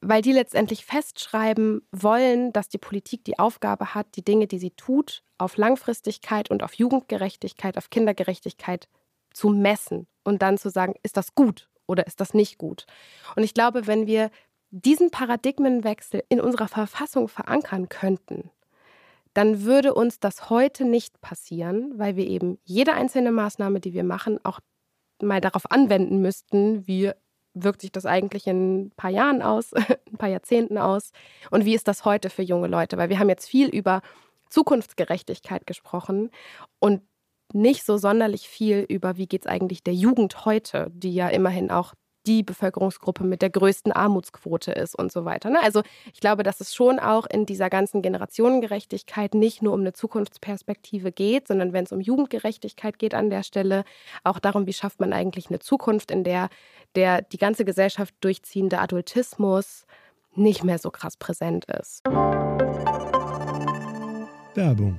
weil 0.00 0.22
die 0.22 0.32
letztendlich 0.32 0.84
festschreiben 0.84 1.82
wollen, 1.90 2.52
dass 2.52 2.68
die 2.68 2.78
Politik 2.78 3.24
die 3.24 3.38
Aufgabe 3.38 3.94
hat, 3.94 4.06
die 4.16 4.24
Dinge, 4.24 4.46
die 4.46 4.58
sie 4.58 4.70
tut, 4.70 5.22
auf 5.38 5.56
Langfristigkeit 5.56 6.50
und 6.50 6.62
auf 6.62 6.74
Jugendgerechtigkeit, 6.74 7.76
auf 7.76 7.90
Kindergerechtigkeit 7.90 8.88
zu 9.32 9.48
messen 9.48 10.06
und 10.24 10.42
dann 10.42 10.58
zu 10.58 10.70
sagen, 10.70 10.94
ist 11.02 11.16
das 11.16 11.34
gut 11.34 11.68
oder 11.86 12.06
ist 12.06 12.20
das 12.20 12.34
nicht 12.34 12.58
gut. 12.58 12.86
Und 13.34 13.42
ich 13.42 13.54
glaube, 13.54 13.86
wenn 13.86 14.06
wir 14.06 14.30
diesen 14.70 15.10
Paradigmenwechsel 15.10 16.22
in 16.28 16.40
unserer 16.40 16.68
Verfassung 16.68 17.28
verankern 17.28 17.88
könnten, 17.88 18.50
dann 19.36 19.64
würde 19.64 19.92
uns 19.92 20.18
das 20.18 20.48
heute 20.48 20.86
nicht 20.86 21.20
passieren, 21.20 21.98
weil 21.98 22.16
wir 22.16 22.26
eben 22.26 22.58
jede 22.64 22.94
einzelne 22.94 23.32
Maßnahme, 23.32 23.80
die 23.80 23.92
wir 23.92 24.02
machen, 24.02 24.40
auch 24.44 24.60
mal 25.20 25.42
darauf 25.42 25.70
anwenden 25.70 26.22
müssten, 26.22 26.86
wie 26.86 27.12
wirkt 27.52 27.82
sich 27.82 27.92
das 27.92 28.06
eigentlich 28.06 28.46
in 28.46 28.86
ein 28.86 28.90
paar 28.92 29.10
Jahren 29.10 29.42
aus, 29.42 29.72
ein 29.74 30.16
paar 30.16 30.30
Jahrzehnten 30.30 30.78
aus? 30.78 31.10
Und 31.50 31.66
wie 31.66 31.74
ist 31.74 31.86
das 31.86 32.06
heute 32.06 32.30
für 32.30 32.42
junge 32.42 32.68
Leute? 32.68 32.96
Weil 32.96 33.10
wir 33.10 33.18
haben 33.18 33.28
jetzt 33.28 33.46
viel 33.46 33.68
über 33.68 34.00
Zukunftsgerechtigkeit 34.48 35.66
gesprochen 35.66 36.30
und 36.78 37.02
nicht 37.52 37.84
so 37.84 37.98
sonderlich 37.98 38.48
viel 38.48 38.86
über, 38.88 39.18
wie 39.18 39.26
geht 39.26 39.42
es 39.42 39.50
eigentlich 39.50 39.82
der 39.82 39.94
Jugend 39.94 40.46
heute, 40.46 40.90
die 40.94 41.14
ja 41.14 41.28
immerhin 41.28 41.70
auch 41.70 41.92
die 42.26 42.42
Bevölkerungsgruppe 42.42 43.24
mit 43.24 43.42
der 43.42 43.50
größten 43.50 43.92
Armutsquote 43.92 44.72
ist 44.72 44.94
und 44.94 45.12
so 45.12 45.24
weiter. 45.24 45.50
Ne? 45.50 45.58
Also 45.62 45.82
ich 46.12 46.20
glaube, 46.20 46.42
dass 46.42 46.60
es 46.60 46.74
schon 46.74 46.98
auch 46.98 47.26
in 47.26 47.46
dieser 47.46 47.70
ganzen 47.70 48.02
Generationengerechtigkeit 48.02 49.34
nicht 49.34 49.62
nur 49.62 49.72
um 49.72 49.80
eine 49.80 49.92
Zukunftsperspektive 49.92 51.12
geht, 51.12 51.48
sondern 51.48 51.72
wenn 51.72 51.84
es 51.84 51.92
um 51.92 52.00
Jugendgerechtigkeit 52.00 52.98
geht 52.98 53.14
an 53.14 53.30
der 53.30 53.42
Stelle, 53.42 53.84
auch 54.24 54.38
darum, 54.38 54.66
wie 54.66 54.72
schafft 54.72 55.00
man 55.00 55.12
eigentlich 55.12 55.48
eine 55.48 55.58
Zukunft, 55.58 56.10
in 56.10 56.24
der 56.24 56.48
der 56.94 57.22
die 57.22 57.38
ganze 57.38 57.64
Gesellschaft 57.64 58.14
durchziehende 58.20 58.78
Adultismus 58.78 59.86
nicht 60.34 60.64
mehr 60.64 60.78
so 60.78 60.90
krass 60.90 61.16
präsent 61.16 61.66
ist. 61.66 62.04
Werbung 64.54 64.98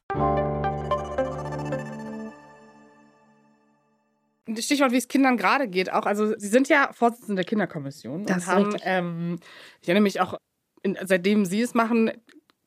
Stichwort, 4.71 4.91
wie 4.91 4.97
es 4.97 5.07
Kindern 5.07 5.37
gerade 5.37 5.67
geht, 5.67 5.91
auch. 5.91 6.05
Also, 6.05 6.33
Sie 6.37 6.47
sind 6.47 6.69
ja 6.69 6.91
Vorsitzende 6.93 7.41
der 7.41 7.45
Kinderkommission 7.45 8.25
das 8.25 8.37
und 8.37 8.47
haben, 8.47 8.75
ähm, 8.83 9.39
ich 9.81 9.89
erinnere 9.89 10.03
mich 10.03 10.21
auch, 10.21 10.37
in, 10.81 10.97
seitdem 11.03 11.45
Sie 11.45 11.61
es 11.61 11.73
machen, 11.73 12.11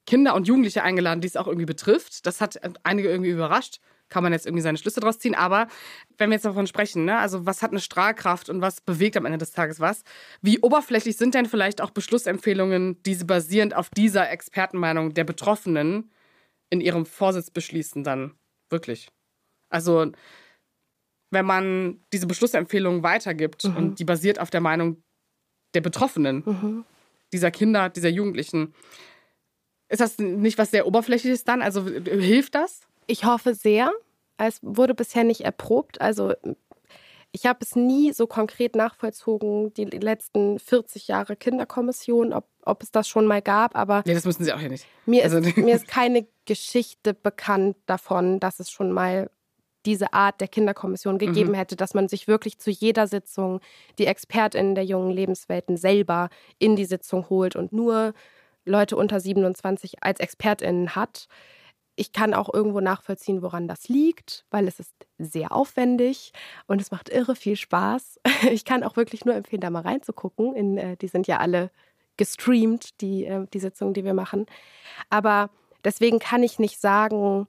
Kinder 0.06 0.34
und 0.34 0.46
Jugendliche 0.46 0.82
eingeladen, 0.82 1.20
die 1.20 1.28
es 1.28 1.36
auch 1.36 1.46
irgendwie 1.46 1.66
betrifft. 1.66 2.26
Das 2.26 2.40
hat 2.40 2.60
einige 2.82 3.08
irgendwie 3.08 3.30
überrascht. 3.30 3.78
Kann 4.10 4.22
man 4.22 4.34
jetzt 4.34 4.44
irgendwie 4.44 4.62
seine 4.62 4.76
Schlüsse 4.76 5.00
draus 5.00 5.18
ziehen. 5.18 5.34
Aber 5.34 5.66
wenn 6.18 6.28
wir 6.28 6.34
jetzt 6.34 6.44
davon 6.44 6.66
sprechen, 6.66 7.06
ne, 7.06 7.18
also 7.18 7.46
was 7.46 7.62
hat 7.62 7.70
eine 7.70 7.80
Strahlkraft 7.80 8.50
und 8.50 8.60
was 8.60 8.82
bewegt 8.82 9.16
am 9.16 9.24
Ende 9.24 9.38
des 9.38 9.52
Tages 9.52 9.80
was? 9.80 10.02
Wie 10.42 10.60
oberflächlich 10.60 11.16
sind 11.16 11.34
denn 11.34 11.46
vielleicht 11.46 11.80
auch 11.80 11.90
Beschlussempfehlungen, 11.90 13.02
die 13.04 13.14
sie 13.14 13.24
basierend 13.24 13.74
auf 13.74 13.88
dieser 13.88 14.30
Expertenmeinung 14.30 15.14
der 15.14 15.24
Betroffenen 15.24 16.10
in 16.74 16.80
ihrem 16.80 17.06
Vorsitz 17.06 17.50
beschließen 17.50 18.02
dann 18.04 18.34
wirklich. 18.68 19.08
Also 19.70 20.12
wenn 21.30 21.46
man 21.46 22.04
diese 22.12 22.26
Beschlussempfehlung 22.26 23.02
weitergibt 23.02 23.64
mhm. 23.64 23.76
und 23.76 23.98
die 23.98 24.04
basiert 24.04 24.38
auf 24.38 24.50
der 24.50 24.60
Meinung 24.60 25.02
der 25.74 25.80
Betroffenen, 25.80 26.42
mhm. 26.44 26.84
dieser 27.32 27.50
Kinder, 27.50 27.88
dieser 27.88 28.08
Jugendlichen, 28.08 28.74
ist 29.88 30.00
das 30.00 30.18
nicht 30.18 30.58
was 30.58 30.70
sehr 30.70 30.86
Oberflächliches 30.86 31.44
dann? 31.44 31.62
Also 31.62 31.86
hilft 31.86 32.54
das? 32.54 32.80
Ich 33.06 33.24
hoffe 33.24 33.54
sehr. 33.54 33.92
Es 34.36 34.58
wurde 34.62 34.94
bisher 34.94 35.22
nicht 35.22 35.42
erprobt. 35.42 36.00
Also 36.00 36.34
ich 37.34 37.46
habe 37.46 37.58
es 37.62 37.74
nie 37.74 38.12
so 38.12 38.28
konkret 38.28 38.76
nachvollzogen, 38.76 39.74
die 39.74 39.86
letzten 39.86 40.60
40 40.60 41.08
Jahre 41.08 41.34
Kinderkommission, 41.34 42.32
ob, 42.32 42.46
ob 42.64 42.80
es 42.84 42.92
das 42.92 43.08
schon 43.08 43.26
mal 43.26 43.42
gab, 43.42 43.76
aber. 43.76 44.04
Nee, 44.06 44.14
das 44.14 44.24
müssen 44.24 44.44
Sie 44.44 44.52
auch 44.52 44.60
hier 44.60 44.68
nicht. 44.68 44.86
Mir, 45.04 45.24
also, 45.24 45.38
ist, 45.38 45.56
mir 45.56 45.74
ist 45.74 45.88
keine 45.88 46.28
Geschichte 46.44 47.12
bekannt 47.12 47.76
davon, 47.86 48.38
dass 48.38 48.60
es 48.60 48.70
schon 48.70 48.92
mal 48.92 49.30
diese 49.84 50.12
Art 50.12 50.40
der 50.40 50.46
Kinderkommission 50.46 51.18
gegeben 51.18 51.50
mhm. 51.50 51.56
hätte, 51.56 51.74
dass 51.74 51.92
man 51.92 52.06
sich 52.08 52.28
wirklich 52.28 52.58
zu 52.58 52.70
jeder 52.70 53.08
Sitzung 53.08 53.60
die 53.98 54.06
ExpertInnen 54.06 54.76
der 54.76 54.84
jungen 54.84 55.10
Lebenswelten 55.10 55.76
selber 55.76 56.28
in 56.60 56.76
die 56.76 56.84
Sitzung 56.84 57.28
holt 57.30 57.56
und 57.56 57.72
nur 57.72 58.14
Leute 58.64 58.96
unter 58.96 59.18
27 59.18 60.04
als 60.04 60.20
ExpertInnen 60.20 60.94
hat 60.94 61.26
ich 61.96 62.12
kann 62.12 62.34
auch 62.34 62.52
irgendwo 62.52 62.80
nachvollziehen, 62.80 63.42
woran 63.42 63.68
das 63.68 63.88
liegt, 63.88 64.44
weil 64.50 64.66
es 64.66 64.80
ist 64.80 64.94
sehr 65.18 65.52
aufwendig 65.52 66.32
und 66.66 66.80
es 66.80 66.90
macht 66.90 67.08
irre 67.08 67.36
viel 67.36 67.56
Spaß. 67.56 68.20
Ich 68.50 68.64
kann 68.64 68.84
auch 68.84 68.96
wirklich 68.96 69.24
nur 69.24 69.34
empfehlen, 69.34 69.60
da 69.60 69.70
mal 69.70 69.82
reinzugucken. 69.82 70.54
In, 70.54 70.76
äh, 70.76 70.96
die 70.96 71.08
sind 71.08 71.26
ja 71.26 71.38
alle 71.38 71.70
gestreamt, 72.16 73.00
die, 73.00 73.24
äh, 73.24 73.46
die 73.52 73.58
Sitzungen, 73.58 73.94
die 73.94 74.04
wir 74.04 74.14
machen. 74.14 74.46
Aber 75.08 75.50
deswegen 75.82 76.18
kann 76.18 76.42
ich 76.42 76.58
nicht 76.58 76.80
sagen, 76.80 77.48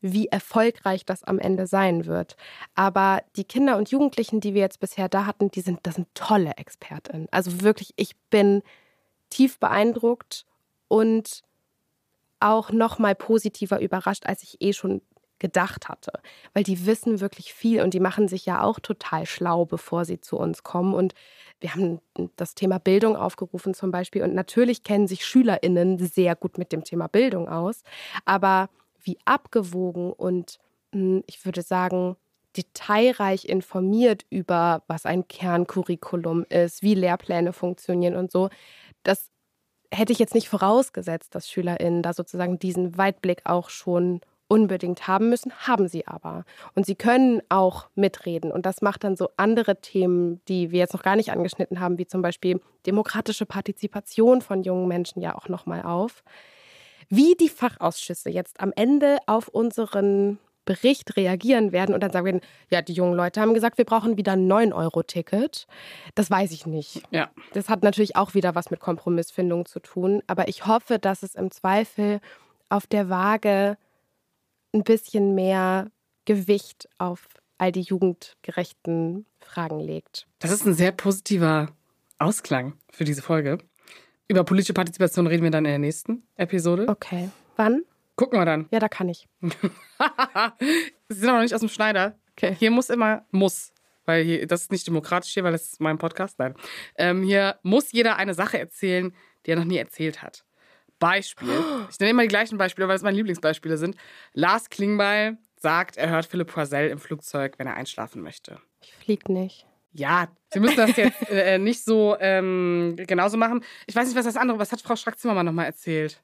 wie 0.00 0.26
erfolgreich 0.28 1.04
das 1.04 1.22
am 1.22 1.38
Ende 1.38 1.66
sein 1.66 2.06
wird. 2.06 2.36
Aber 2.74 3.22
die 3.36 3.44
Kinder 3.44 3.76
und 3.76 3.90
Jugendlichen, 3.90 4.40
die 4.40 4.54
wir 4.54 4.62
jetzt 4.62 4.80
bisher 4.80 5.08
da 5.08 5.26
hatten, 5.26 5.50
die 5.50 5.60
sind, 5.60 5.80
das 5.84 5.94
sind 5.94 6.08
tolle 6.14 6.52
ExpertInnen. 6.56 7.28
Also 7.30 7.60
wirklich, 7.60 7.92
ich 7.96 8.16
bin 8.30 8.62
tief 9.30 9.58
beeindruckt 9.58 10.44
und 10.88 11.42
auch 12.42 12.70
noch 12.70 12.98
mal 12.98 13.14
positiver 13.14 13.80
überrascht, 13.80 14.26
als 14.26 14.42
ich 14.42 14.60
eh 14.60 14.72
schon 14.72 15.02
gedacht 15.38 15.88
hatte, 15.88 16.12
weil 16.54 16.62
die 16.62 16.86
wissen 16.86 17.20
wirklich 17.20 17.52
viel 17.52 17.82
und 17.82 17.94
die 17.94 18.00
machen 18.00 18.28
sich 18.28 18.46
ja 18.46 18.62
auch 18.62 18.78
total 18.78 19.26
schlau, 19.26 19.64
bevor 19.64 20.04
sie 20.04 20.20
zu 20.20 20.38
uns 20.38 20.62
kommen. 20.62 20.94
Und 20.94 21.14
wir 21.58 21.74
haben 21.74 22.00
das 22.36 22.54
Thema 22.54 22.78
Bildung 22.78 23.16
aufgerufen 23.16 23.74
zum 23.74 23.90
Beispiel. 23.90 24.22
Und 24.22 24.34
natürlich 24.34 24.84
kennen 24.84 25.08
sich 25.08 25.26
Schülerinnen 25.26 25.98
sehr 25.98 26.36
gut 26.36 26.58
mit 26.58 26.70
dem 26.70 26.84
Thema 26.84 27.08
Bildung 27.08 27.48
aus, 27.48 27.82
aber 28.24 28.70
wie 29.02 29.18
abgewogen 29.24 30.12
und 30.12 30.58
hm, 30.92 31.24
ich 31.26 31.44
würde 31.44 31.62
sagen 31.62 32.16
detailreich 32.56 33.46
informiert 33.46 34.24
über, 34.30 34.82
was 34.86 35.06
ein 35.06 35.26
Kerncurriculum 35.26 36.44
ist, 36.44 36.82
wie 36.82 36.94
Lehrpläne 36.94 37.52
funktionieren 37.52 38.14
und 38.14 38.30
so, 38.30 38.50
das 39.02 39.30
hätte 39.92 40.12
ich 40.12 40.18
jetzt 40.18 40.34
nicht 40.34 40.48
vorausgesetzt, 40.48 41.34
dass 41.34 41.48
SchülerInnen 41.48 42.02
da 42.02 42.12
sozusagen 42.12 42.58
diesen 42.58 42.96
Weitblick 42.96 43.42
auch 43.44 43.68
schon 43.70 44.20
unbedingt 44.48 45.06
haben 45.08 45.30
müssen, 45.30 45.50
haben 45.66 45.88
sie 45.88 46.06
aber. 46.06 46.44
Und 46.74 46.84
sie 46.84 46.94
können 46.94 47.40
auch 47.48 47.86
mitreden. 47.94 48.52
Und 48.52 48.66
das 48.66 48.82
macht 48.82 49.02
dann 49.02 49.16
so 49.16 49.30
andere 49.38 49.80
Themen, 49.80 50.42
die 50.46 50.70
wir 50.70 50.80
jetzt 50.80 50.92
noch 50.92 51.02
gar 51.02 51.16
nicht 51.16 51.32
angeschnitten 51.32 51.80
haben, 51.80 51.96
wie 51.96 52.06
zum 52.06 52.20
Beispiel 52.20 52.60
demokratische 52.84 53.46
Partizipation 53.46 54.42
von 54.42 54.62
jungen 54.62 54.88
Menschen 54.88 55.22
ja 55.22 55.34
auch 55.34 55.48
nochmal 55.48 55.82
auf. 55.82 56.22
Wie 57.08 57.34
die 57.34 57.48
Fachausschüsse 57.48 58.28
jetzt 58.28 58.60
am 58.60 58.72
Ende 58.76 59.18
auf 59.26 59.48
unseren 59.48 60.38
Bericht 60.64 61.16
reagieren 61.16 61.72
werden 61.72 61.94
und 61.94 62.02
dann 62.02 62.12
sagen 62.12 62.24
werden, 62.24 62.40
ja, 62.70 62.82
die 62.82 62.92
jungen 62.92 63.14
Leute 63.14 63.40
haben 63.40 63.54
gesagt, 63.54 63.78
wir 63.78 63.84
brauchen 63.84 64.16
wieder 64.16 64.32
ein 64.32 64.50
9-Euro-Ticket. 64.50 65.66
Das 66.14 66.30
weiß 66.30 66.52
ich 66.52 66.66
nicht. 66.66 67.02
Ja. 67.10 67.30
Das 67.52 67.68
hat 67.68 67.82
natürlich 67.82 68.16
auch 68.16 68.34
wieder 68.34 68.54
was 68.54 68.70
mit 68.70 68.80
Kompromissfindung 68.80 69.66
zu 69.66 69.80
tun. 69.80 70.22
Aber 70.26 70.48
ich 70.48 70.66
hoffe, 70.66 70.98
dass 70.98 71.22
es 71.22 71.34
im 71.34 71.50
Zweifel 71.50 72.20
auf 72.68 72.86
der 72.86 73.08
Waage 73.08 73.76
ein 74.72 74.84
bisschen 74.84 75.34
mehr 75.34 75.90
Gewicht 76.24 76.88
auf 76.98 77.28
all 77.58 77.72
die 77.72 77.82
jugendgerechten 77.82 79.26
Fragen 79.40 79.80
legt. 79.80 80.26
Das 80.38 80.50
ist 80.50 80.66
ein 80.66 80.74
sehr 80.74 80.92
positiver 80.92 81.68
Ausklang 82.18 82.74
für 82.90 83.04
diese 83.04 83.22
Folge. 83.22 83.58
Über 84.28 84.44
politische 84.44 84.72
Partizipation 84.72 85.26
reden 85.26 85.42
wir 85.42 85.50
dann 85.50 85.64
in 85.64 85.70
der 85.72 85.78
nächsten 85.78 86.22
Episode. 86.36 86.86
Okay. 86.88 87.28
Wann? 87.56 87.82
Gucken 88.16 88.38
wir 88.38 88.44
dann. 88.44 88.68
Ja, 88.70 88.78
da 88.78 88.88
kann 88.88 89.08
ich. 89.08 89.28
Sie 89.40 89.50
sind 91.08 91.28
aber 91.28 91.38
noch 91.38 91.42
nicht 91.42 91.54
aus 91.54 91.60
dem 91.60 91.68
Schneider. 91.68 92.18
Okay. 92.32 92.54
Hier 92.58 92.70
muss 92.70 92.90
immer, 92.90 93.24
muss, 93.30 93.72
weil 94.04 94.24
hier, 94.24 94.46
das 94.46 94.62
ist 94.62 94.72
nicht 94.72 94.86
demokratisch 94.86 95.32
hier, 95.32 95.44
weil 95.44 95.52
das 95.52 95.72
ist 95.72 95.80
mein 95.80 95.98
Podcast. 95.98 96.38
Nein. 96.38 96.54
Ähm, 96.96 97.22
hier 97.22 97.58
muss 97.62 97.92
jeder 97.92 98.16
eine 98.16 98.34
Sache 98.34 98.58
erzählen, 98.58 99.14
die 99.46 99.50
er 99.52 99.56
noch 99.56 99.64
nie 99.64 99.78
erzählt 99.78 100.22
hat. 100.22 100.44
Beispiel. 100.98 101.48
Ich 101.90 101.98
nenne 101.98 102.10
immer 102.10 102.22
die 102.22 102.28
gleichen 102.28 102.58
Beispiele, 102.58 102.88
weil 102.88 102.96
es 102.96 103.02
meine 103.02 103.16
Lieblingsbeispiele 103.16 103.76
sind. 103.76 103.96
Lars 104.32 104.70
Klingbeil 104.70 105.38
sagt, 105.56 105.96
er 105.96 106.10
hört 106.10 106.26
Philipp 106.26 106.52
Poisel 106.52 106.88
im 106.88 106.98
Flugzeug, 106.98 107.58
wenn 107.58 107.66
er 107.66 107.74
einschlafen 107.74 108.22
möchte. 108.22 108.58
Ich 108.82 108.94
flieg 108.94 109.28
nicht. 109.28 109.66
Ja, 109.92 110.28
Sie 110.52 110.60
müssen 110.60 110.76
das 110.76 110.96
jetzt 110.96 111.28
äh, 111.28 111.58
nicht 111.58 111.84
so 111.84 112.16
ähm, 112.18 112.94
genauso 112.96 113.36
machen. 113.36 113.62
Ich 113.86 113.94
weiß 113.94 114.06
nicht, 114.06 114.16
was 114.16 114.24
das 114.24 114.36
andere, 114.36 114.58
was 114.58 114.72
hat 114.72 114.80
Frau 114.80 114.96
Strack-Zimmermann 114.96 115.46
nochmal 115.46 115.66
erzählt? 115.66 116.22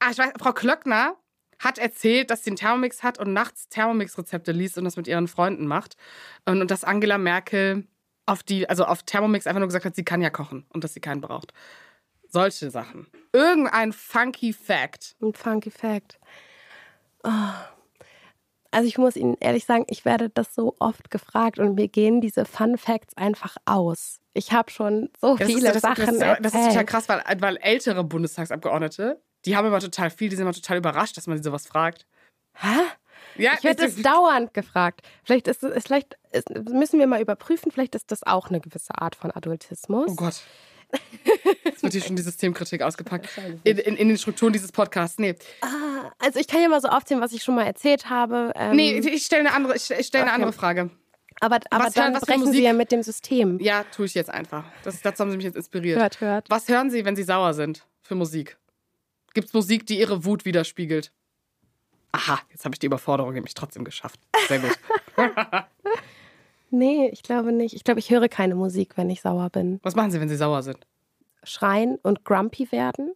Ah, 0.00 0.10
ich 0.10 0.18
weiß, 0.18 0.32
Frau 0.38 0.52
Klöckner 0.52 1.16
hat 1.58 1.78
erzählt, 1.78 2.30
dass 2.30 2.44
sie 2.44 2.50
einen 2.50 2.56
Thermomix 2.56 3.02
hat 3.02 3.18
und 3.18 3.32
nachts 3.32 3.68
Thermomix-Rezepte 3.68 4.52
liest 4.52 4.78
und 4.78 4.84
das 4.84 4.96
mit 4.96 5.08
ihren 5.08 5.28
Freunden 5.28 5.66
macht. 5.66 5.96
Und, 6.44 6.60
und 6.60 6.70
dass 6.70 6.84
Angela 6.84 7.18
Merkel 7.18 7.86
auf 8.26 8.42
die, 8.42 8.68
also 8.68 8.84
auf 8.84 9.02
Thermomix 9.02 9.46
einfach 9.46 9.58
nur 9.58 9.68
gesagt 9.68 9.84
hat, 9.84 9.96
sie 9.96 10.04
kann 10.04 10.22
ja 10.22 10.30
kochen 10.30 10.66
und 10.70 10.84
dass 10.84 10.94
sie 10.94 11.00
keinen 11.00 11.20
braucht. 11.20 11.52
Solche 12.28 12.70
Sachen. 12.70 13.06
Irgendein 13.32 13.92
funky 13.92 14.52
Fact. 14.52 15.16
Ein 15.20 15.32
funky 15.32 15.70
Fact. 15.70 16.20
Oh. 17.24 17.30
Also 18.70 18.86
ich 18.86 18.98
muss 18.98 19.16
Ihnen 19.16 19.36
ehrlich 19.40 19.64
sagen, 19.64 19.86
ich 19.88 20.04
werde 20.04 20.28
das 20.28 20.54
so 20.54 20.76
oft 20.78 21.10
gefragt 21.10 21.58
und 21.58 21.74
mir 21.74 21.88
gehen 21.88 22.20
diese 22.20 22.44
Fun 22.44 22.76
Facts 22.76 23.16
einfach 23.16 23.56
aus. 23.64 24.20
Ich 24.34 24.52
habe 24.52 24.70
schon 24.70 25.08
so 25.18 25.36
das 25.36 25.48
viele 25.48 25.68
ist, 25.68 25.76
das, 25.76 25.82
Sachen 25.82 26.18
das, 26.18 26.18
das, 26.18 26.52
das, 26.52 26.54
ist 26.54 26.68
total 26.68 26.84
krass, 26.84 27.08
weil, 27.08 27.22
weil 27.40 27.56
ältere 27.56 28.04
Bundestagsabgeordnete 28.04 29.22
die 29.48 29.56
haben 29.56 29.66
immer 29.66 29.80
total 29.80 30.10
viel, 30.10 30.28
die 30.28 30.36
sind 30.36 30.42
immer 30.42 30.52
total 30.52 30.76
überrascht, 30.76 31.16
dass 31.16 31.26
man 31.26 31.38
sie 31.38 31.42
sowas 31.42 31.66
fragt. 31.66 32.06
Hä? 32.52 32.80
Ja, 33.36 33.52
ich 33.56 33.64
werde 33.64 33.86
es 33.86 33.96
dauernd 34.02 34.52
gefragt. 34.52 35.00
Vielleicht, 35.24 35.48
ist, 35.48 35.62
es, 35.62 35.84
vielleicht 35.84 36.18
ist, 36.32 36.50
müssen 36.50 36.98
wir 36.98 37.06
mal 37.06 37.22
überprüfen, 37.22 37.72
vielleicht 37.72 37.94
ist 37.94 38.12
das 38.12 38.22
auch 38.24 38.48
eine 38.48 38.60
gewisse 38.60 38.98
Art 38.98 39.16
von 39.16 39.30
Adultismus. 39.30 40.10
Oh 40.10 40.14
Gott. 40.14 40.42
Jetzt 41.64 41.82
wird 41.82 41.92
hier 41.92 42.02
schon 42.02 42.16
die 42.16 42.22
Systemkritik 42.22 42.82
ausgepackt. 42.82 43.28
In, 43.64 43.78
in, 43.78 43.96
in, 43.96 44.08
den 44.08 44.18
Strukturen 44.18 44.52
dieses 44.52 44.70
Podcasts. 44.70 45.18
Nee. 45.18 45.34
Ah, 45.62 46.10
also 46.18 46.38
ich 46.40 46.46
kann 46.46 46.60
ja 46.60 46.68
mal 46.68 46.80
so 46.80 46.88
aufzählen, 46.88 47.22
was 47.22 47.32
ich 47.32 47.42
schon 47.42 47.54
mal 47.54 47.64
erzählt 47.64 48.10
habe. 48.10 48.52
Ähm, 48.54 48.76
nee, 48.76 48.98
ich 48.98 49.24
stelle 49.24 49.46
eine 49.46 49.54
andere, 49.54 49.76
ich 49.76 49.84
stelle 49.84 50.02
okay. 50.02 50.18
eine 50.18 50.32
andere 50.32 50.52
Frage. 50.52 50.90
Aber, 51.40 51.58
aber 51.70 51.84
was 51.86 51.94
dann 51.94 52.12
hören, 52.12 52.20
brechen 52.20 52.52
Sie 52.52 52.62
ja 52.62 52.72
mit 52.74 52.92
dem 52.92 53.02
System. 53.02 53.58
Ja, 53.60 53.84
tue 53.84 54.06
ich 54.06 54.14
jetzt 54.14 54.30
einfach. 54.30 54.64
Das, 54.82 55.00
dazu 55.00 55.22
haben 55.22 55.30
Sie 55.30 55.36
mich 55.36 55.46
jetzt 55.46 55.56
inspiriert. 55.56 55.98
Hört, 55.98 56.20
hört. 56.20 56.50
Was 56.50 56.68
hören 56.68 56.90
Sie, 56.90 57.04
wenn 57.04 57.16
Sie 57.16 57.22
sauer 57.22 57.54
sind 57.54 57.86
für 58.02 58.14
Musik? 58.14 58.58
Gibt 59.34 59.48
es 59.48 59.54
Musik, 59.54 59.86
die 59.86 59.98
Ihre 59.98 60.24
Wut 60.24 60.44
widerspiegelt? 60.44 61.12
Aha, 62.12 62.40
jetzt 62.50 62.64
habe 62.64 62.74
ich 62.74 62.78
die 62.78 62.86
Überforderung 62.86 63.34
nämlich 63.34 63.54
trotzdem 63.54 63.84
geschafft. 63.84 64.20
Sehr 64.48 64.60
gut. 64.60 64.78
nee, 66.70 67.08
ich 67.08 67.22
glaube 67.22 67.52
nicht. 67.52 67.74
Ich 67.74 67.84
glaube, 67.84 68.00
ich 68.00 68.10
höre 68.10 68.28
keine 68.28 68.54
Musik, 68.54 68.96
wenn 68.96 69.10
ich 69.10 69.20
sauer 69.20 69.50
bin. 69.50 69.78
Was 69.82 69.94
machen 69.94 70.10
Sie, 70.10 70.20
wenn 70.20 70.28
Sie 70.28 70.36
sauer 70.36 70.62
sind? 70.62 70.86
Schreien 71.44 71.96
und 72.02 72.24
grumpy 72.24 72.72
werden 72.72 73.12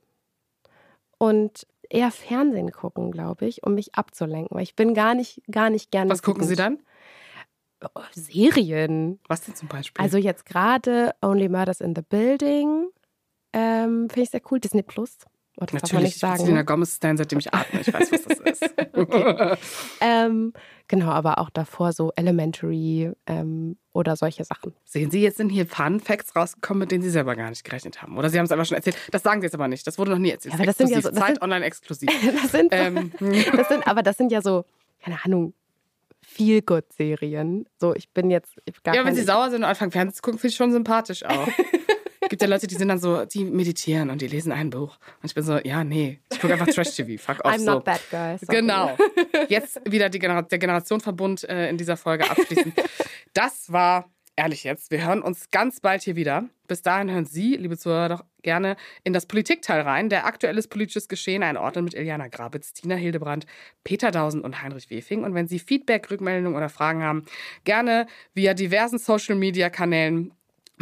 und 1.18 1.66
eher 1.88 2.10
Fernsehen 2.10 2.70
gucken, 2.72 3.10
glaube 3.10 3.46
ich, 3.46 3.62
um 3.64 3.74
mich 3.74 3.94
abzulenken, 3.94 4.56
weil 4.56 4.62
ich 4.62 4.76
bin 4.76 4.94
gar 4.94 5.14
nicht, 5.14 5.42
gar 5.50 5.70
nicht 5.70 5.90
gerne. 5.90 6.10
Was 6.10 6.22
gucken 6.22 6.44
Sie 6.44 6.56
dann? 6.56 6.78
Oh, 7.94 8.00
Serien. 8.12 9.18
Was 9.28 9.42
denn 9.42 9.54
zum 9.54 9.68
Beispiel? 9.68 10.02
Also 10.02 10.18
jetzt 10.18 10.46
gerade 10.46 11.14
Only 11.20 11.48
Murders 11.48 11.80
in 11.80 11.94
the 11.96 12.02
Building. 12.02 12.88
Ähm, 13.52 14.08
Finde 14.08 14.22
ich 14.22 14.30
sehr 14.30 14.42
cool. 14.50 14.60
Disney 14.60 14.82
Plus. 14.82 15.18
Oh, 15.60 15.66
das 15.66 15.74
Natürlich, 15.74 15.82
darf 15.82 15.92
man 15.92 16.02
nicht 16.02 16.18
sagen. 16.18 16.40
Selena 16.40 16.62
Gomez 16.62 16.96
Stan, 16.96 17.16
seitdem 17.16 17.38
ich 17.38 17.52
atme. 17.52 17.80
Ich 17.80 17.92
weiß, 17.92 18.10
was 18.10 18.24
das 18.24 18.38
ist. 18.40 18.74
okay. 18.94 19.56
ähm, 20.00 20.54
genau, 20.88 21.10
aber 21.10 21.38
auch 21.38 21.50
davor 21.50 21.92
so 21.92 22.10
Elementary 22.16 23.12
ähm, 23.26 23.76
oder 23.92 24.16
solche 24.16 24.44
Sachen. 24.44 24.72
Sehen 24.86 25.10
Sie, 25.10 25.20
jetzt 25.20 25.36
sind 25.36 25.50
hier 25.50 25.66
Fun 25.66 26.00
Facts 26.00 26.34
rausgekommen, 26.34 26.80
mit 26.80 26.90
denen 26.90 27.02
Sie 27.02 27.10
selber 27.10 27.36
gar 27.36 27.50
nicht 27.50 27.64
gerechnet 27.64 28.00
haben. 28.00 28.16
Oder 28.16 28.30
Sie 28.30 28.38
haben 28.38 28.46
es 28.46 28.52
einfach 28.52 28.64
schon 28.64 28.76
erzählt. 28.76 28.96
Das 29.10 29.22
sagen 29.22 29.42
Sie 29.42 29.46
jetzt 29.46 29.54
aber 29.54 29.68
nicht. 29.68 29.86
Das 29.86 29.98
wurde 29.98 30.12
noch 30.12 30.18
nie 30.18 30.30
erzählt. 30.30 30.54
Ja, 30.54 30.58
aber 30.58 30.66
das 30.66 30.78
sind 30.78 30.90
ja 30.90 31.02
so, 31.02 31.10
Zeit 31.10 31.26
sind, 31.34 31.42
online 31.42 31.64
exklusiv. 31.66 32.08
das 32.42 32.50
sind, 32.50 32.68
ähm. 32.72 33.12
das 33.54 33.68
sind, 33.68 33.86
aber 33.86 34.02
das 34.02 34.16
sind 34.16 34.32
ja 34.32 34.40
so, 34.40 34.64
keine 35.04 35.22
Ahnung, 35.22 35.52
Feel-Good-Serien. 36.22 37.66
So, 37.78 37.94
ich 37.94 38.08
bin 38.08 38.30
jetzt 38.30 38.54
gar 38.84 38.94
Ja, 38.94 39.04
wenn 39.04 39.14
Sie 39.14 39.22
sauer 39.22 39.50
sind 39.50 39.62
und 39.62 39.68
anfangen 39.68 39.90
Fernsehen 39.90 40.14
zu 40.14 40.22
gucken, 40.22 40.38
finde 40.38 40.52
ich 40.52 40.56
schon 40.56 40.72
sympathisch 40.72 41.24
auch. 41.24 41.48
Gibt 42.32 42.40
ja 42.40 42.48
Leute, 42.48 42.66
die 42.66 42.76
sind 42.76 42.88
dann 42.88 42.98
so, 42.98 43.26
die 43.26 43.44
meditieren 43.44 44.08
und 44.08 44.22
die 44.22 44.26
lesen 44.26 44.52
ein 44.52 44.70
Buch. 44.70 44.96
Und 45.20 45.26
ich 45.26 45.34
bin 45.34 45.44
so, 45.44 45.58
ja, 45.58 45.84
nee, 45.84 46.18
ich 46.32 46.40
gucke 46.40 46.54
einfach 46.54 46.66
Trash-TV. 46.66 47.22
Fuck 47.22 47.44
off. 47.44 47.52
I'm 47.52 47.58
so. 47.58 47.72
not 47.72 47.84
that 47.84 48.00
guy. 48.10 48.38
Sorry. 48.38 48.60
Genau. 48.60 48.96
Jetzt 49.50 49.82
wieder 49.84 50.08
die 50.08 50.18
Genera 50.18 50.40
der 50.40 50.58
Generationenverbund 50.58 51.46
äh, 51.46 51.68
in 51.68 51.76
dieser 51.76 51.98
Folge 51.98 52.30
abschließen. 52.30 52.72
Das 53.34 53.70
war 53.70 54.10
ehrlich 54.34 54.64
jetzt. 54.64 54.90
Wir 54.90 55.06
hören 55.06 55.20
uns 55.20 55.50
ganz 55.50 55.80
bald 55.80 56.02
hier 56.02 56.16
wieder. 56.16 56.48
Bis 56.68 56.80
dahin 56.80 57.10
hören 57.10 57.26
Sie, 57.26 57.54
liebe 57.56 57.76
Zuhörer, 57.76 58.08
doch 58.08 58.24
gerne 58.40 58.76
in 59.04 59.12
das 59.12 59.26
Politikteil 59.26 59.82
rein. 59.82 60.08
Der 60.08 60.24
aktuelles 60.24 60.68
politisches 60.68 61.08
Geschehen 61.08 61.42
einordnen 61.42 61.84
mit 61.84 61.92
Iliana 61.92 62.28
Grabitz, 62.28 62.72
Tina 62.72 62.94
Hildebrand, 62.94 63.44
Peter 63.84 64.10
Dausen 64.10 64.40
und 64.40 64.62
Heinrich 64.62 64.88
Wefing. 64.88 65.24
Und 65.24 65.34
wenn 65.34 65.48
Sie 65.48 65.58
Feedback, 65.58 66.10
Rückmeldungen 66.10 66.56
oder 66.56 66.70
Fragen 66.70 67.02
haben, 67.02 67.26
gerne 67.64 68.06
via 68.32 68.54
diversen 68.54 68.98
Social-Media-Kanälen 68.98 70.32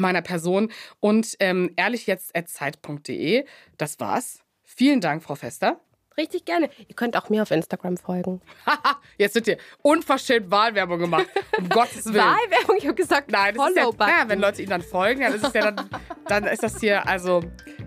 meiner 0.01 0.23
Person 0.23 0.71
und 1.01 1.37
ähm, 1.41 1.73
ehrlich 1.77 2.07
jetzt 2.07 2.33
zeit.de. 2.47 3.45
Das 3.79 4.01
war's. 4.01 4.41
Vielen 4.65 5.01
Dank, 5.01 5.23
Frau 5.23 5.35
Fester. 5.35 5.81
Richtig 6.17 6.45
gerne. 6.45 6.69
Ihr 6.89 6.95
könnt 6.95 7.17
auch 7.17 7.31
mir 7.31 7.43
auf 7.43 7.51
Instagram 7.51 7.97
folgen. 7.97 8.43
Jetzt 9.17 9.35
wird 9.37 9.47
hier 9.47 9.59
unverschämt 9.83 10.51
Wahlwerbung 10.51 10.99
gemacht. 10.99 11.27
Um 11.57 11.69
Gottes 11.69 12.05
Willen. 12.07 12.17
Wahlwerbung? 12.17 12.77
Ich 12.77 12.85
habe 12.85 12.95
gesagt, 12.95 13.31
Nein, 13.31 13.55
das 13.55 13.65
Follow 13.65 13.91
ist 13.91 14.01
ja, 14.01 14.09
ja, 14.09 14.29
wenn 14.29 14.41
Leute 14.41 14.61
Ihnen 14.61 14.71
dann 14.71 14.83
folgen, 14.83 15.21
das 15.23 15.43
ist 15.43 15.55
ja 15.55 15.71
dann, 15.71 15.89
dann 16.27 16.45
ist 16.45 16.63
das 16.63 16.79
hier, 16.79 17.07
also, 17.09 17.43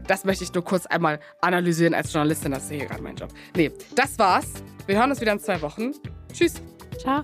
das 0.07 0.23
möchte 0.23 0.45
ich 0.45 0.53
nur 0.53 0.63
kurz 0.63 0.85
einmal 0.85 1.19
analysieren 1.41 1.93
als 1.93 2.11
Journalistin. 2.11 2.51
Das 2.51 2.63
ist 2.63 2.71
hier 2.71 2.85
gerade 2.85 3.03
mein 3.03 3.15
Job. 3.15 3.29
Nee, 3.55 3.71
das 3.95 4.17
war's. 4.17 4.47
Wir 4.87 4.97
hören 4.97 5.11
uns 5.11 5.21
wieder 5.21 5.33
in 5.33 5.39
zwei 5.39 5.61
Wochen. 5.61 5.91
Tschüss. 6.33 6.55
Ciao. 6.97 7.23